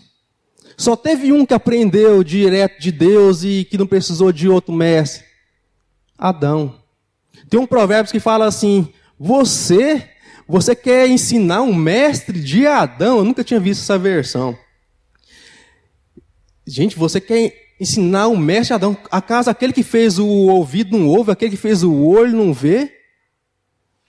Só 0.76 0.95
teve 0.97 1.32
um 1.32 1.47
que 1.47 1.55
aprendeu 1.55 2.22
direto 2.22 2.78
de 2.78 2.93
Deus 2.93 3.43
e 3.43 3.64
que 3.64 3.78
não 3.78 3.87
precisou 3.87 4.30
de 4.30 4.51
outro 4.51 4.74
mestre. 4.74 5.24
Adão. 6.18 6.78
Tem 7.49 7.59
um 7.59 7.66
provérbio 7.66 8.12
que 8.12 8.20
fala 8.20 8.45
assim: 8.45 8.93
Você, 9.18 10.11
você 10.47 10.76
quer 10.76 11.09
ensinar 11.09 11.62
um 11.62 11.72
mestre 11.72 12.39
de 12.39 12.66
Adão? 12.66 13.16
Eu 13.16 13.24
nunca 13.24 13.43
tinha 13.43 13.59
visto 13.59 13.80
essa 13.80 13.97
versão. 13.97 14.55
Gente, 16.66 16.99
você 16.99 17.18
quer 17.18 17.63
ensinar 17.81 18.29
o 18.29 18.37
mestre 18.37 18.75
Adão. 18.75 18.97
Acaso 19.11 19.51
aquele 19.51 19.72
que 19.72 19.83
fez 19.83 20.18
o 20.18 20.27
ouvido 20.27 20.97
não 20.97 21.09
ouve, 21.09 21.31
aquele 21.31 21.53
que 21.53 21.57
fez 21.57 21.83
o 21.83 21.95
olho 21.95 22.37
não 22.37 22.53
vê? 22.53 22.93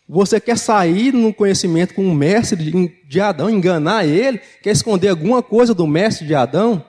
Você 0.08 0.40
quer 0.40 0.58
sair 0.58 1.12
no 1.12 1.34
conhecimento 1.34 1.96
com 1.96 2.08
o 2.08 2.14
mestre 2.14 2.92
de 3.08 3.20
Adão, 3.20 3.50
enganar 3.50 4.06
ele? 4.06 4.40
Quer 4.62 4.72
esconder 4.72 5.10
alguma 5.10 5.42
coisa 5.42 5.74
do 5.74 5.88
mestre 5.88 6.28
de 6.28 6.36
Adão? 6.36 6.86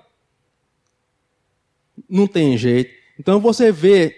Não 2.08 2.26
tem 2.26 2.58
jeito. 2.58 2.90
Então 3.18 3.40
você 3.40 3.72
vê 3.72 4.14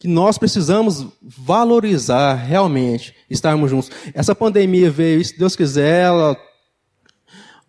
que 0.00 0.08
nós 0.08 0.36
precisamos 0.36 1.06
valorizar 1.22 2.34
realmente 2.34 3.14
estarmos 3.30 3.70
juntos. 3.70 3.90
Essa 4.12 4.34
pandemia 4.34 4.90
veio, 4.90 5.24
se 5.24 5.38
Deus 5.38 5.54
quiser, 5.54 6.06
ela 6.06 6.36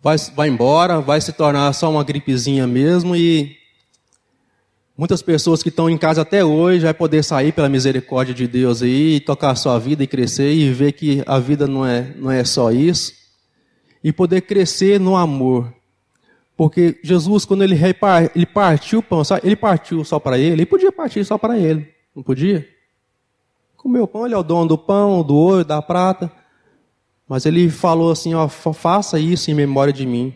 vai, 0.02 0.16
vai 0.34 0.48
embora, 0.48 1.00
vai 1.00 1.20
se 1.20 1.32
tornar 1.32 1.72
só 1.72 1.90
uma 1.90 2.02
gripezinha 2.02 2.66
mesmo 2.66 3.14
e 3.14 3.59
Muitas 5.00 5.22
pessoas 5.22 5.62
que 5.62 5.70
estão 5.70 5.88
em 5.88 5.96
casa 5.96 6.20
até 6.20 6.44
hoje 6.44 6.84
vai 6.84 6.92
poder 6.92 7.24
sair 7.24 7.52
pela 7.52 7.70
misericórdia 7.70 8.34
de 8.34 8.46
Deus 8.46 8.82
aí, 8.82 9.14
e 9.14 9.20
tocar 9.20 9.52
a 9.52 9.54
sua 9.54 9.78
vida 9.78 10.04
e 10.04 10.06
crescer 10.06 10.52
e 10.52 10.70
ver 10.70 10.92
que 10.92 11.22
a 11.26 11.38
vida 11.38 11.66
não 11.66 11.86
é, 11.86 12.12
não 12.18 12.30
é 12.30 12.44
só 12.44 12.70
isso. 12.70 13.14
E 14.04 14.12
poder 14.12 14.42
crescer 14.42 15.00
no 15.00 15.16
amor. 15.16 15.72
Porque 16.54 17.00
Jesus, 17.02 17.46
quando 17.46 17.64
ele, 17.64 17.74
repar, 17.74 18.30
ele 18.36 18.44
partiu 18.44 18.98
o 18.98 19.02
pão, 19.02 19.22
ele 19.42 19.56
partiu 19.56 20.04
só 20.04 20.18
para 20.18 20.38
ele, 20.38 20.52
ele 20.52 20.66
podia 20.66 20.92
partir 20.92 21.24
só 21.24 21.38
para 21.38 21.58
ele, 21.58 21.88
não 22.14 22.22
podia? 22.22 22.68
Comeu 23.78 24.02
o 24.02 24.06
pão, 24.06 24.26
ele 24.26 24.34
é 24.34 24.38
o 24.38 24.42
dono 24.42 24.68
do 24.68 24.76
pão, 24.76 25.22
do 25.22 25.34
ouro, 25.34 25.64
da 25.64 25.80
prata. 25.80 26.30
Mas 27.26 27.46
ele 27.46 27.70
falou 27.70 28.12
assim: 28.12 28.34
ó, 28.34 28.46
faça 28.48 29.18
isso 29.18 29.50
em 29.50 29.54
memória 29.54 29.94
de 29.94 30.04
mim. 30.04 30.34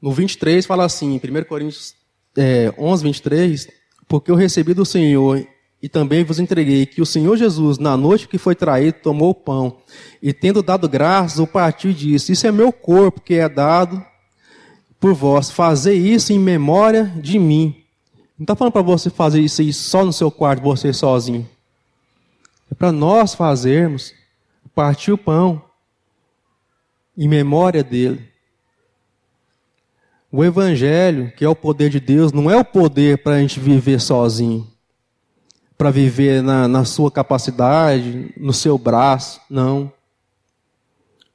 No 0.00 0.12
23 0.12 0.64
fala 0.64 0.84
assim, 0.84 1.14
em 1.14 1.16
1 1.16 1.44
Coríntios 1.44 1.94
é, 2.36 2.72
11, 2.78 3.02
23, 3.04 3.68
porque 4.06 4.30
eu 4.30 4.36
recebi 4.36 4.72
do 4.74 4.84
Senhor 4.84 5.46
e 5.82 5.88
também 5.88 6.24
vos 6.24 6.38
entreguei 6.38 6.86
que 6.86 7.00
o 7.00 7.06
Senhor 7.06 7.36
Jesus, 7.36 7.78
na 7.78 7.96
noite 7.96 8.26
que 8.26 8.38
foi 8.38 8.54
traído, 8.54 8.98
tomou 9.02 9.30
o 9.30 9.34
pão 9.34 9.78
e, 10.22 10.32
tendo 10.32 10.62
dado 10.62 10.88
graças, 10.88 11.38
o 11.38 11.46
partiu 11.46 11.90
e 11.90 11.94
disse: 11.94 12.32
Isso 12.32 12.46
é 12.46 12.52
meu 12.52 12.72
corpo 12.72 13.20
que 13.20 13.34
é 13.34 13.48
dado 13.48 14.04
por 14.98 15.14
vós, 15.14 15.50
fazer 15.50 15.94
isso 15.94 16.32
em 16.32 16.38
memória 16.38 17.04
de 17.16 17.38
mim. 17.38 17.84
Não 18.36 18.44
está 18.44 18.56
falando 18.56 18.72
para 18.72 18.82
você 18.82 19.10
fazer 19.10 19.40
isso 19.40 19.60
aí 19.60 19.72
só 19.72 20.04
no 20.04 20.12
seu 20.12 20.30
quarto, 20.30 20.62
você 20.62 20.92
sozinho. 20.92 21.48
É 22.70 22.74
para 22.74 22.92
nós 22.92 23.34
fazermos, 23.34 24.12
partir 24.74 25.10
o 25.10 25.18
pão 25.18 25.60
em 27.16 27.26
memória 27.26 27.82
dele. 27.82 28.28
O 30.30 30.44
Evangelho, 30.44 31.32
que 31.32 31.44
é 31.44 31.48
o 31.48 31.56
poder 31.56 31.88
de 31.88 31.98
Deus, 31.98 32.32
não 32.32 32.50
é 32.50 32.56
o 32.56 32.64
poder 32.64 33.22
para 33.22 33.36
a 33.36 33.40
gente 33.40 33.58
viver 33.58 34.00
sozinho. 34.00 34.66
para 35.76 35.92
viver 35.92 36.42
na, 36.42 36.66
na 36.66 36.84
sua 36.84 37.08
capacidade, 37.08 38.34
no 38.36 38.52
seu 38.52 38.76
braço. 38.76 39.40
Não. 39.48 39.92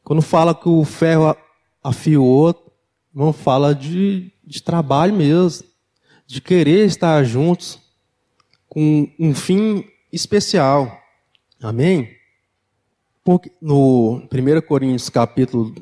Quando 0.04 0.22
fala 0.22 0.54
que 0.54 0.68
o 0.68 0.84
ferro 0.84 1.34
afia 1.82 2.20
o 2.20 2.26
outro, 2.26 2.70
não 3.16 3.32
fala 3.32 3.74
de, 3.74 4.34
de 4.44 4.62
trabalho 4.62 5.16
mesmo, 5.16 5.66
de 6.28 6.42
querer 6.42 6.86
estar 6.86 7.24
juntos 7.24 7.80
com 8.68 9.10
um 9.18 9.34
fim 9.34 9.86
especial. 10.12 11.00
Amém? 11.62 12.10
Porque 13.24 13.50
no 13.62 14.28
1 14.30 14.62
Coríntios 14.68 15.10
capítulo 15.10 15.74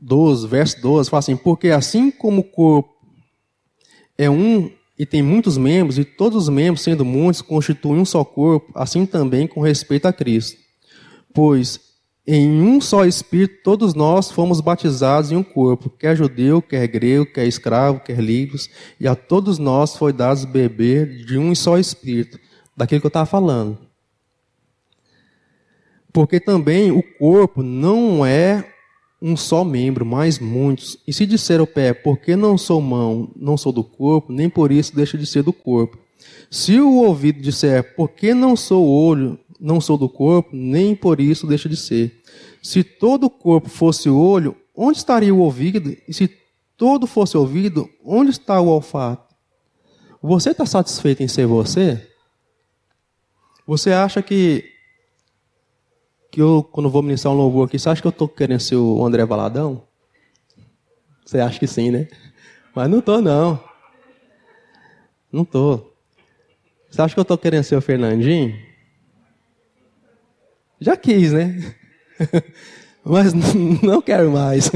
12, 0.00 0.46
verso 0.46 0.80
12, 0.80 1.10
fala 1.10 1.18
assim, 1.18 1.36
porque 1.36 1.68
assim 1.68 2.10
como 2.10 2.40
o 2.40 2.44
corpo 2.44 2.94
é 4.16 4.30
um 4.30 4.70
e 4.98 5.04
tem 5.04 5.22
muitos 5.22 5.58
membros, 5.58 5.98
e 5.98 6.04
todos 6.04 6.44
os 6.44 6.48
membros, 6.48 6.82
sendo 6.82 7.04
muitos, 7.04 7.42
constituem 7.42 8.00
um 8.00 8.04
só 8.04 8.24
corpo, 8.24 8.72
assim 8.74 9.04
também 9.04 9.46
com 9.46 9.60
respeito 9.60 10.06
a 10.06 10.12
Cristo. 10.12 10.56
Pois 11.34 11.80
em 12.26 12.60
um 12.60 12.80
só 12.80 13.04
Espírito 13.04 13.62
todos 13.62 13.94
nós 13.94 14.30
fomos 14.30 14.60
batizados 14.60 15.30
em 15.30 15.36
um 15.36 15.44
corpo, 15.44 15.90
quer 15.90 16.16
judeu, 16.16 16.60
quer 16.60 16.86
grego, 16.88 17.26
quer 17.26 17.46
escravo, 17.46 18.00
quer 18.00 18.18
livres, 18.18 18.68
e 18.98 19.06
a 19.06 19.14
todos 19.14 19.58
nós 19.58 19.96
foi 19.96 20.12
dado 20.12 20.46
beber 20.46 21.24
de 21.24 21.38
um 21.38 21.54
só 21.54 21.78
Espírito, 21.78 22.40
daquilo 22.76 23.00
que 23.00 23.06
eu 23.06 23.08
estava 23.08 23.26
falando. 23.26 23.78
Porque 26.12 26.40
também 26.40 26.90
o 26.90 27.02
corpo 27.18 27.62
não 27.62 28.24
é 28.24 28.72
um 29.26 29.36
só 29.36 29.64
membro, 29.64 30.06
mas 30.06 30.38
muitos. 30.38 30.96
E 31.04 31.12
se 31.12 31.26
disser 31.26 31.58
ao 31.58 31.66
pé, 31.66 31.92
porque 31.92 32.36
não 32.36 32.56
sou 32.56 32.80
mão, 32.80 33.28
não 33.34 33.56
sou 33.56 33.72
do 33.72 33.82
corpo, 33.82 34.32
nem 34.32 34.48
por 34.48 34.70
isso 34.70 34.94
deixa 34.94 35.18
de 35.18 35.26
ser 35.26 35.42
do 35.42 35.52
corpo. 35.52 35.98
Se 36.48 36.78
o 36.78 36.98
ouvido 36.98 37.42
disser, 37.42 37.96
porque 37.96 38.32
não 38.32 38.54
sou 38.54 38.86
olho, 38.88 39.36
não 39.58 39.80
sou 39.80 39.98
do 39.98 40.08
corpo, 40.08 40.50
nem 40.52 40.94
por 40.94 41.20
isso 41.20 41.44
deixa 41.44 41.68
de 41.68 41.76
ser. 41.76 42.22
Se 42.62 42.84
todo 42.84 43.24
o 43.24 43.30
corpo 43.30 43.68
fosse 43.68 44.08
olho, 44.08 44.56
onde 44.76 44.98
estaria 44.98 45.34
o 45.34 45.40
ouvido? 45.40 45.96
E 46.06 46.14
se 46.14 46.30
todo 46.76 47.04
fosse 47.04 47.36
ouvido, 47.36 47.90
onde 48.04 48.30
está 48.30 48.60
o 48.60 48.68
olfato? 48.68 49.34
Você 50.22 50.50
está 50.50 50.64
satisfeito 50.64 51.24
em 51.24 51.28
ser 51.28 51.46
você? 51.48 52.08
Você 53.66 53.90
acha 53.90 54.22
que 54.22 54.75
que 56.36 56.42
eu, 56.42 56.62
quando 56.62 56.90
vou 56.90 57.00
ministrar 57.00 57.32
um 57.32 57.36
louvor 57.38 57.66
aqui, 57.66 57.78
você 57.78 57.88
acha 57.88 58.02
que 58.02 58.06
eu 58.06 58.10
estou 58.10 58.28
querendo 58.28 58.60
ser 58.60 58.76
o 58.76 59.02
André 59.02 59.24
Valadão? 59.24 59.82
Você 61.24 61.40
acha 61.40 61.58
que 61.58 61.66
sim, 61.66 61.90
né? 61.90 62.08
Mas 62.74 62.90
não 62.90 62.98
estou, 62.98 63.22
não. 63.22 63.58
Não 65.32 65.44
estou. 65.44 65.96
Você 66.90 67.00
acha 67.00 67.14
que 67.14 67.18
eu 67.18 67.22
estou 67.22 67.38
querendo 67.38 67.64
ser 67.64 67.76
o 67.76 67.80
Fernandinho? 67.80 68.54
Já 70.78 70.94
quis, 70.94 71.32
né? 71.32 71.74
Mas 73.02 73.32
não 73.82 74.02
quero 74.02 74.30
mais. 74.30 74.70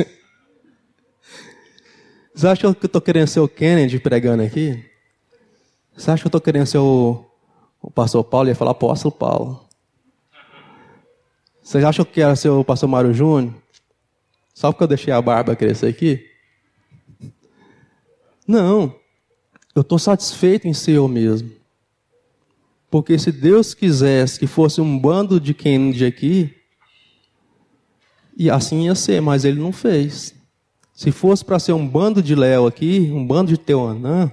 Você 2.34 2.48
acha 2.48 2.60
que 2.60 2.66
eu 2.66 2.72
estou 2.72 3.02
querendo 3.02 3.28
ser 3.28 3.40
o 3.40 3.48
Kennedy 3.48 4.00
pregando 4.00 4.42
aqui? 4.42 4.82
Você 5.94 6.10
acha 6.10 6.22
que 6.22 6.26
eu 6.26 6.30
estou 6.30 6.40
querendo 6.40 6.64
ser 6.64 6.78
o, 6.78 7.22
o 7.82 7.90
pastor 7.90 8.24
Paulo? 8.24 8.48
e 8.48 8.52
ia 8.52 8.56
falar 8.56 8.70
apóstolo 8.70 9.12
Paulo. 9.12 9.69
Vocês 11.70 11.84
acham 11.84 12.04
que 12.04 12.20
era 12.20 12.34
ser 12.34 12.48
o 12.48 12.64
pastor 12.64 12.88
Mário 12.88 13.14
Júnior? 13.14 13.54
Só 14.52 14.72
porque 14.72 14.82
eu 14.82 14.88
deixei 14.88 15.12
a 15.12 15.22
barba 15.22 15.54
crescer 15.54 15.86
aqui? 15.86 16.26
Não. 18.44 18.92
Eu 19.72 19.82
estou 19.82 19.96
satisfeito 19.96 20.66
em 20.66 20.74
ser 20.74 20.96
eu 20.96 21.06
mesmo. 21.06 21.48
Porque 22.90 23.16
se 23.20 23.30
Deus 23.30 23.72
quisesse 23.72 24.36
que 24.36 24.48
fosse 24.48 24.80
um 24.80 24.98
bando 24.98 25.38
de 25.38 25.54
Kennedy 25.54 26.04
aqui, 26.04 26.52
e 28.36 28.50
assim 28.50 28.86
ia 28.86 28.96
ser, 28.96 29.22
mas 29.22 29.44
ele 29.44 29.60
não 29.60 29.70
fez. 29.70 30.34
Se 30.92 31.12
fosse 31.12 31.44
para 31.44 31.60
ser 31.60 31.72
um 31.72 31.86
bando 31.86 32.20
de 32.20 32.34
Léo 32.34 32.66
aqui, 32.66 33.12
um 33.14 33.24
bando 33.24 33.52
de 33.52 33.56
Teuanã, 33.56 34.32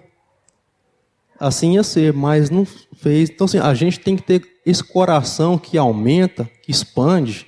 assim 1.39 1.75
ia 1.75 1.83
ser, 1.83 2.13
mas 2.13 2.49
não 2.49 2.65
fez. 2.65 3.29
Então, 3.29 3.45
assim, 3.45 3.59
a 3.59 3.75
gente 3.75 3.99
tem 3.99 4.15
que 4.15 4.23
ter 4.23 4.56
esse 4.67 4.83
coração 4.83 5.57
que 5.57 5.77
aumenta, 5.77 6.43
que 6.61 6.69
expande, 6.69 7.47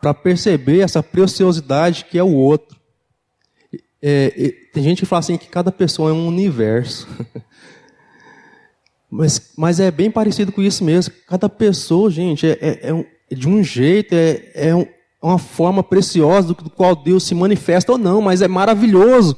para 0.00 0.14
perceber 0.14 0.80
essa 0.80 1.02
preciosidade 1.02 2.06
que 2.06 2.18
é 2.18 2.22
o 2.22 2.32
outro. 2.34 2.74
É, 4.00 4.32
é, 4.34 4.48
tem 4.72 4.82
gente 4.82 5.00
que 5.00 5.06
fala 5.06 5.20
assim 5.20 5.36
que 5.36 5.46
cada 5.46 5.70
pessoa 5.70 6.08
é 6.08 6.14
um 6.14 6.26
universo. 6.26 7.06
mas, 9.10 9.52
mas 9.58 9.78
é 9.78 9.90
bem 9.90 10.10
parecido 10.10 10.50
com 10.50 10.62
isso 10.62 10.82
mesmo. 10.82 11.12
Cada 11.28 11.50
pessoa, 11.50 12.10
gente, 12.10 12.46
é, 12.46 12.52
é, 12.52 12.90
é, 12.90 13.06
é 13.30 13.34
de 13.34 13.46
um 13.46 13.62
jeito, 13.62 14.14
é, 14.14 14.52
é 14.54 14.74
um, 14.74 14.86
uma 15.20 15.38
forma 15.38 15.82
preciosa 15.82 16.54
do 16.54 16.70
qual 16.70 16.96
Deus 16.96 17.24
se 17.24 17.34
manifesta 17.34 17.92
ou 17.92 17.98
não, 17.98 18.22
mas 18.22 18.40
é 18.40 18.48
maravilhoso 18.48 19.36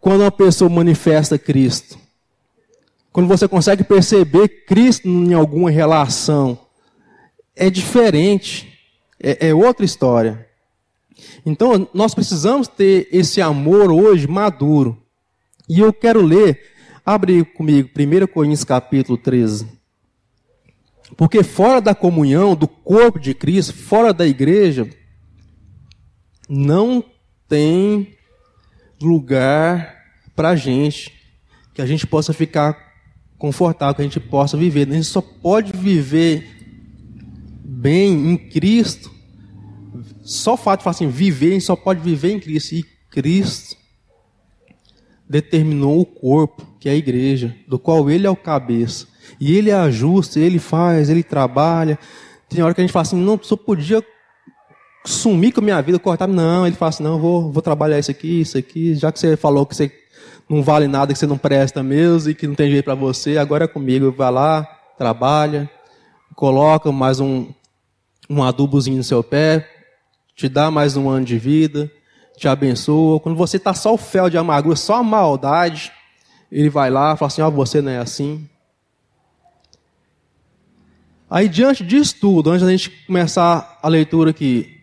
quando 0.00 0.20
uma 0.20 0.30
pessoa 0.30 0.70
manifesta 0.70 1.36
Cristo. 1.36 2.03
Quando 3.14 3.28
você 3.28 3.46
consegue 3.46 3.84
perceber 3.84 4.64
Cristo 4.66 5.06
em 5.06 5.34
alguma 5.34 5.70
relação, 5.70 6.58
é 7.54 7.70
diferente, 7.70 8.76
é, 9.22 9.50
é 9.50 9.54
outra 9.54 9.84
história. 9.84 10.48
Então, 11.46 11.88
nós 11.94 12.12
precisamos 12.12 12.66
ter 12.66 13.06
esse 13.12 13.40
amor 13.40 13.92
hoje 13.92 14.26
maduro. 14.26 15.00
E 15.68 15.78
eu 15.78 15.92
quero 15.92 16.22
ler, 16.22 16.60
abre 17.06 17.44
comigo, 17.44 17.88
1 17.96 18.26
Coríntios 18.26 18.64
capítulo 18.64 19.16
13. 19.16 19.68
Porque 21.16 21.44
fora 21.44 21.80
da 21.80 21.94
comunhão, 21.94 22.56
do 22.56 22.66
corpo 22.66 23.20
de 23.20 23.32
Cristo, 23.32 23.74
fora 23.74 24.12
da 24.12 24.26
igreja, 24.26 24.90
não 26.48 27.04
tem 27.48 28.12
lugar 29.00 30.02
para 30.34 30.48
a 30.48 30.56
gente, 30.56 31.12
que 31.72 31.80
a 31.80 31.86
gente 31.86 32.08
possa 32.08 32.32
ficar 32.32 32.83
confortável, 33.38 33.94
que 33.94 34.02
a 34.02 34.04
gente 34.04 34.20
possa 34.20 34.56
viver. 34.56 34.88
A 34.88 34.92
gente 34.92 35.06
só 35.06 35.20
pode 35.20 35.72
viver 35.72 36.48
bem 37.64 38.30
em 38.30 38.36
Cristo. 38.36 39.10
Só 40.22 40.54
o 40.54 40.56
fato 40.56 40.80
de 40.80 40.84
falar 40.84 40.94
assim, 40.94 41.08
viver, 41.08 41.48
a 41.48 41.52
gente 41.52 41.64
só 41.64 41.76
pode 41.76 42.00
viver 42.00 42.32
em 42.32 42.40
Cristo. 42.40 42.74
E 42.74 42.84
Cristo 43.10 43.76
determinou 45.28 46.00
o 46.00 46.06
corpo, 46.06 46.66
que 46.78 46.88
é 46.88 46.92
a 46.92 46.96
igreja, 46.96 47.54
do 47.68 47.78
qual 47.78 48.10
ele 48.10 48.26
é 48.26 48.30
o 48.30 48.36
cabeça. 48.36 49.06
E 49.40 49.56
ele 49.56 49.70
ajusta, 49.72 50.38
ele 50.38 50.58
faz, 50.58 51.08
ele 51.08 51.22
trabalha. 51.22 51.98
Tem 52.48 52.62
hora 52.62 52.74
que 52.74 52.80
a 52.80 52.84
gente 52.84 52.92
fala 52.92 53.02
assim, 53.02 53.16
não, 53.16 53.38
só 53.42 53.56
podia 53.56 54.02
sumir 55.04 55.52
com 55.52 55.60
a 55.60 55.64
minha 55.64 55.82
vida, 55.82 55.98
cortar. 55.98 56.26
Não, 56.26 56.66
ele 56.66 56.76
fala 56.76 56.90
assim, 56.90 57.02
não, 57.02 57.18
vou, 57.18 57.50
vou 57.52 57.62
trabalhar 57.62 57.98
isso 57.98 58.10
aqui, 58.10 58.40
isso 58.40 58.56
aqui. 58.56 58.94
Já 58.94 59.12
que 59.12 59.18
você 59.18 59.36
falou 59.36 59.66
que 59.66 59.74
você 59.74 59.92
não 60.48 60.62
vale 60.62 60.86
nada, 60.86 61.12
que 61.12 61.18
você 61.18 61.26
não 61.26 61.38
presta 61.38 61.82
mesmo 61.82 62.30
e 62.30 62.34
que 62.34 62.46
não 62.46 62.54
tem 62.54 62.70
jeito 62.70 62.84
para 62.84 62.94
você, 62.94 63.38
agora 63.38 63.64
é 63.64 63.68
comigo. 63.68 64.12
Vai 64.12 64.30
lá, 64.30 64.64
trabalha, 64.96 65.70
coloca 66.34 66.90
mais 66.92 67.20
um, 67.20 67.48
um 68.28 68.42
adubozinho 68.42 68.98
no 68.98 69.04
seu 69.04 69.22
pé, 69.22 69.68
te 70.36 70.48
dá 70.48 70.70
mais 70.70 70.96
um 70.96 71.08
ano 71.08 71.24
de 71.24 71.38
vida, 71.38 71.90
te 72.36 72.48
abençoa. 72.48 73.20
Quando 73.20 73.36
você 73.36 73.56
está 73.56 73.72
só 73.72 73.94
o 73.94 73.98
fel 73.98 74.28
de 74.28 74.36
amargura, 74.36 74.76
só 74.76 74.96
a 74.96 75.02
maldade, 75.02 75.92
ele 76.50 76.68
vai 76.68 76.90
lá 76.90 77.14
e 77.14 77.16
fala 77.16 77.26
assim: 77.28 77.42
Ó, 77.42 77.48
oh, 77.48 77.50
você 77.50 77.80
não 77.80 77.92
é 77.92 77.98
assim. 77.98 78.48
Aí, 81.30 81.48
diante 81.48 81.82
disso 81.82 82.16
tudo, 82.20 82.50
antes 82.50 82.64
da 82.64 82.70
gente 82.70 82.90
começar 83.06 83.78
a 83.82 83.88
leitura 83.88 84.30
aqui, 84.30 84.80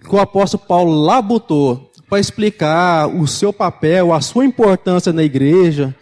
que 0.00 0.14
o 0.14 0.20
apóstolo 0.20 0.62
Paulo 0.64 0.92
labutou 0.92 1.90
para 2.12 2.20
explicar 2.20 3.06
o 3.06 3.26
seu 3.26 3.54
papel, 3.54 4.12
a 4.12 4.20
sua 4.20 4.44
importância 4.44 5.14
na 5.14 5.22
igreja, 5.22 5.94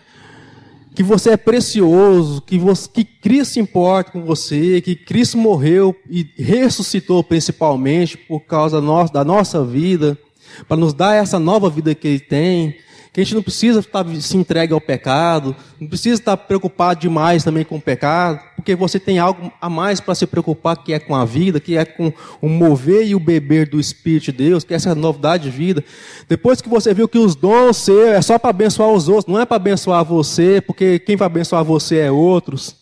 que 0.93 1.05
você 1.05 1.31
é 1.31 1.37
precioso, 1.37 2.43
que, 2.43 2.59
você, 2.59 2.89
que 2.93 3.05
Cristo 3.05 3.53
se 3.53 3.61
importa 3.61 4.11
com 4.11 4.25
você, 4.25 4.81
que 4.81 4.97
Cristo 4.97 5.39
morreu 5.39 5.95
e 6.11 6.27
ressuscitou 6.37 7.23
principalmente 7.23 8.19
por 8.19 8.41
causa 8.41 8.83
da 9.13 9.25
nossa 9.25 9.65
vida, 9.65 10.19
para 10.67 10.77
nos 10.77 10.93
dar 10.93 11.15
essa 11.15 11.39
nova 11.39 11.71
vida 11.71 11.95
que 11.95 12.09
Ele 12.09 12.19
tem, 12.19 12.75
que 13.13 13.21
a 13.21 13.25
gente 13.25 13.35
não 13.35 13.43
precisa 13.43 13.81
estar 13.81 14.07
se 14.21 14.37
entregue 14.37 14.73
ao 14.73 14.81
pecado, 14.81 15.55
não 15.81 15.89
precisa 15.89 16.21
estar 16.21 16.37
preocupado 16.37 17.01
demais 17.01 17.43
também 17.43 17.65
com 17.65 17.77
o 17.77 17.81
pecado, 17.81 18.41
porque 18.55 18.77
você 18.77 19.01
tem 19.01 19.19
algo 19.19 19.53
a 19.61 19.69
mais 19.69 20.01
para 20.01 20.15
se 20.15 20.27
preocupar, 20.27 20.77
que 20.77 20.93
é 20.93 20.99
com 20.99 21.17
a 21.17 21.25
vida, 21.25 21.59
que 21.59 21.77
é 21.77 21.85
com 21.85 22.13
o 22.41 22.49
mover 22.49 23.07
e 23.07 23.15
o 23.15 23.21
beber 23.21 23.69
do 23.69 23.81
Espírito 23.81 24.27
de 24.27 24.33
Deus, 24.33 24.63
que 24.63 24.73
é 24.73 24.77
essa 24.77 24.95
novidade 24.95 25.45
de 25.45 25.51
vida. 25.51 25.85
Depois 26.29 26.61
que 26.61 26.69
você 26.69 26.95
viu 26.95 27.09
que 27.09 27.19
os 27.19 27.35
dons 27.35 27.79
seus 27.79 28.11
é 28.11 28.23
só 28.23 28.39
para 28.39 28.51
abençoar 28.51 28.91
os 28.91 29.09
outros, 29.09 29.27
não 29.27 29.41
é 29.41 29.45
para 29.45 29.57
abençoar 29.57 30.05
você, 30.05 30.61
porque 30.61 31.01
quem 31.01 31.17
vai 31.17 31.27
abençoar 31.27 31.65
você 31.65 31.99
é 31.99 32.11
outros. 32.13 32.77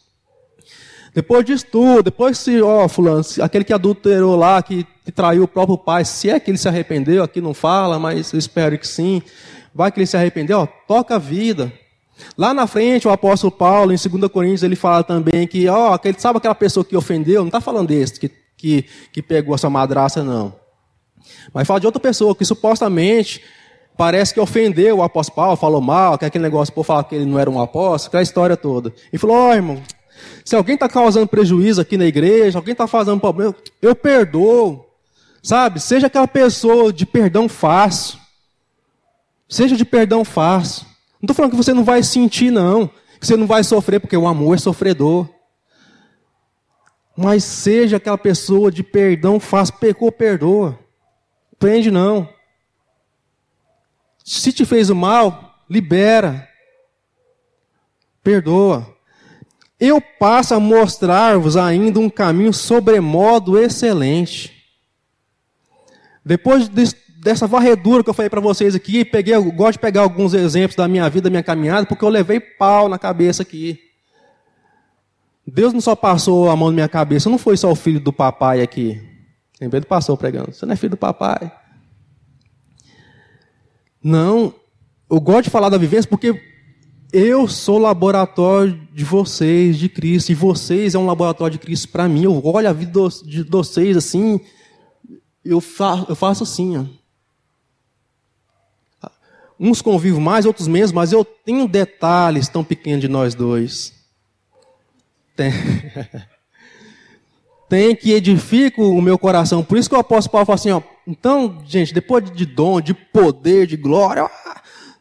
Depois 1.14 1.44
disso 1.44 1.66
tudo, 1.72 2.02
depois 2.02 2.38
se, 2.38 2.60
ó, 2.60 2.86
fulano, 2.86 3.22
aquele 3.40 3.64
que 3.64 3.72
adulterou 3.72 4.36
lá, 4.36 4.62
que, 4.62 4.86
que 5.04 5.10
traiu 5.10 5.44
o 5.44 5.48
próprio 5.48 5.78
pai, 5.78 6.04
se 6.04 6.28
é 6.28 6.38
que 6.38 6.50
ele 6.50 6.58
se 6.58 6.68
arrependeu, 6.68 7.22
aqui 7.22 7.40
não 7.40 7.54
fala, 7.54 7.98
mas 7.98 8.32
eu 8.32 8.38
espero 8.38 8.78
que 8.78 8.86
sim. 8.86 9.22
Vai 9.74 9.92
que 9.92 9.98
ele 9.98 10.06
se 10.06 10.16
arrependeu, 10.16 10.60
ó, 10.60 10.66
toca 10.66 11.16
a 11.16 11.18
vida. 11.18 11.72
Lá 12.36 12.52
na 12.52 12.66
frente, 12.66 13.06
o 13.06 13.10
apóstolo 13.10 13.50
Paulo, 13.50 13.92
em 13.92 13.96
2 13.96 14.30
Coríntios, 14.30 14.62
ele 14.62 14.76
fala 14.76 15.04
também 15.04 15.46
que, 15.46 15.68
ó, 15.68 15.94
aquele, 15.94 16.18
sabe 16.18 16.38
aquela 16.38 16.54
pessoa 16.54 16.84
que 16.84 16.96
ofendeu? 16.96 17.40
Não 17.40 17.48
está 17.48 17.60
falando 17.60 17.88
desse, 17.88 18.18
que, 18.18 18.30
que, 18.56 18.84
que 19.12 19.22
pegou 19.22 19.54
a 19.54 19.58
sua 19.58 19.70
madraça, 19.70 20.22
não. 20.22 20.54
Mas 21.52 21.66
fala 21.66 21.80
de 21.80 21.86
outra 21.86 22.00
pessoa 22.00 22.34
que 22.34 22.44
supostamente 22.44 23.42
parece 23.96 24.32
que 24.32 24.40
ofendeu 24.40 24.98
o 24.98 25.02
apóstolo 25.02 25.36
Paulo, 25.36 25.56
falou 25.56 25.80
mal, 25.80 26.16
que 26.16 26.24
aquele 26.24 26.44
negócio 26.44 26.72
por 26.72 26.84
falar 26.84 27.04
que 27.04 27.16
ele 27.16 27.24
não 27.24 27.38
era 27.38 27.50
um 27.50 27.60
apóstolo, 27.60 28.08
aquela 28.08 28.22
história 28.22 28.56
toda. 28.56 28.92
E 29.12 29.18
falou, 29.18 29.36
ó, 29.36 29.54
irmão, 29.54 29.82
se 30.44 30.54
alguém 30.54 30.74
está 30.74 30.88
causando 30.88 31.26
prejuízo 31.26 31.80
aqui 31.80 31.96
na 31.96 32.06
igreja, 32.06 32.58
alguém 32.58 32.72
está 32.72 32.86
fazendo 32.86 33.20
problema, 33.20 33.54
eu 33.82 33.94
perdoo. 33.94 34.86
Sabe? 35.42 35.80
Seja 35.80 36.08
aquela 36.08 36.28
pessoa 36.28 36.92
de 36.92 37.06
perdão 37.06 37.48
fácil. 37.48 38.18
Seja 39.48 39.76
de 39.76 39.84
perdão 39.84 40.24
fácil. 40.24 40.86
Não 41.14 41.26
estou 41.26 41.34
falando 41.34 41.52
que 41.52 41.56
você 41.56 41.72
não 41.72 41.84
vai 41.84 42.02
sentir, 42.02 42.50
não. 42.50 42.88
Que 43.18 43.26
você 43.26 43.36
não 43.36 43.46
vai 43.46 43.64
sofrer, 43.64 44.00
porque 44.00 44.16
o 44.16 44.26
amor 44.26 44.56
é 44.56 44.58
sofredor. 44.58 45.28
Mas 47.16 47.42
seja 47.42 47.96
aquela 47.96 48.18
pessoa 48.18 48.70
de 48.70 48.82
perdão 48.82 49.40
fácil. 49.40 49.74
Pecou, 49.78 50.12
perdoa. 50.12 50.78
Prende, 51.58 51.90
não. 51.90 52.28
Se 54.24 54.52
te 54.52 54.64
fez 54.64 54.90
o 54.90 54.94
mal, 54.94 55.64
libera. 55.68 56.48
Perdoa 58.22 58.98
eu 59.80 60.00
passo 60.00 60.54
a 60.54 60.60
mostrar-vos 60.60 61.56
ainda 61.56 62.00
um 62.00 62.10
caminho 62.10 62.52
sobremodo 62.52 63.58
excelente. 63.58 64.52
Depois 66.24 66.68
de, 66.68 66.84
dessa 67.28 67.46
varredura 67.46 68.02
que 68.02 68.08
eu 68.08 68.14
falei 68.14 68.30
para 68.30 68.40
vocês 68.40 68.74
aqui, 68.74 69.04
peguei, 69.04 69.34
eu 69.34 69.52
gosto 69.52 69.72
de 69.72 69.80
pegar 69.80 70.00
alguns 70.00 70.32
exemplos 70.32 70.74
da 70.74 70.88
minha 70.88 71.06
vida, 71.10 71.24
da 71.24 71.30
minha 71.30 71.42
caminhada, 71.42 71.84
porque 71.84 72.02
eu 72.02 72.08
levei 72.08 72.40
pau 72.40 72.88
na 72.88 72.98
cabeça 72.98 73.42
aqui. 73.42 73.78
Deus 75.46 75.74
não 75.74 75.80
só 75.82 75.94
passou 75.94 76.48
a 76.48 76.56
mão 76.56 76.68
na 76.68 76.74
minha 76.74 76.88
cabeça, 76.88 77.28
não 77.28 77.36
foi 77.36 77.54
só 77.58 77.70
o 77.70 77.74
filho 77.74 78.00
do 78.00 78.14
papai 78.14 78.62
aqui. 78.62 78.98
Lembrei 79.60 79.78
do 79.78 79.86
passou 79.86 80.16
pregando. 80.16 80.54
Você 80.54 80.64
não 80.64 80.72
é 80.72 80.76
filho 80.76 80.92
do 80.92 80.96
papai. 80.96 81.52
Não, 84.02 84.54
eu 85.10 85.20
gosto 85.20 85.44
de 85.44 85.50
falar 85.50 85.68
da 85.68 85.76
vivência 85.76 86.08
porque 86.08 86.40
eu 87.12 87.46
sou 87.46 87.76
laboratório 87.76 88.80
de 88.94 89.04
vocês, 89.04 89.76
de 89.76 89.90
Cristo, 89.90 90.32
e 90.32 90.34
vocês 90.34 90.94
é 90.94 90.98
um 90.98 91.04
laboratório 91.04 91.52
de 91.52 91.58
Cristo 91.58 91.90
para 91.90 92.08
mim. 92.08 92.24
Eu 92.24 92.42
olho 92.42 92.70
a 92.70 92.72
vida 92.72 93.00
de 93.26 93.42
vocês 93.42 93.98
assim, 93.98 94.40
eu, 95.44 95.60
fa 95.60 96.06
eu 96.08 96.14
faço 96.14 96.42
assim. 96.42 96.78
Ó. 96.78 96.97
Uns 99.58 99.82
convivem 99.82 100.20
mais, 100.20 100.46
outros 100.46 100.68
menos, 100.68 100.92
mas 100.92 101.12
eu 101.12 101.24
tenho 101.24 101.66
detalhes 101.66 102.48
tão 102.48 102.62
pequenos 102.62 103.00
de 103.00 103.08
nós 103.08 103.34
dois. 103.34 103.92
Tem, 105.34 105.52
Tem 107.68 107.94
que 107.94 108.12
edifico 108.12 108.82
o 108.82 109.02
meu 109.02 109.18
coração. 109.18 109.62
Por 109.62 109.76
isso 109.76 109.90
que 109.90 109.94
o 109.94 109.98
apóstolo 109.98 110.32
Paulo 110.32 110.46
fala 110.46 110.54
assim: 110.54 110.70
ó, 110.70 110.80
então, 111.06 111.62
gente, 111.66 111.92
depois 111.92 112.30
de 112.30 112.46
dom, 112.46 112.80
de 112.80 112.94
poder, 112.94 113.66
de 113.66 113.76
glória, 113.76 114.28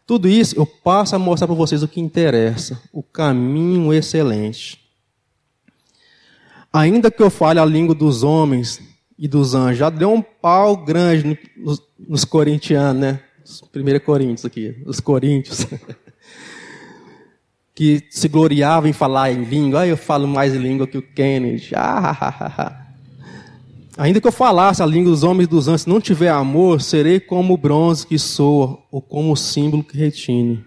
tudo 0.05 0.27
isso 0.27 0.55
eu 0.57 0.65
passo 0.65 1.15
a 1.15 1.19
mostrar 1.19 1.47
para 1.47 1.55
vocês 1.55 1.81
o 1.81 1.87
que 1.87 2.01
interessa, 2.01 2.81
o 2.91 3.01
caminho 3.01 3.93
excelente. 3.93 4.79
Ainda 6.73 7.09
que 7.09 7.23
eu 7.23 7.29
fale 7.29 7.59
a 7.59 7.65
língua 7.65 7.95
dos 7.95 8.21
homens 8.21 8.81
e 9.17 9.27
dos 9.27 9.55
anjos, 9.55 9.79
já 9.79 9.89
deu 9.89 10.11
um 10.11 10.21
pau 10.21 10.75
grande 10.77 11.39
nos, 11.55 11.81
nos 11.97 12.25
corintianos, 12.25 13.01
né? 13.01 13.19
1 13.75 13.99
Coríntios 14.05 14.45
aqui, 14.45 14.75
os 14.85 14.99
coríntios. 14.99 15.65
que 17.77 18.03
se 18.09 18.27
gloriavam 18.27 18.89
em 18.89 18.93
falar 18.93 19.31
em 19.31 19.43
língua. 19.43 19.81
Ah, 19.81 19.87
eu 19.87 19.95
falo 19.95 20.27
mais 20.27 20.51
língua 20.55 20.87
que 20.87 20.97
o 20.97 21.01
Kennedy. 21.01 21.73
Ah, 21.75 22.85
Ainda 23.95 24.19
que 24.19 24.27
eu 24.27 24.31
falasse 24.31 24.81
a 24.81 24.85
língua 24.85 25.11
dos 25.11 25.23
homens 25.23 25.47
dos 25.47 25.67
anjos, 25.67 25.81
se 25.81 25.89
não 25.89 25.99
tiver 25.99 26.29
amor, 26.29 26.81
serei 26.81 27.19
como 27.19 27.53
o 27.53 27.57
bronze 27.57 28.05
que 28.05 28.17
soa, 28.19 28.79
ou 28.91 29.01
como 29.01 29.31
o 29.31 29.35
símbolo 29.35 29.83
que 29.83 29.97
retine. 29.97 30.63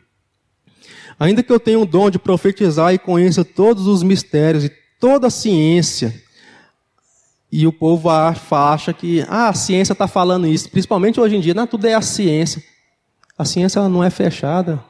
Ainda 1.19 1.43
que 1.43 1.53
eu 1.53 1.61
tenha 1.61 1.79
o 1.79 1.87
dom 1.87 2.11
de 2.11 2.19
profetizar 2.19 2.93
e 2.93 2.99
conheça 2.99 3.45
todos 3.45 3.87
os 3.87 4.03
mistérios 4.03 4.65
e 4.65 4.73
toda 4.99 5.29
a 5.29 5.31
ciência, 5.31 6.15
e 7.53 7.67
o 7.67 7.73
povo 7.73 8.09
acha 8.09 8.93
que 8.93 9.25
ah, 9.29 9.49
a 9.49 9.55
ciência 9.55 9.93
está 9.93 10.07
falando 10.07 10.47
isso, 10.47 10.71
principalmente 10.71 11.21
hoje 11.21 11.37
em 11.37 11.41
dia, 11.41 11.55
não, 11.55 11.67
tudo 11.67 11.87
é 11.87 11.95
a 11.95 12.01
ciência. 12.03 12.63
A 13.37 13.45
ciência 13.45 13.79
ela 13.79 13.89
não 13.89 14.05
é 14.05 14.11
fechada. 14.11 14.85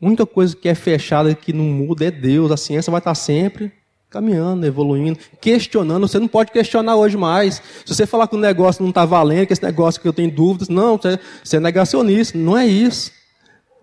A 0.00 0.06
única 0.06 0.24
coisa 0.24 0.56
que 0.56 0.68
é 0.68 0.74
fechada 0.74 1.34
que 1.34 1.52
não 1.52 1.66
muda 1.66 2.06
é 2.06 2.10
Deus. 2.10 2.50
A 2.50 2.56
ciência 2.56 2.90
vai 2.90 3.00
estar 3.00 3.14
sempre 3.14 3.70
caminhando, 4.08 4.66
evoluindo, 4.66 5.18
questionando. 5.40 6.08
Você 6.08 6.18
não 6.18 6.26
pode 6.26 6.50
questionar 6.50 6.96
hoje 6.96 7.18
mais. 7.18 7.62
Se 7.84 7.94
você 7.94 8.06
falar 8.06 8.26
que 8.26 8.34
o 8.34 8.38
negócio 8.38 8.82
não 8.82 8.88
está 8.88 9.04
valendo, 9.04 9.46
que 9.46 9.52
esse 9.52 9.62
negócio 9.62 10.00
que 10.00 10.08
eu 10.08 10.12
tenho 10.12 10.30
dúvidas, 10.30 10.68
não, 10.68 10.98
você 10.98 11.58
é 11.58 11.60
negacionista. 11.60 12.36
Não 12.36 12.56
é 12.56 12.66
isso. 12.66 13.12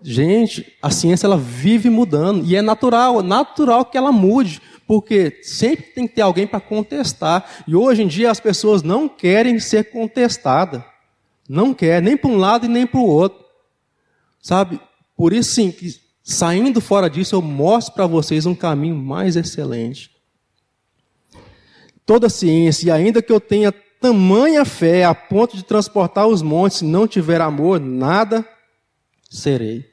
Gente, 0.02 0.72
a 0.82 0.90
ciência 0.90 1.26
ela 1.26 1.38
vive 1.38 1.88
mudando 1.88 2.44
e 2.44 2.54
é 2.54 2.62
natural, 2.62 3.20
é 3.20 3.22
natural 3.22 3.84
que 3.84 3.96
ela 3.96 4.12
mude, 4.12 4.60
porque 4.88 5.38
sempre 5.42 5.84
tem 5.84 6.08
que 6.08 6.16
ter 6.16 6.22
alguém 6.22 6.48
para 6.48 6.58
contestar. 6.58 7.62
E 7.68 7.76
hoje 7.76 8.02
em 8.02 8.08
dia 8.08 8.28
as 8.28 8.40
pessoas 8.40 8.82
não 8.82 9.08
querem 9.08 9.60
ser 9.60 9.92
contestadas. 9.92 10.82
Não 11.48 11.72
quer, 11.72 12.02
nem 12.02 12.16
para 12.16 12.30
um 12.30 12.36
lado 12.36 12.66
e 12.66 12.68
nem 12.68 12.84
para 12.84 12.98
o 12.98 13.06
outro. 13.06 13.44
Sabe? 14.42 14.80
Por 15.16 15.32
isso 15.32 15.54
sim, 15.54 15.70
que 15.70 15.94
saindo 16.24 16.80
fora 16.80 17.08
disso 17.08 17.36
eu 17.36 17.42
mostro 17.42 17.94
para 17.94 18.06
vocês 18.06 18.46
um 18.46 18.54
caminho 18.54 18.96
mais 18.96 19.36
excelente 19.36 20.18
toda 22.08 22.30
ciência, 22.30 22.86
e 22.86 22.90
ainda 22.90 23.20
que 23.20 23.30
eu 23.30 23.38
tenha 23.38 23.70
tamanha 24.00 24.64
fé 24.64 25.04
a 25.04 25.14
ponto 25.14 25.54
de 25.54 25.62
transportar 25.62 26.26
os 26.26 26.40
montes, 26.40 26.78
se 26.78 26.84
não 26.86 27.06
tiver 27.06 27.38
amor, 27.38 27.78
nada 27.78 28.48
serei. 29.28 29.84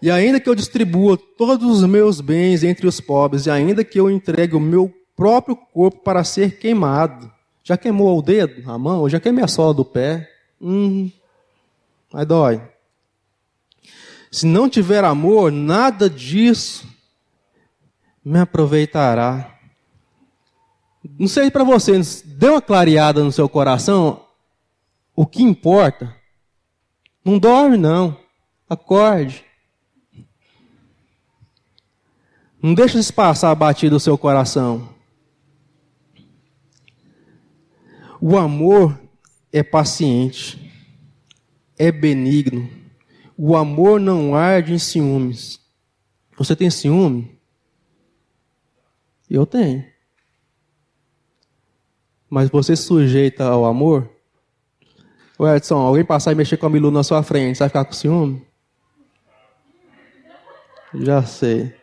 E 0.00 0.10
ainda 0.10 0.38
que 0.38 0.48
eu 0.48 0.54
distribua 0.54 1.16
todos 1.16 1.80
os 1.80 1.88
meus 1.88 2.20
bens 2.20 2.62
entre 2.62 2.86
os 2.86 3.00
pobres, 3.00 3.46
e 3.46 3.50
ainda 3.50 3.82
que 3.82 3.98
eu 3.98 4.10
entregue 4.10 4.54
o 4.54 4.60
meu 4.60 4.92
próprio 5.16 5.56
corpo 5.56 6.00
para 6.02 6.22
ser 6.22 6.58
queimado, 6.58 7.30
já 7.64 7.76
queimou 7.76 8.16
o 8.16 8.22
dedo, 8.22 8.70
a 8.70 8.78
mão, 8.78 9.08
já 9.08 9.18
queimei 9.18 9.42
a 9.42 9.48
sola 9.48 9.74
do 9.74 9.84
pé, 9.84 10.30
hum, 10.60 11.10
aí 12.14 12.24
dói. 12.24 12.62
Se 14.30 14.46
não 14.46 14.68
tiver 14.68 15.04
amor, 15.04 15.50
nada 15.50 16.08
disso 16.08 16.86
me 18.24 18.38
aproveitará. 18.38 19.58
Não 21.18 21.26
sei 21.26 21.50
para 21.50 21.64
você, 21.64 21.98
deu 22.24 22.52
uma 22.52 22.62
clareada 22.62 23.24
no 23.24 23.32
seu 23.32 23.48
coração? 23.48 24.24
O 25.16 25.26
que 25.26 25.42
importa? 25.42 26.14
Não 27.24 27.38
dorme, 27.38 27.76
não. 27.76 28.16
Acorde. 28.68 29.47
Não 32.68 32.74
deixe 32.74 32.98
isso 32.98 33.14
passar 33.14 33.54
batido 33.54 33.96
o 33.96 34.00
seu 34.00 34.18
coração. 34.18 34.90
O 38.20 38.36
amor 38.36 39.00
é 39.50 39.62
paciente, 39.62 40.70
é 41.78 41.90
benigno. 41.90 42.68
O 43.38 43.56
amor 43.56 43.98
não 43.98 44.34
arde 44.34 44.74
em 44.74 44.78
ciúmes. 44.78 45.58
Você 46.36 46.54
tem 46.54 46.68
ciúme? 46.68 47.40
Eu 49.30 49.46
tenho. 49.46 49.82
Mas 52.28 52.50
você 52.50 52.76
sujeita 52.76 53.44
ao 53.44 53.64
amor? 53.64 54.10
Ô 55.38 55.48
Edson, 55.48 55.78
alguém 55.78 56.04
passar 56.04 56.32
e 56.32 56.34
mexer 56.34 56.58
com 56.58 56.66
a 56.66 56.70
Milu 56.70 56.90
na 56.90 57.02
sua 57.02 57.22
frente, 57.22 57.56
você 57.56 57.60
vai 57.60 57.68
ficar 57.70 57.84
com 57.86 57.94
ciúme? 57.94 58.46
Já 60.92 61.22
sei. 61.22 61.77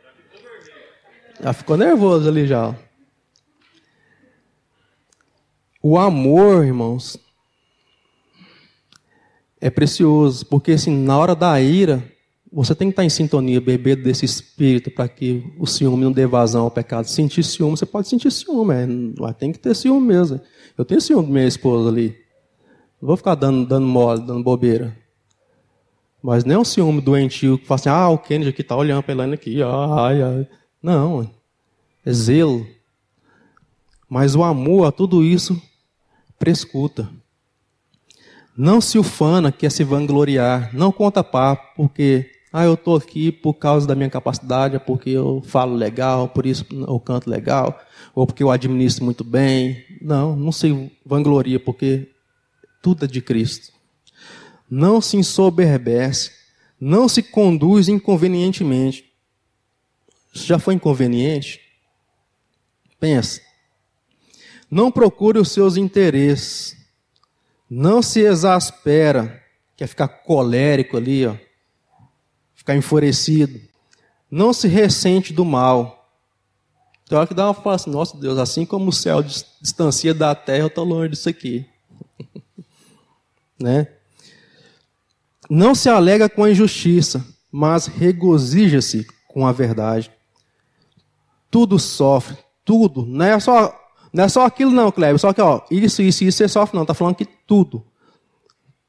Já 1.42 1.54
ficou 1.54 1.78
nervoso 1.78 2.28
ali 2.28 2.48
já. 2.48 2.76
O 5.82 5.98
amor, 5.98 6.66
irmãos, 6.66 7.18
é 9.62 9.70
precioso, 9.70 10.46
porque 10.46 10.72
assim, 10.72 10.96
na 10.96 11.18
hora 11.18 11.36
da 11.36 11.60
ira, 11.62 12.04
você 12.52 12.74
tem 12.74 12.88
que 12.88 12.94
estar 12.94 13.04
em 13.04 13.10
sintonia, 13.10 13.60
beber 13.60 13.96
desse 13.98 14.24
espírito 14.24 14.90
para 14.90 15.08
que 15.08 15.44
o 15.60 15.68
ciúme 15.68 16.04
não 16.04 16.12
dê 16.12 16.26
vazão 16.26 16.64
ao 16.64 16.72
pecado. 16.72 17.06
Sentir 17.06 17.44
ciúme, 17.44 17.78
você 17.78 17.86
pode 17.86 18.08
sentir 18.08 18.32
ciúme, 18.32 18.74
é, 18.74 18.88
mas 19.20 19.36
tem 19.36 19.52
que 19.52 19.60
ter 19.60 19.76
ciúme 19.76 20.08
mesmo. 20.08 20.40
Eu 20.78 20.86
tenho 20.86 21.02
ciúme 21.02 21.28
da 21.28 21.34
minha 21.34 21.48
esposa 21.48 21.90
ali. 21.90 22.16
Não 23.02 23.08
vou 23.08 23.18
ficar 23.18 23.36
dando, 23.36 23.68
dando 23.68 23.86
mole, 23.86 24.26
dando 24.26 24.42
bobeira. 24.44 24.96
Mas 26.24 26.44
não 26.44 26.56
é 26.56 26.58
um 26.60 26.64
ciúme 26.64 27.02
doentio 27.02 27.60
que 27.60 27.68
fala 27.68 27.80
assim, 27.80 27.90
ah, 27.90 28.10
o 28.10 28.18
Kennedy 28.18 28.50
aqui 28.50 28.62
está 28.62 28.76
olhando 28.76 29.04
para 29.04 29.14
Elaine 29.14 29.34
aqui. 29.34 29.62
Ai, 29.62 30.22
ai. 30.22 30.48
Não, 30.86 31.28
é 32.06 32.14
zelo. 32.14 32.68
Mas 34.08 34.36
o 34.36 34.44
amor 34.44 34.86
a 34.86 34.92
tudo 34.92 35.24
isso 35.24 35.60
prescuta. 36.38 37.10
Não 38.56 38.80
se 38.80 39.00
ufana, 39.00 39.52
quer 39.52 39.72
se 39.72 39.84
vangloriar. 39.84 40.70
Não 40.76 40.92
conta 40.92 41.24
papo, 41.24 41.76
porque 41.76 42.30
Ah, 42.54 42.66
eu 42.66 42.76
estou 42.76 42.96
aqui 42.96 43.32
por 43.32 43.56
causa 43.56 43.88
da 43.88 43.96
minha 43.96 44.10
capacidade, 44.10 44.76
é 44.76 44.80
porque 44.80 45.10
eu 45.10 45.42
falo 45.46 45.74
legal, 45.76 46.30
por 46.30 46.46
isso 46.46 46.66
eu 46.72 47.00
canto 47.00 47.30
legal, 47.30 47.78
ou 48.14 48.28
porque 48.28 48.44
eu 48.44 48.52
administro 48.52 49.04
muito 49.04 49.24
bem. 49.24 49.84
Não, 50.00 50.36
não 50.36 50.52
se 50.52 50.90
vangloria, 51.04 51.60
porque 51.60 52.12
tudo 52.82 53.06
é 53.06 53.08
de 53.08 53.22
Cristo. 53.22 53.74
Não 54.70 55.02
se 55.02 55.18
ensoberbece, 55.18 56.32
não 56.80 57.10
se 57.10 57.24
conduz 57.24 57.90
inconvenientemente. 57.90 59.15
Isso 60.36 60.46
já 60.48 60.60
foi 60.60 60.74
inconveniente? 60.74 61.62
Pensa. 63.00 63.42
Não 64.70 64.92
procure 64.92 65.40
os 65.40 65.50
seus 65.50 65.78
interesses. 65.78 66.76
Não 67.70 68.02
se 68.02 68.20
exaspera, 68.20 69.42
quer 69.78 69.88
ficar 69.88 70.10
colérico 70.10 70.98
ali, 70.98 71.26
ó, 71.26 71.36
ficar 72.54 72.76
enfurecido. 72.76 73.60
Não 74.30 74.52
se 74.54 74.68
ressente 74.68 75.32
do 75.32 75.46
mal. 75.46 76.12
Tem 77.08 77.18
hora 77.18 77.28
que 77.28 77.34
dá 77.34 77.46
uma 77.46 77.54
fala 77.54 77.78
assim, 77.78 77.90
nossa 77.90 78.18
Deus, 78.18 78.38
assim 78.38 78.66
como 78.66 78.90
o 78.90 78.94
céu 78.94 79.24
distancia 79.24 80.14
da 80.14 80.36
terra, 80.36 80.60
eu 80.60 80.68
estou 80.68 80.84
longe 80.84 81.10
disso 81.10 81.30
aqui. 81.30 81.66
né? 83.60 83.88
Não 85.50 85.74
se 85.74 85.88
alega 85.90 86.28
com 86.28 86.44
a 86.44 86.52
injustiça, 86.52 87.26
mas 87.52 87.88
regozija-se 87.88 89.08
com 89.28 89.48
a 89.48 89.52
verdade. 89.52 90.12
Tudo 91.56 91.80
sofre, 91.80 92.36
tudo. 92.66 93.06
Não 93.06 93.24
é 93.24 93.40
só, 93.40 93.74
não 94.12 94.26
é 94.26 94.28
só 94.28 94.46
aquilo 94.46 94.72
não, 94.72 94.92
Kleber. 94.92 95.18
Só 95.18 95.32
que, 95.32 95.40
ó, 95.40 95.62
isso, 95.72 96.02
isso, 96.02 96.26
isso 96.26 96.38
você 96.38 96.50
sofre 96.50 96.76
não. 96.76 96.82
Está 96.82 96.94
falando 96.94 97.16
que 97.16 97.24
tudo. 97.24 97.82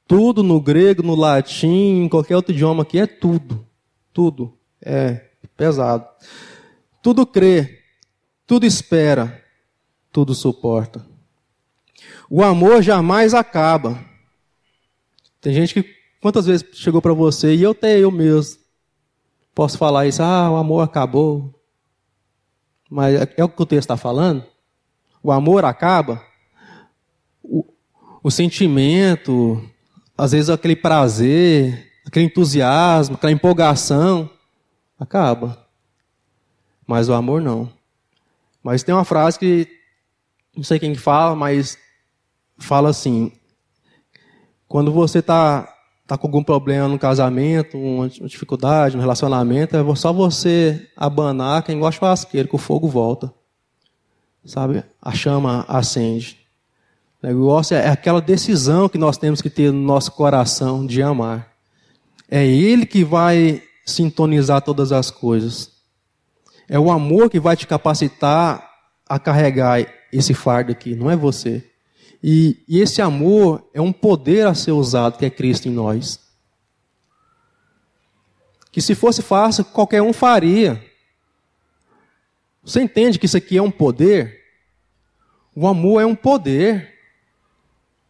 Tudo 0.04 0.42
no 0.42 0.60
grego, 0.60 1.00
no 1.00 1.14
latim, 1.14 2.02
em 2.02 2.08
qualquer 2.08 2.34
outro 2.34 2.52
idioma 2.52 2.82
aqui 2.82 2.98
é 2.98 3.06
tudo. 3.06 3.64
Tudo. 4.12 4.52
É 4.84 5.26
pesado. 5.56 6.08
Tudo 7.00 7.24
crê, 7.24 7.84
tudo 8.48 8.66
espera, 8.66 9.40
tudo 10.10 10.34
suporta. 10.34 11.06
O 12.28 12.42
amor 12.42 12.82
jamais 12.82 13.32
acaba. 13.32 13.96
Tem 15.40 15.54
gente 15.54 15.72
que 15.72 15.88
quantas 16.20 16.46
vezes 16.46 16.66
chegou 16.72 17.00
para 17.00 17.14
você 17.14 17.54
e 17.54 17.62
eu 17.62 17.70
até 17.70 17.96
eu 17.96 18.10
mesmo 18.10 18.58
posso 19.54 19.78
falar 19.78 20.08
isso, 20.08 20.20
ah, 20.20 20.50
o 20.50 20.56
amor 20.56 20.80
acabou. 20.80 21.55
Mas 22.90 23.14
é, 23.14 23.34
é 23.36 23.44
o 23.44 23.48
que 23.48 23.62
o 23.62 23.66
texto 23.66 23.84
está 23.84 23.96
falando? 23.96 24.44
O 25.22 25.32
amor 25.32 25.64
acaba? 25.64 26.22
O, 27.42 27.64
o 28.22 28.30
sentimento, 28.30 29.62
às 30.16 30.32
vezes 30.32 30.50
aquele 30.50 30.76
prazer, 30.76 31.92
aquele 32.06 32.26
entusiasmo, 32.26 33.16
aquela 33.16 33.32
empolgação, 33.32 34.30
acaba. 34.98 35.66
Mas 36.86 37.08
o 37.08 37.14
amor 37.14 37.40
não. 37.42 37.72
Mas 38.62 38.82
tem 38.82 38.94
uma 38.94 39.04
frase 39.04 39.38
que, 39.38 39.68
não 40.56 40.62
sei 40.62 40.78
quem 40.78 40.94
fala, 40.94 41.34
mas 41.34 41.78
fala 42.58 42.88
assim: 42.90 43.32
quando 44.68 44.92
você 44.92 45.18
está 45.18 45.75
tá 46.06 46.16
com 46.16 46.26
algum 46.26 46.42
problema 46.42 46.86
no 46.88 46.98
casamento, 46.98 47.76
uma 47.76 48.08
dificuldade 48.08 48.94
no 48.94 49.02
relacionamento, 49.02 49.76
é 49.76 49.96
só 49.96 50.12
você 50.12 50.88
abanar 50.96 51.62
quem 51.62 51.78
gosta 51.78 51.98
churrasqueiro, 51.98 52.48
que 52.48 52.54
o 52.54 52.58
fogo 52.58 52.88
volta. 52.88 53.32
Sabe? 54.44 54.84
A 55.02 55.12
chama 55.12 55.64
acende. 55.66 56.38
O 57.20 57.26
negócio 57.26 57.76
é 57.76 57.88
aquela 57.88 58.20
decisão 58.20 58.88
que 58.88 58.98
nós 58.98 59.18
temos 59.18 59.42
que 59.42 59.50
ter 59.50 59.72
no 59.72 59.80
nosso 59.80 60.12
coração 60.12 60.86
de 60.86 61.02
amar. 61.02 61.52
É 62.30 62.46
Ele 62.46 62.86
que 62.86 63.02
vai 63.02 63.62
sintonizar 63.84 64.62
todas 64.62 64.92
as 64.92 65.10
coisas. 65.10 65.72
É 66.68 66.78
o 66.78 66.90
amor 66.90 67.28
que 67.28 67.40
vai 67.40 67.56
te 67.56 67.66
capacitar 67.66 68.68
a 69.08 69.18
carregar 69.18 69.84
esse 70.12 70.34
fardo 70.34 70.70
aqui, 70.70 70.94
não 70.94 71.10
é 71.10 71.16
você. 71.16 71.64
E, 72.22 72.62
e 72.68 72.80
esse 72.80 73.00
amor 73.00 73.68
é 73.72 73.80
um 73.80 73.92
poder 73.92 74.46
a 74.46 74.54
ser 74.54 74.72
usado, 74.72 75.18
que 75.18 75.24
é 75.24 75.30
Cristo 75.30 75.68
em 75.68 75.72
nós. 75.72 76.20
Que 78.70 78.80
se 78.80 78.94
fosse 78.94 79.22
fácil, 79.22 79.64
qualquer 79.64 80.02
um 80.02 80.12
faria. 80.12 80.82
Você 82.62 82.80
entende 82.80 83.18
que 83.18 83.26
isso 83.26 83.36
aqui 83.36 83.56
é 83.56 83.62
um 83.62 83.70
poder? 83.70 84.40
O 85.54 85.66
amor 85.66 86.02
é 86.02 86.06
um 86.06 86.16
poder. 86.16 86.94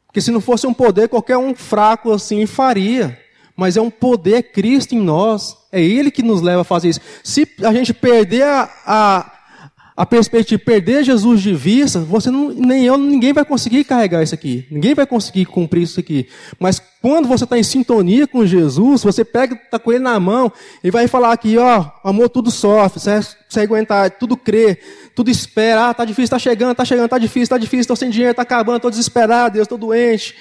Porque 0.06 0.20
se 0.20 0.30
não 0.30 0.40
fosse 0.40 0.66
um 0.66 0.74
poder, 0.74 1.08
qualquer 1.08 1.36
um 1.36 1.54
fraco 1.54 2.12
assim 2.12 2.46
faria 2.46 3.18
mas 3.56 3.76
é 3.76 3.80
um 3.80 3.90
poder 3.90 4.52
Cristo 4.52 4.94
em 4.94 5.00
nós. 5.00 5.56
É 5.72 5.82
Ele 5.82 6.10
que 6.10 6.22
nos 6.22 6.42
leva 6.42 6.60
a 6.60 6.64
fazer 6.64 6.90
isso. 6.90 7.00
Se 7.24 7.50
a 7.64 7.72
gente 7.72 7.94
perder 7.94 8.42
a, 8.42 8.70
a, 8.84 9.35
a 9.96 10.04
perspectiva, 10.04 10.62
perder 10.62 11.02
Jesus 11.04 11.40
de 11.40 11.54
vista, 11.54 12.00
você 12.00 12.30
não, 12.30 12.50
nem 12.50 12.84
eu, 12.84 12.98
ninguém 12.98 13.32
vai 13.32 13.46
conseguir 13.46 13.82
carregar 13.82 14.22
isso 14.22 14.34
aqui. 14.34 14.66
Ninguém 14.70 14.94
vai 14.94 15.06
conseguir 15.06 15.46
cumprir 15.46 15.84
isso 15.84 15.98
aqui. 15.98 16.28
Mas 16.60 16.78
quando 17.00 17.26
você 17.26 17.44
está 17.44 17.56
em 17.56 17.62
sintonia 17.62 18.26
com 18.26 18.44
Jesus, 18.44 19.02
você 19.02 19.24
pega, 19.24 19.54
está 19.54 19.78
com 19.78 19.90
Ele 19.90 20.04
na 20.04 20.20
mão, 20.20 20.52
e 20.84 20.90
vai 20.90 21.08
falar 21.08 21.32
aqui, 21.32 21.56
ó, 21.56 21.92
amor 22.04 22.28
tudo 22.28 22.50
sofre, 22.50 23.00
você, 23.00 23.20
você 23.48 23.60
aguentar, 23.60 24.10
tudo 24.10 24.36
crê, 24.36 24.78
tudo 25.14 25.30
espera, 25.30 25.88
ah, 25.88 25.94
tá 25.94 26.04
difícil, 26.04 26.28
tá 26.28 26.38
chegando, 26.38 26.76
tá 26.76 26.84
chegando, 26.84 27.08
tá 27.08 27.16
difícil, 27.16 27.48
tá 27.48 27.56
difícil, 27.56 27.80
estou 27.80 27.96
sem 27.96 28.10
dinheiro, 28.10 28.34
tá 28.34 28.42
acabando, 28.42 28.76
estou 28.76 28.90
desesperado, 28.90 29.54
Deus, 29.54 29.64
estou 29.64 29.78
doente. 29.78 30.34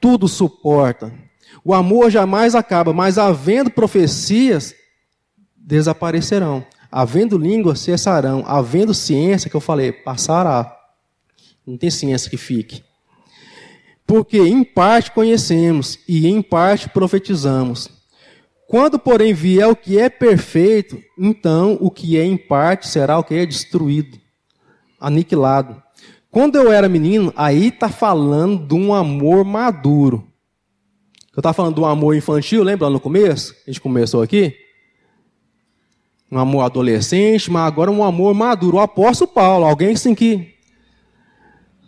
Tudo 0.00 0.26
suporta. 0.26 1.12
O 1.64 1.72
amor 1.72 2.10
jamais 2.10 2.56
acaba, 2.56 2.92
mas 2.92 3.16
havendo 3.16 3.70
profecias, 3.70 4.74
desaparecerão. 5.56 6.66
Havendo 6.90 7.38
línguas, 7.38 7.80
cessarão. 7.80 8.44
Havendo 8.46 8.94
ciência, 8.94 9.50
que 9.50 9.56
eu 9.56 9.60
falei, 9.60 9.92
passará. 9.92 10.74
Não 11.66 11.76
tem 11.76 11.90
ciência 11.90 12.30
que 12.30 12.36
fique. 12.36 12.82
Porque 14.06 14.38
em 14.38 14.62
parte 14.62 15.10
conhecemos 15.10 15.98
e 16.08 16.28
em 16.28 16.40
parte 16.40 16.88
profetizamos. 16.88 17.88
Quando, 18.68 18.98
porém, 18.98 19.32
vier 19.32 19.68
o 19.68 19.76
que 19.76 19.98
é 19.98 20.08
perfeito, 20.08 21.00
então 21.18 21.76
o 21.80 21.90
que 21.90 22.18
é 22.18 22.24
em 22.24 22.36
parte 22.36 22.88
será 22.88 23.18
o 23.18 23.24
que 23.24 23.34
é 23.34 23.46
destruído, 23.46 24.18
aniquilado. 25.00 25.80
Quando 26.30 26.56
eu 26.56 26.72
era 26.72 26.88
menino, 26.88 27.32
aí 27.36 27.68
está 27.68 27.88
falando 27.88 28.66
de 28.66 28.74
um 28.74 28.92
amor 28.92 29.44
maduro. 29.44 30.26
Eu 31.34 31.40
estava 31.40 31.54
falando 31.54 31.76
do 31.76 31.84
amor 31.84 32.16
infantil, 32.16 32.62
lembra 32.62 32.90
no 32.90 32.98
começo? 32.98 33.54
A 33.66 33.70
gente 33.70 33.80
começou 33.80 34.22
aqui. 34.22 34.65
Um 36.30 36.38
amor 36.38 36.62
adolescente, 36.62 37.50
mas 37.50 37.66
agora 37.66 37.90
um 37.90 38.02
amor 38.02 38.34
maduro. 38.34 38.78
O 38.78 38.80
apóstolo 38.80 39.30
Paulo, 39.30 39.64
alguém 39.64 39.92
assim 39.92 40.14
que 40.14 40.54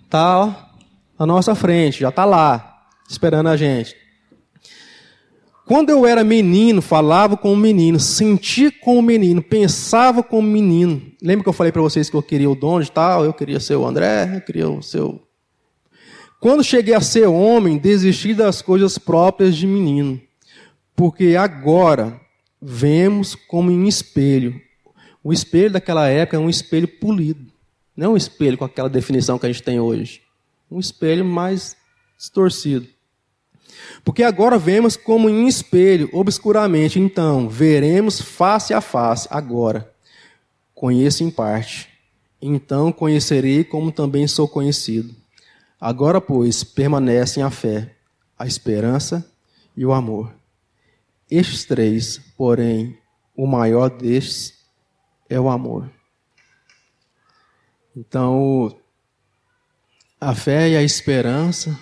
está 0.05 0.71
à 1.19 1.27
nossa 1.27 1.55
frente, 1.55 2.01
já 2.01 2.09
está 2.09 2.25
lá, 2.25 2.87
esperando 3.09 3.49
a 3.49 3.57
gente. 3.57 3.97
Quando 5.67 5.91
eu 5.91 6.07
era 6.07 6.25
menino, 6.25 6.81
falava 6.81 7.37
com 7.37 7.53
o 7.53 7.57
menino, 7.57 8.01
sentia 8.01 8.73
com 8.81 8.99
o 8.99 9.03
menino, 9.03 9.43
pensava 9.43 10.23
com 10.23 10.39
o 10.39 10.43
menino. 10.43 11.03
Lembra 11.23 11.43
que 11.43 11.49
eu 11.49 11.53
falei 11.53 11.73
para 11.73 11.83
vocês 11.83 12.09
que 12.09 12.17
eu 12.17 12.23
queria 12.23 12.49
o 12.49 12.55
dom 12.55 12.81
de 12.81 12.91
tal? 12.91 13.25
Eu 13.25 13.35
queria 13.35 13.61
ser 13.61 13.77
o 13.77 13.87
André, 13.87 14.37
eu 14.37 14.41
queria 14.41 14.69
o 14.69 14.83
seu 14.83 15.29
quando 16.41 16.63
cheguei 16.63 16.95
a 16.95 17.01
ser 17.01 17.27
homem, 17.27 17.77
desisti 17.77 18.33
das 18.33 18.63
coisas 18.63 18.97
próprias 18.97 19.57
de 19.57 19.67
menino, 19.67 20.21
porque 20.95 21.35
agora 21.35 22.21
vemos 22.61 23.35
como 23.35 23.71
em 23.71 23.87
espelho. 23.87 24.61
O 25.23 25.33
espelho 25.33 25.71
daquela 25.71 26.09
época 26.09 26.37
é 26.37 26.41
um 26.41 26.51
espelho 26.51 26.89
polido, 26.89 27.53
não 27.97 28.13
um 28.13 28.17
espelho 28.17 28.57
com 28.57 28.65
aquela 28.65 28.89
definição 28.89 29.39
que 29.39 29.47
a 29.47 29.53
gente 29.53 29.63
tem 29.63 29.81
hoje. 29.81 30.23
Um 30.71 30.79
espelho 30.79 31.25
mais 31.25 31.77
distorcido. 32.17 32.87
Porque 34.05 34.23
agora 34.23 34.59
vemos 34.59 34.97
como 34.97 35.29
em 35.29 35.47
espelho, 35.47 36.09
obscuramente, 36.13 36.99
então 36.99 37.49
veremos 37.49 38.21
face 38.21 38.75
a 38.75 38.81
face, 38.81 39.29
agora. 39.31 39.93
Conheço 40.75 41.25
em 41.25 41.31
parte, 41.31 41.89
então 42.41 42.93
conhecerei 42.93 43.65
como 43.65 43.91
também 43.91 44.27
sou 44.27 44.47
conhecido. 44.47 45.15
Agora, 45.81 46.21
pois, 46.21 46.65
permanecem 46.65 47.43
a 47.43 47.51
fé, 47.51 47.95
a 48.39 48.47
esperança 48.47 49.29
e 49.77 49.85
o 49.85 49.93
amor. 49.93 50.38
Estes 51.31 51.65
três, 51.65 52.19
porém, 52.37 52.99
o 53.37 53.47
maior 53.47 53.91
destes 53.91 54.59
é 55.29 55.39
o 55.39 55.49
amor. 55.49 55.91
Então, 57.95 58.75
a 60.21 60.35
fé 60.35 60.71
e 60.71 60.77
a 60.77 60.83
esperança 60.83 61.79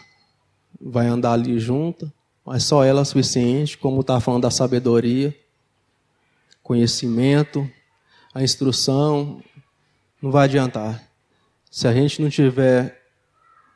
vai 0.81 1.07
andar 1.07 1.33
ali 1.33 1.59
junto, 1.59 2.13
mas 2.45 2.65
só 2.65 2.85
ela 2.85 3.03
é 3.03 3.05
suficiente, 3.05 3.79
como 3.79 4.01
está 4.01 4.21
falando 4.21 4.43
da 4.43 4.51
sabedoria, 4.51 5.35
conhecimento, 6.63 7.71
a 8.35 8.43
instrução, 8.43 9.43
não 10.21 10.31
vai 10.31 10.45
adiantar. 10.45 11.03
Se 11.71 11.87
a 11.87 11.93
gente 11.95 12.21
não 12.21 12.29
tiver 12.29 13.01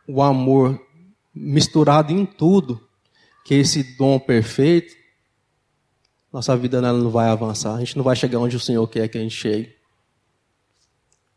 o 0.06 0.20
amor 0.20 0.80
misturado 1.34 2.12
em 2.12 2.26
tudo, 2.26 2.86
que 3.44 3.54
é 3.54 3.58
esse 3.58 3.96
dom 3.96 4.18
perfeito, 4.18 4.99
nossa 6.32 6.56
vida 6.56 6.80
não 6.80 7.10
vai 7.10 7.28
avançar. 7.28 7.74
A 7.74 7.80
gente 7.80 7.96
não 7.96 8.04
vai 8.04 8.14
chegar 8.14 8.38
onde 8.38 8.56
o 8.56 8.60
Senhor 8.60 8.86
quer 8.86 9.08
que 9.08 9.18
a 9.18 9.20
gente 9.20 9.34
chegue. 9.34 9.74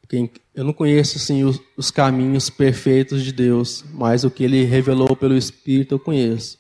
Porque 0.02 0.30
eu 0.54 0.64
não 0.64 0.74
conheço 0.74 1.18
assim, 1.18 1.44
os, 1.44 1.60
os 1.76 1.89
caminhos 1.89 2.50
perfeitos 2.50 3.24
de 3.24 3.32
Deus, 3.32 3.84
mas 3.91 4.24
o 4.24 4.30
que 4.30 4.44
Ele 4.44 4.64
revelou 4.64 5.16
pelo 5.16 5.36
Espírito 5.36 5.96
eu 5.96 6.00
conheço. 6.00 6.60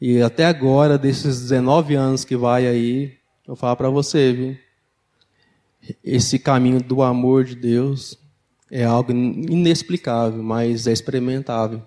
E 0.00 0.20
até 0.20 0.46
agora, 0.46 0.98
desses 0.98 1.40
19 1.42 1.94
anos 1.94 2.24
que 2.24 2.36
vai 2.36 2.66
aí, 2.66 3.16
eu 3.46 3.54
falo 3.54 3.76
para 3.76 3.90
você, 3.90 4.32
viu? 4.32 4.56
Esse 6.02 6.38
caminho 6.38 6.82
do 6.82 7.02
amor 7.02 7.44
de 7.44 7.54
Deus 7.54 8.18
é 8.70 8.84
algo 8.84 9.12
inexplicável, 9.12 10.42
mas 10.42 10.86
é 10.86 10.92
experimentável. 10.92 11.82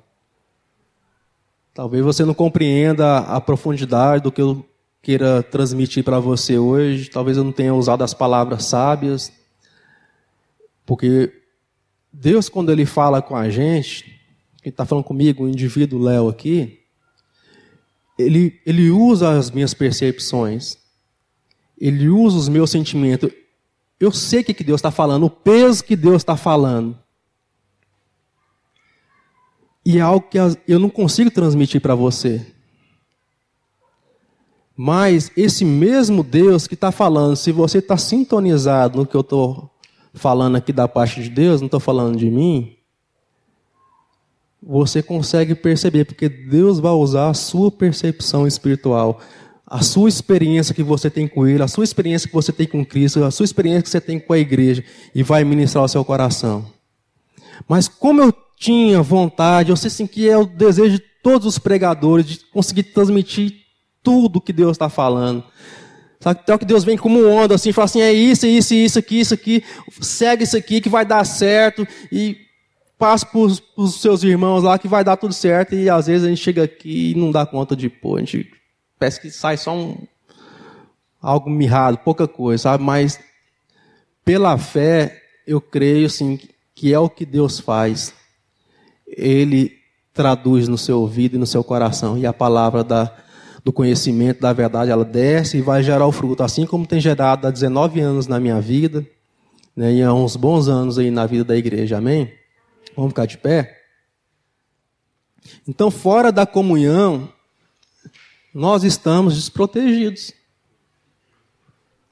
Talvez 1.74 2.04
você 2.04 2.24
não 2.24 2.34
compreenda 2.34 3.20
a 3.20 3.42
profundidade 3.42 4.24
do 4.24 4.32
que 4.32 4.42
eu 4.42 4.66
queira 5.04 5.44
transmitir 5.44 6.02
para 6.04 6.18
você 6.18 6.58
hoje. 6.58 7.10
Talvez 7.10 7.36
eu 7.38 7.44
não 7.44 7.52
tenha 7.52 7.76
usado 7.76 8.04
as 8.04 8.14
palavras 8.14 8.64
sábias. 8.64 9.32
Porque 10.86 11.32
Deus, 12.12 12.48
quando 12.48 12.72
Ele 12.72 12.86
fala 12.86 13.22
com 13.22 13.36
a 13.36 13.50
gente, 13.50 14.06
Ele 14.64 14.70
está 14.70 14.86
falando 14.86 15.04
comigo, 15.04 15.44
o 15.44 15.50
indivíduo 15.50 16.02
Léo 16.02 16.30
aqui, 16.30 16.80
ele, 18.18 18.62
ele 18.66 18.90
usa 18.92 19.38
as 19.38 19.52
minhas 19.52 19.74
percepções. 19.74 20.78
Ele 21.78 22.08
usa 22.08 22.38
os 22.38 22.48
meus 22.48 22.72
sentimentos. 22.72 23.30
Eu 24.00 24.12
sei 24.12 24.42
o 24.42 24.44
que 24.46 24.64
Deus 24.64 24.80
está 24.80 24.92
falando, 24.92 25.26
o 25.26 25.30
peso 25.30 25.84
que 25.84 25.96
Deus 25.96 26.18
está 26.18 26.38
falando. 26.38 26.98
E 29.86 29.98
é 29.98 30.02
algo 30.02 30.26
que 30.30 30.38
eu 30.66 30.80
não 30.80 30.90
consigo 30.90 31.30
transmitir 31.30 31.82
para 31.82 31.94
você. 31.94 32.53
Mas 34.76 35.32
esse 35.38 35.64
mesmo 35.64 36.24
Deus 36.24 36.68
que 36.68 36.74
está 36.74 36.92
falando, 36.92 37.36
se 37.36 37.52
você 37.52 37.78
está 37.78 37.96
sintonizado 37.96 38.98
no 38.98 39.06
que 39.06 39.16
eu 39.16 39.22
estou 39.22 39.70
falando 40.14 40.56
aqui 40.56 40.74
da 40.74 40.88
parte 40.88 41.22
de 41.22 41.30
Deus, 41.30 41.62
não 41.62 41.68
estou 41.68 41.80
falando 41.80 42.18
de 42.18 42.30
mim, 42.30 42.76
você 44.62 45.04
consegue 45.04 45.54
perceber, 45.54 46.06
porque 46.06 46.30
Deus 46.30 46.80
vai 46.80 46.92
usar 46.92 47.30
a 47.30 47.34
sua 47.34 47.70
percepção 47.70 48.48
espiritual, 48.48 49.20
a 49.66 49.82
sua 49.84 50.08
experiência 50.08 50.74
que 50.74 50.84
você 50.84 51.10
tem 51.10 51.28
com 51.28 51.46
Ele, 51.46 51.62
a 51.62 51.68
sua 51.68 51.84
experiência 51.84 52.28
que 52.28 52.34
você 52.34 52.52
tem 52.52 52.68
com 52.68 52.86
Cristo, 52.86 53.24
a 53.24 53.32
sua 53.32 53.44
experiência 53.44 53.84
que 53.84 53.90
você 53.90 54.02
tem 54.02 54.20
com 54.20 54.34
a 54.34 54.40
igreja, 54.40 54.84
e 55.14 55.22
vai 55.22 55.44
ministrar 55.44 55.84
o 55.84 55.88
seu 55.88 56.04
coração. 56.06 56.66
Mas 57.68 57.88
como 57.88 58.22
eu 58.22 58.34
tinha 58.58 59.02
vontade, 59.02 59.70
eu 59.70 59.76
sei 59.76 59.88
assim, 59.88 60.08
que 60.08 60.30
é 60.30 60.38
o 60.38 60.46
desejo 60.46 60.98
de 60.98 61.04
todos 61.22 61.46
os 61.46 61.60
pregadores 61.60 62.26
de 62.26 62.38
conseguir 62.46 62.84
transmitir 62.84 63.63
tudo 64.04 64.42
que 64.42 64.54
Deus 64.54 64.72
está 64.74 64.90
falando. 64.90 65.44
Sabe, 66.20 66.40
até 66.40 66.58
que 66.58 66.66
Deus 66.66 66.84
vem 66.84 66.98
como 66.98 67.26
onda 67.26 67.56
assim, 67.56 67.72
fala 67.72 67.86
assim, 67.86 68.02
é 68.02 68.14
isso, 68.14 68.46
isso, 68.46 68.74
isso 68.74 69.00
aqui, 69.00 69.20
isso 69.20 69.34
aqui, 69.34 69.64
segue 70.00 70.44
isso 70.44 70.56
aqui 70.56 70.80
que 70.80 70.88
vai 70.88 71.06
dar 71.06 71.26
certo 71.26 71.86
e 72.12 72.38
passa 72.98 73.26
para 73.26 73.40
os 73.40 74.02
seus 74.02 74.24
irmãos 74.24 74.64
lá 74.64 74.80
que 74.80 74.88
vai 74.88 75.04
dar 75.04 75.18
tudo 75.18 75.34
certo 75.34 75.76
e 75.76 75.90
às 75.90 76.08
vezes 76.08 76.26
a 76.26 76.30
gente 76.30 76.42
chega 76.42 76.64
aqui 76.64 77.12
e 77.12 77.16
não 77.16 77.30
dá 77.30 77.46
conta 77.46 77.76
de 77.76 77.90
pôr, 77.90 78.18
a 78.18 78.20
gente 78.22 78.50
parece 78.98 79.20
que 79.20 79.30
sai 79.30 79.58
só 79.58 79.76
um 79.76 79.98
algo 81.22 81.50
mirrado, 81.50 81.98
pouca 81.98 82.26
coisa, 82.26 82.64
sabe? 82.64 82.84
Mas 82.84 83.20
pela 84.24 84.58
fé 84.58 85.22
eu 85.46 85.60
creio 85.60 86.06
assim 86.06 86.40
que 86.74 86.94
é 86.94 87.00
o 87.00 87.10
que 87.10 87.26
Deus 87.26 87.60
faz. 87.60 88.14
Ele 89.06 89.74
traduz 90.14 90.68
no 90.68 90.78
seu 90.78 91.02
ouvido 91.02 91.36
e 91.36 91.40
no 91.40 91.46
seu 91.46 91.64
coração 91.64 92.18
e 92.18 92.26
a 92.26 92.32
palavra 92.32 92.84
da 92.84 93.14
do 93.64 93.72
conhecimento 93.72 94.42
da 94.42 94.52
verdade, 94.52 94.92
ela 94.92 95.06
desce 95.06 95.58
e 95.58 95.62
vai 95.62 95.82
gerar 95.82 96.06
o 96.06 96.12
fruto, 96.12 96.44
assim 96.44 96.66
como 96.66 96.86
tem 96.86 97.00
gerado 97.00 97.48
há 97.48 97.52
19 97.52 98.02
anos 98.02 98.28
na 98.28 98.40
minha 98.40 98.60
vida, 98.60 99.06
né, 99.76 99.94
e 99.94 100.04
há 100.04 100.14
uns 100.14 100.36
bons 100.36 100.68
anos 100.68 101.00
aí 101.00 101.10
na 101.10 101.26
vida 101.26 101.46
da 101.46 101.56
igreja, 101.56 101.98
amém? 101.98 102.34
Vamos 102.96 103.12
ficar 103.12 103.26
de 103.26 103.38
pé? 103.38 103.82
Então, 105.68 105.90
fora 105.90 106.32
da 106.32 106.46
comunhão, 106.46 107.32
nós 108.54 108.84
estamos 108.84 109.36
desprotegidos. 109.36 110.32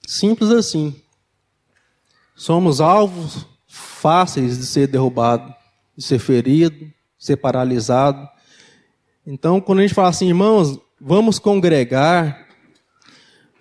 Simples 0.07 0.49
assim. 0.49 0.95
Somos 2.35 2.81
alvos 2.81 3.45
fáceis 3.67 4.57
de 4.57 4.65
ser 4.65 4.87
derrubado, 4.87 5.53
de 5.95 6.03
ser 6.03 6.17
ferido, 6.17 6.77
de 6.77 6.93
ser 7.17 7.37
paralisado. 7.37 8.27
Então, 9.25 9.61
quando 9.61 9.79
a 9.79 9.81
gente 9.83 9.93
fala 9.93 10.09
assim, 10.09 10.27
irmãos, 10.27 10.79
vamos 11.01 11.39
congregar. 11.39 12.47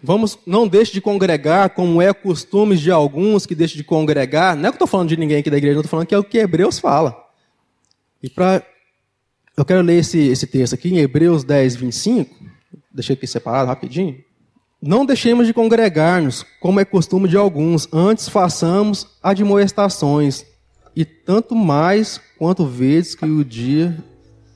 Vamos, 0.03 0.39
não 0.47 0.69
deixe 0.69 0.93
de 0.93 1.01
congregar, 1.01 1.71
como 1.71 2.01
é 2.01 2.13
costume 2.13 2.77
de 2.77 2.91
alguns 2.91 3.45
que 3.47 3.55
deixam 3.55 3.77
de 3.77 3.85
congregar. 3.85 4.57
Não 4.57 4.63
é 4.63 4.69
que 4.69 4.75
eu 4.75 4.77
estou 4.77 4.87
falando 4.87 5.09
de 5.09 5.17
ninguém 5.17 5.39
aqui 5.39 5.51
da 5.51 5.57
igreja, 5.57 5.77
eu 5.77 5.81
estou 5.81 5.91
falando 5.91 6.07
que 6.07 6.15
é 6.15 6.19
o 6.19 6.25
que 6.25 6.39
Hebreus 6.39 6.79
fala. 6.79 7.17
E 8.23 8.29
para. 8.29 8.63
Eu 9.57 9.65
quero 9.65 9.83
ler 9.83 9.99
esse, 9.99 10.19
esse 10.19 10.47
texto 10.47 10.75
aqui 10.75 10.89
em 10.89 10.99
Hebreus 10.99 11.45
10, 11.45 11.77
25. 11.77 12.35
Deixei 12.93 13.15
aqui 13.15 13.27
separado 13.27 13.69
rapidinho. 13.69 14.23
Não 14.81 15.05
deixemos 15.05 15.47
de 15.47 15.53
congregar-nos, 15.53 16.47
como 16.59 16.81
é 16.81 16.85
costume 16.87 17.29
de 17.29 17.37
alguns, 17.37 17.87
antes 17.93 18.31
façamos 18.31 19.07
admoestações, 19.23 20.47
e 20.97 21.05
tanto 21.05 21.55
mais 21.55 22.19
quanto 22.39 22.65
vezes 22.65 23.15
que 23.15 23.27
o 23.27 23.45
dia 23.45 24.03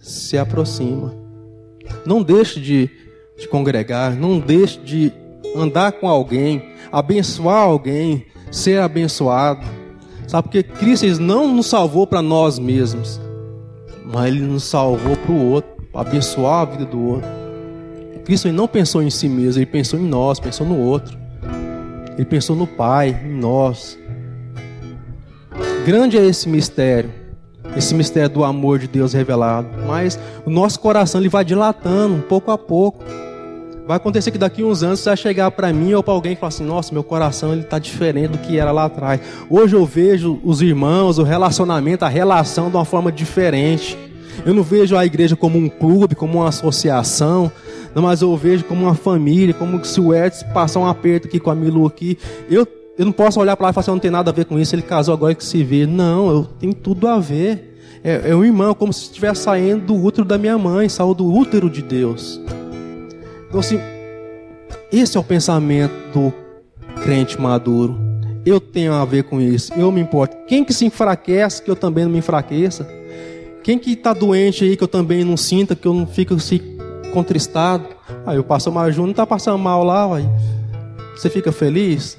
se 0.01 0.39
aproxima. 0.39 1.24
Não 2.05 2.23
deixe 2.23 2.61
de, 2.61 2.91
de 3.37 3.49
congregar, 3.49 4.15
não 4.15 4.39
deixe 4.39 4.79
de 4.81 5.13
andar 5.57 5.93
com 5.93 6.09
alguém, 6.09 6.63
abençoar 6.91 7.63
alguém, 7.63 8.27
ser 8.51 8.81
abençoado. 8.81 9.67
Sabe, 10.27 10.49
porque 10.49 10.63
Cristo 10.63 11.07
não 11.21 11.53
nos 11.53 11.67
salvou 11.67 12.07
para 12.07 12.23
nós 12.23 12.59
mesmos, 12.59 13.21
mas 14.05 14.27
Ele 14.27 14.41
nos 14.41 14.65
salvou 14.65 15.17
para 15.17 15.33
o 15.33 15.51
outro, 15.51 15.71
para 15.93 16.01
abençoar 16.09 16.63
a 16.63 16.65
vida 16.65 16.85
do 16.85 17.01
outro. 17.01 17.29
Cristo 18.25 18.51
não 18.51 18.67
pensou 18.67 19.03
em 19.03 19.11
si 19.11 19.29
mesmo, 19.29 19.61
Ele 19.61 19.67
pensou 19.67 19.99
em 19.99 20.05
nós, 20.05 20.41
pensou 20.41 20.67
no 20.67 20.79
outro. 20.79 21.17
Ele 22.17 22.25
pensou 22.25 22.57
no 22.57 22.67
Pai, 22.67 23.21
em 23.25 23.35
nós. 23.35 23.99
Grande 25.85 26.17
é 26.17 26.25
esse 26.25 26.49
mistério 26.49 27.24
esse 27.77 27.95
mistério 27.95 28.29
do 28.29 28.45
amor 28.45 28.79
de 28.79 28.87
Deus 28.87 29.13
revelado. 29.13 29.69
Mas 29.87 30.19
o 30.45 30.51
nosso 30.51 30.79
coração 30.81 31.21
ele 31.21 31.29
vai 31.29 31.45
dilatando, 31.45 32.23
pouco 32.23 32.51
a 32.51 32.59
pouco. 32.59 33.03
Vai 33.87 33.99
acontecer 33.99 34.31
que 34.31 34.39
daqui 34.39 34.63
a 34.63 34.65
uns 34.65 34.83
anos 34.83 35.01
você 35.01 35.11
vai 35.11 35.17
chegar 35.17 35.51
para 35.51 35.71
mim 35.73 35.93
ou 35.93 36.03
para 36.03 36.15
alguém 36.15 36.33
e 36.33 36.37
falar 36.37 36.49
assim: 36.49 36.65
Nossa, 36.65 36.93
meu 36.93 37.05
coração 37.05 37.53
ele 37.53 37.61
está 37.61 37.79
diferente 37.79 38.31
do 38.31 38.39
que 38.39 38.59
era 38.59 38.73
lá 38.73 38.87
atrás. 38.87 39.21
Hoje 39.51 39.77
eu 39.77 39.85
vejo 39.85 40.41
os 40.43 40.63
irmãos, 40.63 41.19
o 41.19 41.23
relacionamento, 41.23 42.05
a 42.05 42.09
relação 42.09 42.71
de 42.71 42.77
uma 42.77 42.85
forma 42.85 43.13
diferente. 43.13 43.99
Eu 44.45 44.55
não 44.55 44.63
vejo 44.63 44.97
a 44.97 45.05
igreja 45.05 45.37
como 45.37 45.59
um 45.59 45.69
clube, 45.69 46.15
como 46.15 46.39
uma 46.39 46.49
associação, 46.49 47.53
mas 47.95 48.23
eu 48.23 48.35
vejo 48.37 48.65
como 48.65 48.85
uma 48.85 48.95
família, 48.95 49.55
como 49.55 49.85
se 49.85 50.01
o 50.01 50.15
Edson 50.15 50.47
passar 50.53 50.81
um 50.81 50.87
aperto 50.87 51.29
aqui 51.29 51.39
com 51.39 51.51
a 51.51 51.55
Milu 51.55 51.87
aqui. 51.87 52.19
Eu 52.51 52.67
eu 52.97 53.05
não 53.05 53.13
posso 53.13 53.41
olhar 53.41 53.57
para 53.57 53.67
lá 53.67 53.71
e 53.71 53.73
falar 53.75 53.83
assim, 53.83 53.91
não 53.91 53.99
tem 53.99 54.11
nada 54.11 54.31
a 54.31 54.35
ver 54.35 54.45
com 54.45 54.59
isso, 54.59 54.75
ele 54.75 54.83
casou 54.83 55.13
agora 55.15 55.35
que 55.35 55.45
se 55.45 55.65
vê. 55.65 55.87
Não, 55.87 56.31
eu 56.31 56.45
tenho 56.45 56.75
tudo 56.75 57.09
a 57.09 57.19
ver. 57.19 57.73
É, 58.05 58.31
é 58.31 58.37
um 58.37 58.45
irmão, 58.45 58.75
como 58.75 58.93
se 58.93 59.05
estivesse 59.05 59.43
saindo 59.43 59.87
do 59.87 59.95
útero 59.95 60.25
da 60.25 60.39
minha 60.39 60.57
mãe, 60.57 60.89
saiu 60.89 61.15
do 61.15 61.27
útero 61.27 61.69
de 61.69 61.83
Deus. 61.83 62.41
Então, 63.49 63.59
assim, 63.59 63.81
esse 64.93 65.17
é 65.17 65.21
o 65.21 65.25
pensamento 65.25 65.93
do 66.13 66.33
crente 67.03 67.41
maduro. 67.41 67.99
Eu 68.47 68.61
tenho 68.61 68.93
a 68.93 69.05
ver 69.05 69.25
com 69.25 69.41
isso, 69.41 69.73
eu 69.75 69.91
me 69.91 70.01
importo. 70.01 70.37
Quem 70.47 70.65
que 70.65 70.73
se 70.73 70.85
enfraquece, 70.85 71.63
que 71.63 71.71
eu 71.71 71.77
também 71.77 72.05
não 72.05 72.13
me 72.13 72.19
enfraqueça. 72.19 72.87
Quem 73.63 73.79
que 73.79 73.93
está 73.93 74.13
doente 74.13 74.63
aí, 74.63 74.77
que 74.77 74.85
eu 74.85 74.89
também 74.89 75.25
não 75.25 75.37
sinta, 75.37 75.75
que 75.75 75.89
eu 75.89 75.95
não 75.95 76.07
fico 76.07 76.35
assim, 76.35 76.61
contristado. 77.13 77.87
Aí 78.27 78.41
passo 78.43 78.71
mal 78.71 78.93
junto, 78.93 79.07
não 79.07 79.11
está 79.13 79.27
passando 79.27 79.59
mal 79.59 79.83
lá, 79.83 80.07
uai. 80.07 80.29
Você 81.17 81.31
fica 81.31 81.51
feliz? 81.51 82.19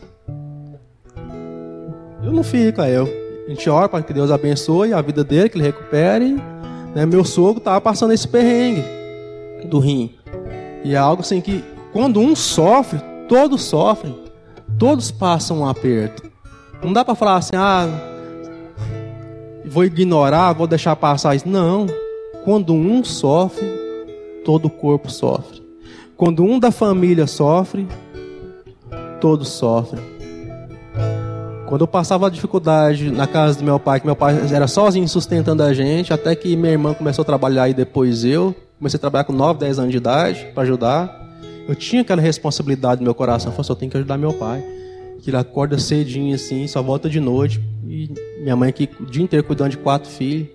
Eu 2.26 2.32
não 2.32 2.44
fico, 2.44 2.82
aí 2.82 2.92
eu, 2.92 3.08
a 3.46 3.50
gente 3.50 3.70
ora 3.70 3.88
para 3.88 4.02
que 4.02 4.12
Deus 4.12 4.32
abençoe 4.32 4.92
a 4.92 5.00
vida 5.00 5.24
dele, 5.24 5.48
que 5.48 5.58
ele 5.60 5.66
recupere. 5.66 6.36
Né? 6.96 7.06
Meu 7.06 7.24
sogro 7.24 7.60
estava 7.60 7.80
passando 7.80 8.14
esse 8.14 8.28
perrengue 8.28 8.84
do 9.70 9.78
rim. 9.78 10.16
E 10.84 10.96
é 10.96 10.98
algo 10.98 11.22
assim 11.22 11.40
que, 11.40 11.64
quando 11.94 12.20
um 12.20 12.36
sofre, 12.36 13.00
todos 13.30 13.62
sofrem. 13.62 14.18
Todos 14.80 15.12
passam 15.12 15.60
um 15.60 15.68
aperto. 15.68 16.24
Não 16.84 16.92
dá 16.92 17.06
para 17.06 17.14
falar 17.14 17.36
assim, 17.36 17.56
ah, 17.56 17.88
vou 19.64 19.86
ignorar, 19.86 20.54
vou 20.54 20.66
deixar 20.66 20.96
passar 20.96 21.36
isso. 21.36 21.48
Não. 21.48 21.86
Quando 22.44 22.74
um 22.74 23.04
sofre, 23.04 23.68
todo 24.44 24.66
o 24.66 24.70
corpo 24.72 25.12
sofre. 25.12 25.64
Quando 26.18 26.44
um 26.44 26.58
da 26.58 26.72
família 26.72 27.28
sofre, 27.28 27.88
todos 29.22 29.50
sofrem. 29.50 30.15
Quando 31.68 31.82
eu 31.82 31.88
passava 31.88 32.30
dificuldade 32.30 33.10
na 33.10 33.26
casa 33.26 33.58
do 33.58 33.66
meu 33.66 33.80
pai, 33.80 34.00
que 34.00 34.06
meu 34.06 34.16
pai 34.16 34.36
era 34.54 34.68
sozinho 34.68 35.08
sustentando 35.08 35.64
a 35.64 35.74
gente, 35.74 36.14
até 36.14 36.36
que 36.36 36.56
minha 36.56 36.72
irmã 36.72 36.94
começou 36.94 37.24
a 37.24 37.26
trabalhar 37.26 37.68
e 37.68 37.74
depois 37.74 38.24
eu. 38.24 38.56
Comecei 38.78 38.98
a 38.98 39.02
trabalhar 39.02 39.24
com 39.24 39.34
9, 39.34 39.60
10 39.60 39.80
anos 39.80 39.92
de 39.92 39.98
idade 39.98 40.48
para 40.54 40.64
ajudar. 40.64 41.26
Eu 41.68 41.74
tinha 41.74 42.04
aquela 42.04 42.22
responsabilidade 42.22 43.02
no 43.02 43.06
meu 43.06 43.16
coração. 43.16 43.52
Eu 43.52 43.56
falei, 43.56 43.72
eu 43.72 43.76
tenho 43.76 43.92
que 43.92 43.98
ajudar 43.98 44.18
meu 44.18 44.34
pai. 44.34 44.64
Que 45.22 45.32
ele 45.32 45.38
acorda 45.38 45.80
cedinho 45.80 46.36
assim, 46.36 46.68
só 46.68 46.84
volta 46.84 47.10
de 47.10 47.20
noite. 47.20 47.60
E 47.88 48.12
minha 48.42 48.56
mãe 48.56 48.70
aqui 48.70 48.88
o 49.00 49.06
dia 49.06 49.24
inteiro 49.24 49.44
cuidando 49.44 49.72
de 49.72 49.78
quatro 49.78 50.10
filhos. 50.10 50.50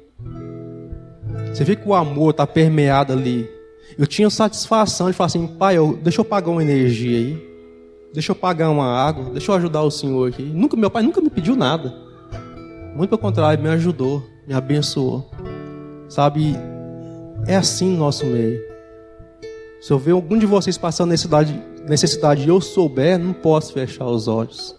Você 1.53 1.65
vê 1.65 1.75
que 1.75 1.89
o 1.89 1.95
amor 1.95 2.31
está 2.31 2.47
permeado 2.47 3.13
ali. 3.13 3.51
Eu 3.99 4.07
tinha 4.07 4.31
satisfação 4.31 5.11
de 5.11 5.17
falar 5.17 5.27
assim, 5.27 5.47
pai, 5.47 5.77
eu, 5.77 5.99
deixa 6.01 6.21
eu 6.21 6.25
pagar 6.25 6.51
uma 6.51 6.63
energia 6.63 7.19
aí. 7.19 7.50
Deixa 8.13 8.33
eu 8.33 8.37
pagar 8.37 8.71
uma 8.71 8.87
água, 8.87 9.31
deixa 9.31 9.53
eu 9.53 9.57
ajudar 9.57 9.83
o 9.83 9.91
senhor 9.91 10.29
aqui. 10.29 10.43
Nunca, 10.43 10.77
meu 10.77 10.91
pai 10.91 11.03
nunca 11.03 11.21
me 11.21 11.31
pediu 11.31 11.55
nada. 11.55 11.95
Muito 12.95 13.11
pelo 13.11 13.21
contrário, 13.21 13.63
me 13.63 13.69
ajudou, 13.69 14.25
me 14.47 14.53
abençoou. 14.53 15.31
Sabe, 16.09 16.57
é 17.47 17.55
assim 17.55 17.91
no 17.91 17.99
nosso 17.99 18.27
meio. 18.27 18.61
Se 19.81 19.93
eu 19.93 19.99
ver 19.99 20.11
algum 20.11 20.37
de 20.37 20.45
vocês 20.45 20.77
passando 20.77 21.11
necessidade, 21.11 21.59
necessidade 21.89 22.45
e 22.45 22.49
eu 22.49 22.61
souber, 22.61 23.19
não 23.19 23.33
posso 23.33 23.73
fechar 23.73 24.07
os 24.07 24.27
olhos. 24.27 24.77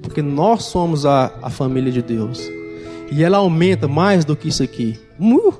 Porque 0.00 0.22
nós 0.22 0.64
somos 0.64 1.04
a, 1.04 1.32
a 1.42 1.50
família 1.50 1.90
de 1.90 2.00
Deus. 2.00 2.40
E 3.10 3.22
ela 3.22 3.38
aumenta 3.38 3.88
mais 3.88 4.24
do 4.24 4.36
que 4.36 4.48
isso 4.48 4.62
aqui. 4.62 4.98
Uh, 5.20 5.52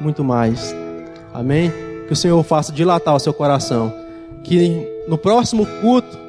muito 0.00 0.24
mais. 0.24 0.74
Amém? 1.34 1.70
Que 2.06 2.12
o 2.12 2.16
Senhor 2.16 2.42
faça 2.42 2.72
dilatar 2.72 3.14
o 3.14 3.18
seu 3.18 3.34
coração. 3.34 3.92
Que 4.44 5.04
no 5.08 5.18
próximo 5.18 5.66
culto, 5.82 6.25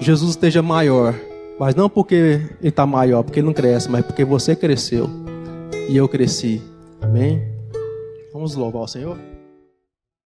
Jesus 0.00 0.30
esteja 0.30 0.62
maior. 0.62 1.14
Mas 1.58 1.74
não 1.74 1.88
porque 1.88 2.14
ele 2.14 2.68
está 2.68 2.84
maior, 2.86 3.22
porque 3.22 3.40
ele 3.40 3.46
não 3.46 3.54
cresce, 3.54 3.90
mas 3.90 4.04
porque 4.04 4.24
você 4.24 4.54
cresceu. 4.54 5.08
E 5.88 5.96
eu 5.96 6.06
cresci. 6.06 6.60
Amém? 7.00 7.42
Vamos 8.32 8.54
louvar 8.54 8.82
o 8.82 8.86
Senhor? 8.86 9.16